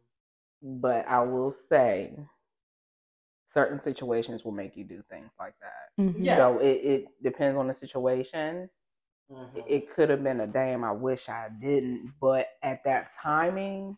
But 0.82 1.08
I 1.08 1.22
will 1.22 1.52
say, 1.52 2.28
certain 3.46 3.80
situations 3.80 4.44
will 4.44 4.52
make 4.52 4.76
you 4.76 4.84
do 4.84 5.02
things 5.10 5.32
like 5.40 5.56
that. 5.60 6.02
Mhm. 6.04 6.16
Yeah. 6.20 6.36
So 6.38 6.60
it, 6.60 6.66
it 6.84 7.24
depends 7.24 7.58
on 7.58 7.68
the 7.68 7.74
situation. 7.74 8.70
mhm. 9.32 9.56
It- 9.58 9.66
It 9.68 9.90
could 9.94 10.10
have 10.10 10.24
been 10.24 10.40
a 10.42 10.48
damn, 10.48 10.84
I 10.84 10.92
wish 10.92 11.30
I 11.30 11.50
didn't, 11.50 12.14
but 12.20 12.48
at 12.62 12.84
that 12.86 13.10
timing, 13.22 13.98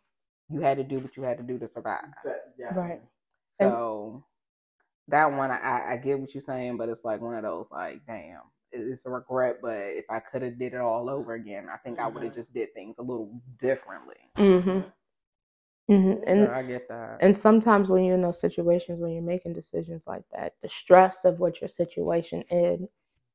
you 0.50 0.62
had 0.62 0.78
to 0.78 0.84
do 0.84 1.00
what 1.00 1.16
you 1.18 1.24
had 1.24 1.38
to 1.38 1.44
do 1.44 1.60
to 1.60 1.68
survive. 1.68 2.06
But, 2.24 2.54
yeah. 2.58 2.74
Right. 2.74 3.02
So 3.54 4.26
that 5.10 5.32
one, 5.32 5.52
I, 5.52 5.92
I 5.92 5.98
get 5.98 6.20
what 6.20 6.34
you're 6.34 6.42
saying, 6.42 6.78
but 6.78 6.90
it's 6.90 7.04
like 7.04 7.22
one 7.22 7.36
of 7.36 7.44
those, 7.44 7.68
like, 7.72 8.06
damn, 8.06 8.42
it's 8.72 9.06
a 9.06 9.10
regret. 9.10 9.58
But 9.62 9.78
if 9.78 10.06
I 10.10 10.20
could 10.20 10.42
have 10.42 10.58
did 10.60 10.74
it 10.74 10.82
all 10.82 11.10
over 11.10 11.34
again, 11.34 11.68
I 11.74 11.78
think 11.78 12.00
I 12.00 12.08
would 12.08 12.24
have 12.24 12.36
just 12.36 12.54
did 12.54 12.74
things 12.74 12.98
a 13.00 13.02
little 13.02 13.42
differently. 13.60 14.16
Mm-hmm. 14.38 14.80
Mm-hmm. 15.92 16.24
And 16.28 16.46
so 16.46 16.54
I 16.54 16.62
get 16.62 16.88
that. 16.88 17.18
and 17.20 17.36
sometimes 17.36 17.90
when 17.90 18.04
you're 18.04 18.14
in 18.14 18.22
those 18.22 18.40
situations 18.40 19.00
when 19.00 19.12
you're 19.12 19.24
making 19.24 19.54
decisions 19.54 20.04
like 20.06 20.24
that, 20.32 20.54
the 20.62 20.70
stress 20.70 21.26
of 21.26 21.40
what 21.40 21.62
your 21.62 21.68
situation 21.68 22.44
in 22.52 22.88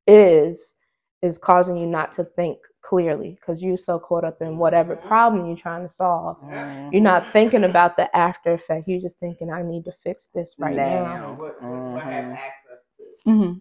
is 0.06 0.74
is 1.20 1.36
causing 1.36 1.76
you 1.76 1.86
not 1.86 2.12
to 2.12 2.22
think 2.22 2.58
clearly 2.88 3.36
because 3.40 3.62
you're 3.62 3.78
so 3.78 3.98
caught 3.98 4.24
up 4.24 4.40
in 4.42 4.58
whatever 4.58 4.96
Mhm. 4.96 5.02
problem 5.02 5.46
you're 5.46 5.56
trying 5.56 5.82
to 5.82 5.88
solve. 5.92 6.36
Mhm. 6.42 6.92
You're 6.92 7.02
not 7.02 7.32
thinking 7.32 7.64
about 7.64 7.96
the 7.96 8.14
after 8.16 8.52
effect. 8.52 8.88
You're 8.88 9.00
just 9.00 9.18
thinking, 9.18 9.50
I 9.52 9.62
need 9.62 9.84
to 9.86 9.92
fix 9.92 10.26
this 10.34 10.54
right 10.58 10.76
Now. 10.76 11.02
now. 11.04 11.36
So 11.36 11.42
what, 11.42 11.62
what 11.62 12.02
do 12.02 12.08
I 12.08 12.12
have 12.14 12.32
access 12.32 12.80
to? 12.98 13.30
Mm-hmm. 13.30 13.58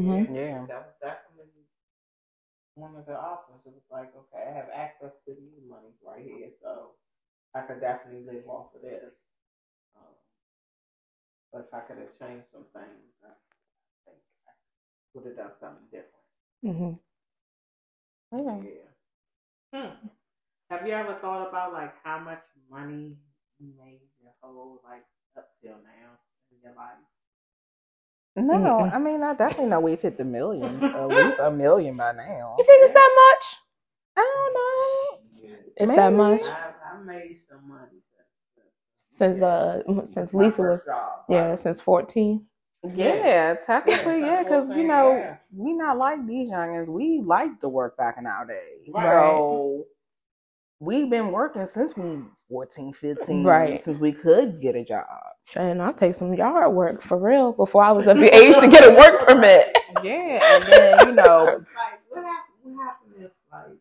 Mm-hmm. 0.00 0.34
Yeah. 0.34 0.66
That 0.68 0.86
was 0.86 0.94
definitely 1.00 1.66
one 2.74 2.96
of 2.96 3.06
the 3.06 3.16
options. 3.18 3.60
It 3.66 3.74
was 3.74 3.88
like, 3.90 4.12
okay, 4.16 4.44
I 4.48 4.52
have 4.56 4.68
access 4.74 5.12
to 5.26 5.34
these 5.34 5.60
monies 5.68 5.98
right 6.06 6.24
here, 6.24 6.50
so 6.62 6.92
I 7.54 7.62
could 7.62 7.80
definitely 7.80 8.24
live 8.24 8.48
off 8.48 8.74
of 8.74 8.82
this. 8.82 9.12
Um, 9.96 10.14
but 11.52 11.68
if 11.68 11.74
I 11.74 11.80
could 11.80 11.98
have 11.98 12.18
changed 12.18 12.46
some 12.52 12.64
things, 12.72 13.12
I 13.24 13.32
think 14.06 14.18
I 14.48 14.52
would 15.14 15.26
have 15.26 15.36
done 15.36 15.52
something 15.60 15.86
different. 15.90 16.26
Mm-hmm. 16.64 16.92
Yeah. 18.32 18.60
Yeah. 19.72 19.80
Hmm. 19.80 20.08
Have 20.70 20.86
you 20.86 20.92
ever 20.94 21.16
thought 21.20 21.48
about 21.48 21.72
like 21.72 21.92
how 22.02 22.18
much 22.18 22.42
money 22.70 23.16
you 23.58 23.72
made 23.78 24.00
your 24.22 24.32
whole 24.40 24.80
like 24.84 25.04
up 25.36 25.48
till 25.62 25.72
now 25.72 26.18
in 26.50 26.58
your 26.62 26.74
life? 26.74 26.98
No, 28.36 28.54
Mm-mm. 28.54 28.92
I 28.94 28.98
mean, 28.98 29.22
I 29.22 29.34
definitely 29.34 29.66
know 29.66 29.80
we've 29.80 30.00
hit 30.00 30.16
the 30.16 30.24
millions, 30.24 30.82
at 30.82 31.08
least 31.10 31.38
a 31.40 31.50
million 31.50 31.96
by 31.96 32.12
now. 32.12 32.56
You 32.58 32.64
think 32.64 32.82
it's 32.82 32.92
that 32.92 33.12
much? 33.34 33.56
I 34.16 34.20
don't 34.20 34.54
know. 34.54 35.18
It's 35.76 35.92
that 35.92 36.12
much 36.12 36.40
I, 36.42 36.72
I 36.94 37.00
made 37.02 37.40
some 37.50 37.68
money 37.68 38.00
since 39.18 39.38
since 39.38 39.42
uh 39.42 39.82
since 40.12 40.32
my 40.32 40.44
Lisa 40.44 40.62
was 40.62 40.84
job. 40.84 41.12
yeah 41.28 41.56
since 41.56 41.80
fourteen. 41.80 42.46
Yeah, 42.94 43.54
technically, 43.64 44.20
Yeah, 44.20 44.26
yeah, 44.38 44.42
because 44.42 44.68
what 44.68 44.78
you 44.78 44.84
know 44.84 45.12
yeah. 45.16 45.36
we 45.56 45.72
not 45.72 45.98
like 45.98 46.26
these 46.26 46.50
youngins. 46.50 46.88
We 46.88 47.20
like 47.24 47.60
to 47.60 47.68
work 47.68 47.96
back 47.96 48.16
in 48.18 48.26
our 48.26 48.44
days, 48.46 48.90
Right. 48.92 49.04
so 49.04 49.84
we've 50.80 51.08
been 51.08 51.30
working 51.30 51.66
since 51.66 51.96
we 51.96 52.22
14, 52.48 52.92
15, 52.92 53.44
Right. 53.44 53.78
since 53.78 53.98
we 53.98 54.12
could 54.12 54.60
get 54.60 54.74
a 54.74 54.84
job. 54.84 55.06
And 55.54 55.80
I'll 55.80 55.94
take 55.94 56.14
some 56.16 56.34
yard 56.34 56.72
work 56.72 57.02
for 57.02 57.16
real 57.18 57.52
before 57.52 57.84
I 57.84 57.92
was 57.92 58.06
of 58.08 58.18
the 58.18 58.34
age 58.34 58.56
to 58.58 58.68
get 58.68 58.90
a 58.90 58.94
work 58.96 59.26
permit. 59.28 59.76
Yeah, 60.02 60.56
and 60.56 60.72
then 60.72 61.08
you 61.08 61.12
know, 61.14 61.44
like 61.44 62.00
what 62.08 62.24
happened? 62.24 62.48
What 62.62 62.82
happened 62.82 63.12
if 63.18 63.30
like 63.52 63.78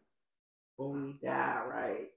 when 0.76 1.04
we 1.06 1.14
die, 1.26 1.62
right? 1.68 2.10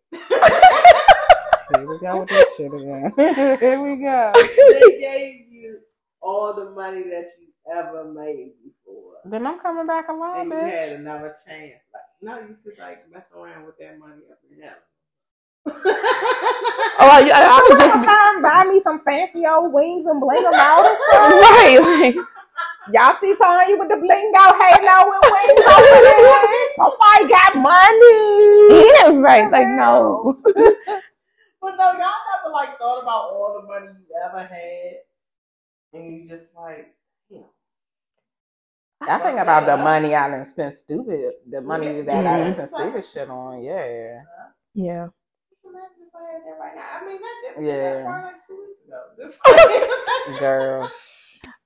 here 1.76 1.86
we 1.88 1.98
go 2.00 2.20
with 2.20 2.28
this 2.28 2.56
shit 2.56 2.74
again. 2.74 3.12
here 3.60 3.80
we 3.80 3.96
go. 4.02 4.32
they 4.34 4.98
gave 5.00 5.46
you 5.52 5.78
all 6.24 6.54
the 6.54 6.70
money 6.70 7.02
that 7.10 7.28
you 7.38 7.48
ever 7.70 8.04
made 8.04 8.52
before, 8.64 9.14
Then 9.24 9.46
I'm 9.46 9.58
coming 9.60 9.86
back 9.86 10.08
alive, 10.08 10.40
and 10.40 10.50
you 10.50 10.56
had 10.56 10.92
another 11.00 11.36
chance. 11.46 11.80
Like 11.92 12.08
no, 12.22 12.38
you 12.40 12.56
could 12.64 12.78
like 12.78 13.10
mess 13.12 13.24
around 13.36 13.66
with 13.66 13.76
that 13.78 13.98
money 13.98 14.22
up 14.32 14.38
in 14.50 14.62
heaven. 14.62 14.82
Oh, 16.96 17.08
I, 17.10 17.26
I, 17.26 17.42
I 17.42 17.58
would 17.68 17.78
just 17.78 18.00
be 18.00 18.06
Come 18.06 18.42
buy 18.42 18.64
me 18.70 18.80
some 18.80 19.00
fancy 19.04 19.42
old 19.46 19.72
wings 19.72 20.06
and 20.06 20.20
bling 20.20 20.42
them 20.44 20.54
out 20.54 20.84
or 20.86 20.96
something. 21.10 21.40
right. 21.42 21.80
Like, 21.82 22.14
Y'all 22.94 23.14
see 23.14 23.34
Tanya 23.36 23.76
with 23.76 23.88
the 23.88 23.96
bling 23.96 24.32
out 24.38 24.54
halo 24.54 25.10
and 25.10 25.26
wings 25.26 25.66
over 25.66 26.00
there? 26.06 26.46
Somebody 26.78 27.28
got 27.28 27.56
money. 27.58 28.22
yeah, 28.78 29.10
right. 29.20 29.50
Like 29.50 29.68
no. 29.68 30.38
But 31.60 31.76
no, 31.78 31.92
y'all 31.96 31.96
never 32.28 32.52
like 32.52 32.78
thought 32.78 33.02
about 33.02 33.32
all 33.32 33.58
the 33.60 33.66
money 33.66 33.86
you 33.98 34.14
ever 34.22 34.44
had, 34.46 35.00
and 35.94 36.14
you 36.14 36.28
just 36.28 36.46
like, 36.56 36.94
damn. 37.30 37.44
I 39.00 39.18
think 39.18 39.38
about 39.38 39.66
the 39.66 39.76
money 39.76 40.14
I 40.14 40.30
didn't 40.30 40.46
spend 40.46 40.72
stupid, 40.72 41.34
the 41.48 41.60
money 41.60 42.00
that 42.02 42.26
I 42.26 42.38
done 42.38 42.48
Mhm. 42.48 42.52
spent 42.52 42.68
stupid 42.68 43.04
shit 43.04 43.28
on. 43.30 43.62
Yeah. 43.62 44.22
yeah. 44.74 45.08
Imagine 45.64 46.06
if 46.06 46.14
I 46.14 46.32
had 46.32 46.42
that 46.44 46.58
right 46.60 46.74
now. 46.76 47.00
I 47.00 47.06
mean, 47.06 47.20
that 47.20 47.62
Yeah. 47.62 47.94
that 47.94 48.04
probably 48.04 48.24
like 48.24 48.46
two 48.46 48.56
weeks 48.66 48.84
ago. 48.86 49.02
This 49.16 50.38
Girl. 50.40 50.88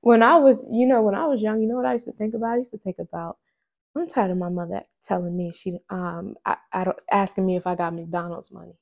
When 0.00 0.22
I 0.22 0.36
was, 0.36 0.64
you 0.68 0.86
know, 0.86 1.02
when 1.02 1.14
I 1.14 1.26
was 1.26 1.40
young, 1.42 1.60
you 1.60 1.68
know 1.68 1.76
what 1.76 1.86
I 1.86 1.94
used 1.94 2.06
to 2.06 2.12
think 2.12 2.34
about? 2.34 2.54
I 2.54 2.56
used 2.58 2.72
to 2.72 2.78
think 2.78 2.98
about. 2.98 3.38
I'm 3.96 4.08
tired 4.08 4.30
of 4.30 4.36
my 4.36 4.48
mother 4.48 4.82
telling 5.06 5.36
me 5.36 5.52
she 5.56 5.78
um 5.90 6.36
I, 6.46 6.56
I 6.72 6.84
don't 6.84 6.98
asking 7.10 7.46
me 7.46 7.56
if 7.56 7.66
I 7.66 7.74
got 7.74 7.94
McDonald's 7.94 8.52
money. 8.52 8.74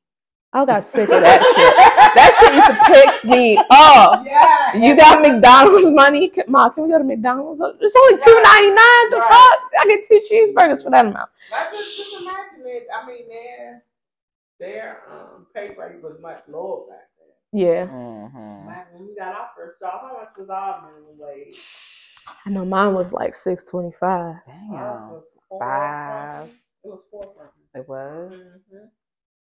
I 0.57 0.65
got 0.65 0.85
sick 0.85 1.11
of 1.11 1.21
that 1.21 1.41
shit. 1.43 1.77
That 2.17 2.33
shit 2.41 2.55
used 2.57 2.73
to 2.73 2.77
piss 2.89 3.25
me 3.25 3.57
off. 3.69 4.25
yeah. 4.25 4.73
You 4.75 4.97
got 4.97 5.21
McDonald's 5.21 5.91
money, 5.91 6.29
Can- 6.29 6.45
Ma? 6.49 6.71
Can 6.71 6.85
we 6.85 6.89
go 6.91 6.97
to 6.99 7.05
McDonald's? 7.05 7.61
It's 7.61 7.95
only 7.95 8.17
two 8.17 8.41
ninety 8.43 8.69
nine. 8.71 9.11
The 9.11 9.19
Right. 9.21 9.29
fuck? 9.29 9.61
I 9.81 9.87
get 9.89 10.03
two 10.03 10.21
cheeseburgers 10.31 10.83
for 10.83 10.91
that 10.91 11.05
amount. 11.07 11.29
I 11.55 11.71
just, 11.71 11.97
just 11.97 12.23
imagine 12.23 12.63
it. 12.65 12.87
I 12.91 13.07
mean, 13.07 13.29
their 13.29 13.83
their 14.59 15.03
um, 15.11 15.47
pay 15.53 15.77
rate 15.79 16.03
was 16.03 16.19
much 16.21 16.41
lower 16.49 16.87
back 16.89 17.09
then. 17.19 17.61
Yeah, 17.61 17.87
hmm 17.87 18.67
when 18.67 19.09
we 19.09 19.15
got 19.15 19.35
our 19.35 19.51
first 19.55 19.79
job, 19.81 20.01
how 20.01 20.15
much 20.19 20.31
was 20.39 20.49
our 20.49 20.81
minimum 20.89 21.19
wage? 21.19 21.55
I 22.47 22.51
know 22.51 22.65
mine 22.65 22.95
was 22.95 23.13
like 23.13 23.35
six 23.35 23.63
twenty 23.65 23.93
five. 24.01 24.37
Ours 24.73 25.23
Damn. 25.51 25.59
Five. 25.61 26.49
It 26.83 26.89
was 26.89 27.03
four. 27.11 27.35
It 27.75 27.87
was? 27.87 28.33
Mm-hmm. 28.33 28.87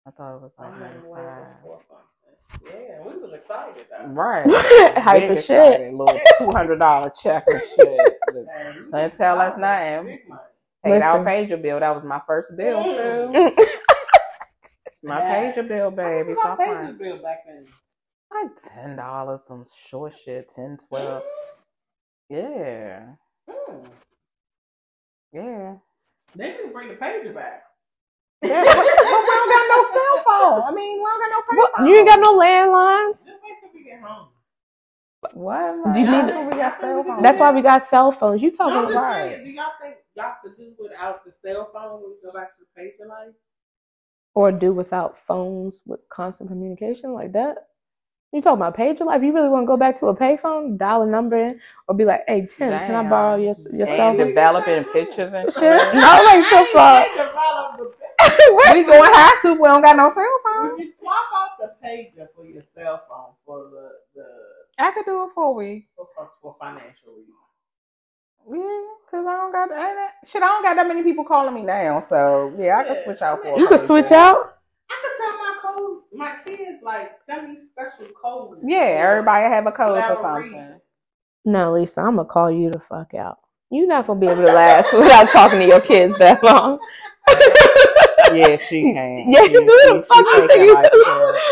I 0.08 0.12
thought 0.12 0.36
it 0.36 0.42
was 0.42 0.52
Our 0.60 0.70
like 0.70 0.80
minimum 0.80 1.12
95. 1.12 1.48
Yeah, 2.64 3.02
we 3.04 3.18
was 3.18 3.34
excited 3.34 3.86
though. 3.90 4.08
Right. 4.08 4.46
Hype 4.98 5.20
Big 5.22 5.32
as 5.32 5.40
excited. 5.40 5.78
shit. 5.88 5.94
Little 5.94 6.20
$200 6.42 7.22
check 7.24 7.44
and 7.48 7.62
shit. 7.62 7.88
Man, 8.34 8.76
we 8.86 8.92
Can't 8.92 8.92
was 8.92 9.18
tell 9.18 9.40
us 9.42 9.58
nothing. 9.58 10.06
Big 10.06 10.30
money. 10.30 10.42
Paid 10.84 11.02
out 11.02 11.26
Listen. 11.26 11.58
pager 11.58 11.62
bill. 11.62 11.80
That 11.80 11.96
was 11.96 12.04
my 12.04 12.22
first 12.28 12.54
bill, 12.56 12.84
Mm. 12.84 13.56
too. 13.56 13.56
My 15.04 15.20
Yeah. 15.20 15.52
pager 15.52 15.68
bill, 15.68 15.92
baby. 15.92 16.20
How 16.20 16.26
much 16.30 16.38
Stop 16.38 16.60
was 16.60 16.68
our 16.68 16.76
pager 16.84 16.98
bill 17.00 17.18
back 17.22 17.38
then? 17.48 17.66
Like 18.32 18.56
$10, 18.98 19.40
some 19.40 19.66
short 19.88 20.14
shit, 20.14 20.50
10 20.56 20.78
12 20.90 21.24
Yeah. 22.30 23.06
Mm. 23.50 23.86
Yeah. 25.34 25.76
They 26.36 26.48
didn't 26.52 26.74
bring 26.74 26.90
the 26.90 26.96
pager 26.96 27.34
back. 27.34 27.64
Yeah, 28.42 28.64
but, 28.64 28.76
but 28.76 28.84
we 28.86 28.86
don't 28.86 29.50
got 29.50 29.66
no 29.70 29.84
cell 29.96 30.24
phone. 30.24 30.64
I 30.64 30.72
mean, 30.76 31.00
we 31.00 31.06
don't 31.06 31.20
got 31.20 31.30
no 31.32 31.58
What? 31.58 31.74
payphone. 31.74 31.90
You 31.90 31.96
ain't 31.98 32.08
got 32.08 32.20
no 32.20 32.40
landlines. 32.40 33.12
Just 33.14 33.26
wait 33.44 33.56
till 33.62 33.70
we 33.74 33.84
get 33.84 34.02
home. 34.02 34.28
What? 35.34 35.94
Do 35.94 36.00
you 36.00 36.06
That's 36.06 36.32
need- 36.32 36.38
when 36.38 36.50
we 36.52 36.56
got 36.58 36.80
cell 36.80 37.04
phones. 37.04 37.24
That's 37.24 37.40
why 37.40 37.52
we 37.52 37.62
got 37.62 37.84
cell 37.84 38.12
phones. 38.12 38.42
You 38.42 38.52
No, 38.52 38.58
talking 38.58 38.76
I'm 38.78 38.84
just 38.86 38.92
about? 38.92 39.04
right. 39.04 39.32
saying, 39.32 39.46
do 39.46 39.50
y'all 39.52 39.66
think 39.82 39.96
y'all 40.16 40.34
could 40.44 40.58
do 40.58 40.74
without 40.80 41.26
the 41.26 41.32
cell 41.44 41.70
phone 41.74 42.02
when 42.02 42.12
we 42.12 42.16
go 42.24 42.34
back 42.38 42.50
to 42.58 42.64
the 42.64 42.82
pager 42.82 43.08
life? 43.10 43.34
or 44.36 44.52
do 44.52 44.74
without 44.74 45.18
phones 45.26 45.80
with 45.86 46.02
constant 46.10 46.50
communication 46.50 47.14
like 47.14 47.32
that? 47.32 47.70
You 48.34 48.42
talking 48.42 48.58
about 48.62 48.76
pager 48.78 49.06
life? 49.06 49.24
You 49.24 49.32
really 49.34 49.48
want 49.48 49.64
to 49.64 49.68
go 49.68 49.78
back 49.78 49.98
to 50.00 50.08
a 50.08 50.16
payphone, 50.16 50.78
dial 50.78 51.04
a 51.04 51.08
number 51.08 51.38
in, 51.38 51.62
or 51.88 51.96
be 51.96 52.04
like, 52.04 52.24
"Hey 52.28 52.46
Tim, 52.46 52.70
can 52.70 52.94
I 52.96 53.10
borrow 53.10 53.38
your 53.38 53.56
your 53.72 53.88
cell 53.88 54.16
developing 54.16 54.84
pictures 54.92 55.34
and 55.34 55.48
Shit, 55.54 55.54
shit. 55.62 55.72
no, 55.96 56.22
like 56.26 56.44
the 56.50 56.68
I 56.78 58.05
fuck. 58.30 58.76
ain't 58.76 58.76
developed 58.76 58.76
the 58.76 58.76
We 58.76 58.84
gonna 58.86 59.16
have 59.16 59.42
to 59.42 59.52
if 59.52 59.60
we 59.60 59.68
don't 59.68 59.82
got 59.82 59.96
no 59.98 60.10
cell 60.10 60.40
phone. 60.44 60.72
Would 60.72 60.80
you 60.80 60.92
swap 61.00 61.26
out 61.36 61.50
the 61.60 61.74
pager 61.86 62.28
for 62.36 62.46
your 62.46 62.64
cell 62.76 63.04
phone 63.10 63.34
for 63.46 63.70
the 63.70 63.90
the 64.16 64.26
I 64.84 64.92
could 64.92 65.06
do 65.06 65.24
it 65.24 65.30
for 65.34 65.46
a 65.46 65.52
week. 65.52 65.88
for, 65.96 66.08
for 66.42 66.56
financial 66.60 67.14
reasons? 67.16 67.36
Yeah, 68.48 68.84
cause 69.10 69.26
I 69.26 69.34
don't 69.38 69.52
got 69.52 69.72
I, 69.72 69.90
ain't- 69.92 70.12
shit. 70.28 70.44
I 70.44 70.48
don't 70.48 70.64
got 70.64 70.76
that 70.76 70.88
many 70.88 71.02
people 71.04 71.24
calling 71.26 71.54
me 71.54 71.64
now, 71.64 72.00
so 72.00 72.54
yeah, 72.58 72.78
I 72.80 72.84
can 72.84 72.96
Yeah, 72.96 73.04
switch 73.04 73.22
out 73.22 73.40
I 73.40 73.42
for. 73.44 73.58
a 73.58 73.60
You 73.60 73.68
can 73.68 73.80
switch 73.80 74.12
out. 74.12 74.38
I 74.90 74.96
could 75.02 75.18
tell 75.18 75.38
my 75.40 75.56
code, 75.64 76.02
my 76.14 76.36
kids 76.46 76.84
like 76.84 77.12
send 77.28 77.50
me 77.50 77.58
special 77.72 78.08
codes. 78.22 78.62
Yeah, 78.64 78.78
everybody 79.10 79.50
have 79.50 79.66
a 79.66 79.72
code 79.72 79.96
whatever 79.96 80.16
for 80.16 80.22
something. 80.22 80.52
reason. 80.54 80.82
No, 81.46 81.74
Lisa, 81.74 82.02
I'm 82.02 82.18
gonna 82.18 82.28
call 82.28 82.52
you 82.52 82.70
the 82.72 82.80
fuck 82.88 83.14
out. 83.16 83.38
You're 83.72 83.88
not 83.88 84.06
gonna 84.06 84.20
be 84.20 84.28
able 84.28 84.46
to 84.46 84.54
last 84.54 84.94
without 84.98 85.30
talking 85.30 85.60
to 85.60 85.66
your 85.68 85.82
kids 85.82 86.16
that 86.20 86.44
long. 86.44 86.78
Yeah, 88.34 88.58
she 88.58 88.82
can. 88.94 89.32
Yeah, 89.32 89.42
She- 89.44 89.52
you 89.52 89.60
do 89.62 89.66
the 89.66 90.02
she- 90.02 90.08
fuck 90.08 90.18
she 90.18 90.24
you 90.38 90.48
faking 90.48 90.48
think 90.48 90.68
you 90.68 90.74
like 90.74 90.92
do. 90.92 91.04
shit. 91.06 91.46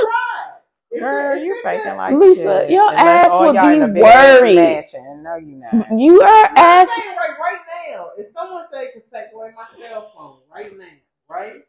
If 0.91 0.99
Girl, 1.01 1.37
you 1.37 1.53
it 1.55 1.63
faking 1.63 1.95
like 1.97 2.13
Lisa, 2.15 2.41
shit. 2.61 2.69
your 2.69 2.89
Unless 2.89 3.25
ass 3.25 3.31
would 3.41 3.53
be 3.53 3.79
a 3.79 3.87
big 3.87 4.03
worried. 4.03 4.55
mansion. 4.55 5.23
No, 5.23 5.35
you 5.37 5.55
not. 5.55 5.99
You 5.99 6.21
are 6.21 6.45
I'm 6.49 6.57
ass. 6.57 6.89
saying 6.89 7.17
right, 7.17 7.39
right 7.39 7.59
now, 7.89 8.09
if 8.17 8.31
someone 8.31 8.65
say 8.71 8.91
could 8.93 9.03
take 9.11 9.33
away 9.33 9.51
my 9.55 9.65
cell 9.87 10.11
phone 10.15 10.37
right 10.53 10.71
now, 10.77 10.85
right? 11.27 11.61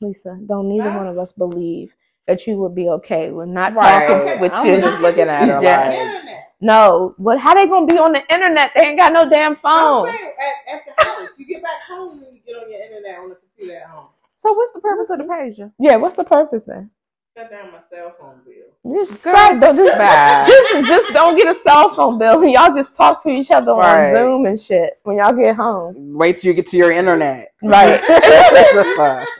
Lisa, 0.00 0.38
don't 0.46 0.68
neither 0.68 0.90
Huh? 0.90 0.98
one 0.98 1.06
of 1.08 1.18
us 1.18 1.32
believe 1.32 1.92
that 2.28 2.46
you 2.46 2.56
would 2.58 2.74
be 2.74 2.88
okay 2.88 3.30
with 3.32 3.48
not 3.48 3.74
Right. 3.74 4.06
talking 4.06 4.40
with 4.40 4.52
I'm 4.54 4.66
you. 4.66 4.80
just 4.80 5.00
looking 5.00 5.28
at 5.28 5.48
her 5.48 5.60
Yeah. 5.62 5.88
like, 5.88 5.94
Internet. 5.98 6.52
No, 6.60 7.14
but 7.18 7.38
how 7.40 7.54
they 7.54 7.66
gonna 7.66 7.86
be 7.86 7.98
on 7.98 8.12
the 8.12 8.22
internet? 8.32 8.70
They 8.76 8.82
ain't 8.82 8.98
got 8.98 9.12
no 9.12 9.28
damn 9.28 9.52
I'm 9.52 9.56
phone. 9.56 10.06
saying 10.06 10.32
at, 10.68 10.74
at 10.74 10.82
the 10.86 11.04
house, 11.04 11.30
you 11.36 11.46
get 11.46 11.62
back 11.64 11.82
home 11.88 12.22
and 12.22 12.32
you 12.32 12.40
get 12.46 12.54
on 12.62 12.70
your 12.70 12.80
internet 12.80 13.18
on 13.18 13.30
the 13.30 13.34
computer 13.34 13.78
at 13.80 13.88
home. 13.88 14.06
So 14.42 14.52
what's 14.54 14.72
the 14.72 14.80
purpose 14.80 15.10
of 15.10 15.18
the 15.18 15.24
pager? 15.24 15.72
Yeah, 15.78 15.96
what's 15.96 16.16
the 16.16 16.24
purpose 16.24 16.64
then? 16.64 16.90
Cut 17.36 17.48
down 17.50 17.70
my 17.72 17.80
cell 17.88 18.14
phone 18.20 18.40
bill. 18.44 18.94
Just 19.04 19.22
Girl, 19.24 19.34
scrap, 19.34 19.60
don't 19.60 19.76
just, 19.76 19.96
just 19.96 20.86
just 20.88 21.12
don't 21.14 21.36
get 21.38 21.48
a 21.48 21.58
cell 21.60 21.94
phone 21.94 22.18
bill. 22.18 22.44
Y'all 22.44 22.74
just 22.74 22.94
talk 22.96 23.22
to 23.22 23.30
each 23.30 23.50
other 23.52 23.72
Right. 23.72 24.10
on 24.10 24.14
Zoom 24.16 24.46
and 24.46 24.60
shit 24.60 24.98
when 25.04 25.16
y'all 25.18 25.32
get 25.32 25.54
home. 25.56 25.94
Wait 26.18 26.36
till 26.36 26.48
you 26.48 26.54
get 26.54 26.66
to 26.66 26.76
your 26.76 26.90
internet. 26.92 27.52
Right. 27.62 28.00
The 28.02 28.92
fuck? 28.96 29.28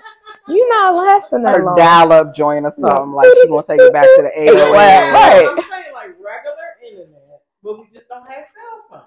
You 0.49 0.69
not 0.71 0.95
lasting 0.97 1.43
that 1.45 1.57
Her 1.57 1.65
long. 1.65 1.77
dial 1.77 2.13
up 2.13 2.35
joint 2.35 2.65
or 2.67 2.71
something 2.73 3.13
like 3.13 3.29
she 3.43 3.49
gonna 3.49 3.63
take 3.63 3.81
it 3.81 3.93
back 3.93 4.03
to 4.17 4.23
the 4.23 4.33
AOL. 4.41 4.73
Right. 4.73 5.47
I'm 5.49 5.57
saying 5.71 5.93
like 5.95 6.09
regular 6.19 6.69
internet, 6.85 7.43
but 7.63 7.79
we 7.79 7.87
just 7.95 8.09
don't 8.09 8.27
have 8.29 8.45
cell 8.91 9.07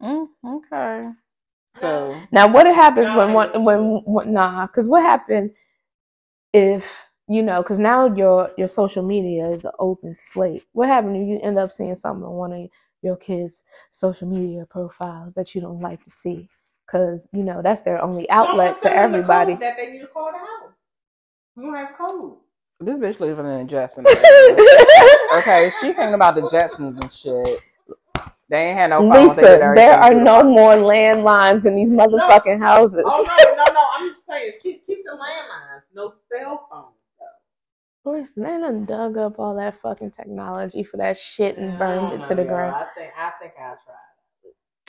phone. 0.00 0.28
Mm, 0.42 0.56
okay. 0.56 1.10
So 1.76 2.28
Now, 2.32 2.48
what 2.48 2.66
happens 2.66 3.08
No, 3.08 3.16
when 3.16 3.30
I 3.30 3.34
one 3.34 3.50
ain't 3.54 3.64
when, 3.64 4.02
when 4.04 4.32
nah? 4.32 4.66
Because 4.66 4.88
what 4.88 5.02
happened 5.02 5.52
if 6.52 6.86
you 7.28 7.42
know? 7.42 7.62
Because 7.62 7.78
now 7.78 8.06
your 8.14 8.50
your 8.58 8.68
social 8.68 9.02
media 9.04 9.48
is 9.48 9.64
an 9.64 9.72
open 9.78 10.14
slate. 10.14 10.64
What 10.72 10.88
happened 10.88 11.16
if 11.16 11.28
you 11.28 11.40
end 11.42 11.58
up 11.58 11.72
seeing 11.72 11.94
something 11.94 12.24
on 12.24 12.34
one 12.34 12.52
of 12.52 12.68
your 13.02 13.16
kids' 13.16 13.62
social 13.92 14.28
media 14.28 14.66
profiles 14.68 15.32
that 15.34 15.54
you 15.54 15.60
don't 15.60 15.80
like 15.80 16.02
to 16.04 16.10
see? 16.10 16.48
Because 16.86 17.28
you 17.32 17.44
know 17.44 17.62
that's 17.62 17.82
their 17.82 18.02
only 18.02 18.28
outlet 18.30 18.74
to 18.76 18.80
Someone 18.82 18.96
the 19.02 19.08
everybody. 19.08 19.52
code 19.54 19.62
That 19.62 19.76
they 19.76 19.92
need 19.92 20.00
to 20.00 20.06
call 20.08 20.32
the 20.32 20.38
house. 20.38 20.74
We 21.56 21.64
don't 21.64 21.74
have 21.76 21.96
code. 21.96 22.36
this 22.80 22.98
bitch 22.98 23.20
living 23.20 23.46
in 23.46 23.68
Jetsons. 23.68 24.06
okay, 25.38 25.70
she 25.80 25.92
thinking 25.92 26.14
about 26.14 26.34
the 26.34 26.42
Jetsons 26.42 27.00
and 27.00 27.12
shit. 27.12 27.60
They 28.50 28.66
ain't 28.70 28.78
had 28.78 28.90
no 28.90 29.00
phone. 29.08 29.12
Lisa, 29.28 29.40
did 29.42 29.60
there 29.76 29.94
are 29.98 30.12
no 30.12 30.40
phone. 30.40 30.50
more 30.52 30.74
landlines 30.74 31.66
in 31.66 31.76
these 31.76 31.90
motherfucking 31.90 32.58
houses. 32.58 33.04
Oh 33.06 33.26
no, 33.28 33.54
no, 33.54 33.72
no! 33.72 33.86
I'm 33.96 34.12
just 34.12 34.26
saying, 34.26 34.54
keep 34.62 34.84
keep 34.86 35.04
the 35.04 35.12
landlines, 35.12 35.82
no 35.94 36.14
cell 36.30 36.66
phones. 36.70 36.86
though. 38.04 38.12
Listen, 38.12 38.42
they 38.42 38.50
done 38.50 38.84
dug 38.86 39.16
up 39.18 39.38
all 39.38 39.54
that 39.56 39.80
fucking 39.80 40.10
technology 40.10 40.82
for 40.82 40.96
that 40.96 41.16
shit 41.18 41.58
and 41.58 41.78
burned 41.78 42.12
it 42.12 42.24
to 42.28 42.34
the 42.34 42.42
y'all. 42.42 42.48
ground. 42.54 42.74
I 42.76 42.86
think 42.98 43.12
I 43.16 43.30
think 43.40 43.52
I'll 43.60 43.78
try. 43.86 43.94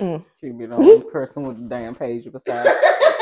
Mm. 0.07 0.25
She 0.39 0.51
be 0.51 0.65
the 0.65 0.75
only 0.75 1.03
person 1.11 1.43
with 1.43 1.57
the 1.61 1.69
damn 1.69 1.93
page 1.93 2.23
besides 2.31 2.69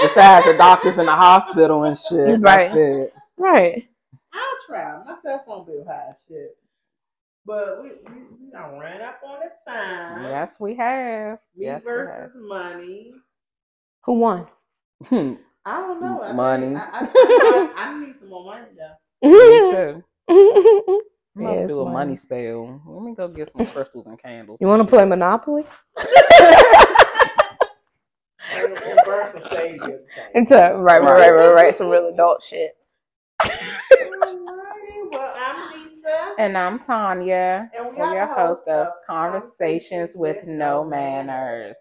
besides 0.01 0.45
the 0.45 0.53
doctors 0.53 0.97
in 0.99 1.05
the 1.07 1.15
hospital 1.15 1.83
and 1.83 1.97
shit. 1.97 2.39
That's 2.41 2.73
Right. 2.73 2.75
it. 2.77 3.13
Right. 3.37 3.89
I'll 4.33 4.41
try. 4.67 5.03
My 5.05 5.17
cell 5.21 5.43
phone 5.45 5.65
bill 5.65 5.83
high 5.85 6.11
as 6.11 6.15
shit. 6.29 6.57
But 7.49 7.81
we 7.81 7.89
we, 7.89 8.19
we 8.45 8.51
done 8.51 8.77
ran 8.79 9.01
up 9.01 9.21
on 9.25 9.39
the 9.39 9.71
time. 9.71 10.23
Yes, 10.25 10.57
we 10.59 10.75
have. 10.75 11.39
Me 11.55 11.65
yes, 11.65 11.83
versus 11.83 12.31
money. 12.35 13.11
Who 14.05 14.13
won? 14.13 14.45
we 15.09 15.17
have. 15.17 15.37
I 15.65 15.81
don't 15.81 15.99
know. 15.99 16.21
I 16.21 16.31
Money. 16.31 16.67
think- 16.67 16.77
I, 16.77 16.89
I, 16.93 17.73
I, 17.75 17.87
I 17.87 17.99
need 18.05 18.13
some 18.19 18.29
more 18.29 18.45
money 18.45 18.67
though. 18.77 19.27
Me 19.27 19.71
too. 19.71 20.03
I'm 21.39 21.43
Yeah, 21.43 21.65
do 21.65 21.79
a 21.81 21.85
money. 21.85 21.93
money 21.95 22.15
spell. 22.17 22.81
Let 22.85 23.03
me 23.03 23.15
go 23.15 23.27
get 23.27 23.49
some 23.49 23.65
crystals 23.65 24.05
and 24.05 24.21
candles. 24.21 24.59
You 24.61 24.67
want 24.67 24.83
to 24.83 24.87
play 24.87 25.03
Monopoly? 25.05 25.65
And, 28.51 28.77
and 28.77 28.99
burn 29.05 29.31
some 29.31 29.43
sage 29.51 29.81
at 29.81 30.35
Into 30.35 30.53
right, 30.55 31.01
right, 31.01 31.01
right, 31.01 31.31
right, 31.31 31.53
right. 31.53 31.75
Some 31.75 31.89
real 31.89 32.09
adult 32.09 32.43
shit. 32.43 32.75
Alrighty, 36.09 36.15
well, 36.15 36.23
I'm 36.23 36.29
Lisa. 36.29 36.41
And 36.41 36.57
I'm 36.57 36.79
Tanya, 36.79 37.71
And 37.73 37.95
we 37.95 38.01
are 38.01 38.13
your 38.13 38.27
host 38.27 38.67
of 38.67 38.87
Conversations 39.05 40.15
with 40.15 40.45
No 40.45 40.83
Manners. 40.83 41.77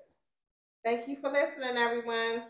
Thank 0.85 1.09
you 1.09 1.17
for 1.21 1.31
listening, 1.31 1.77
everyone. 1.77 2.45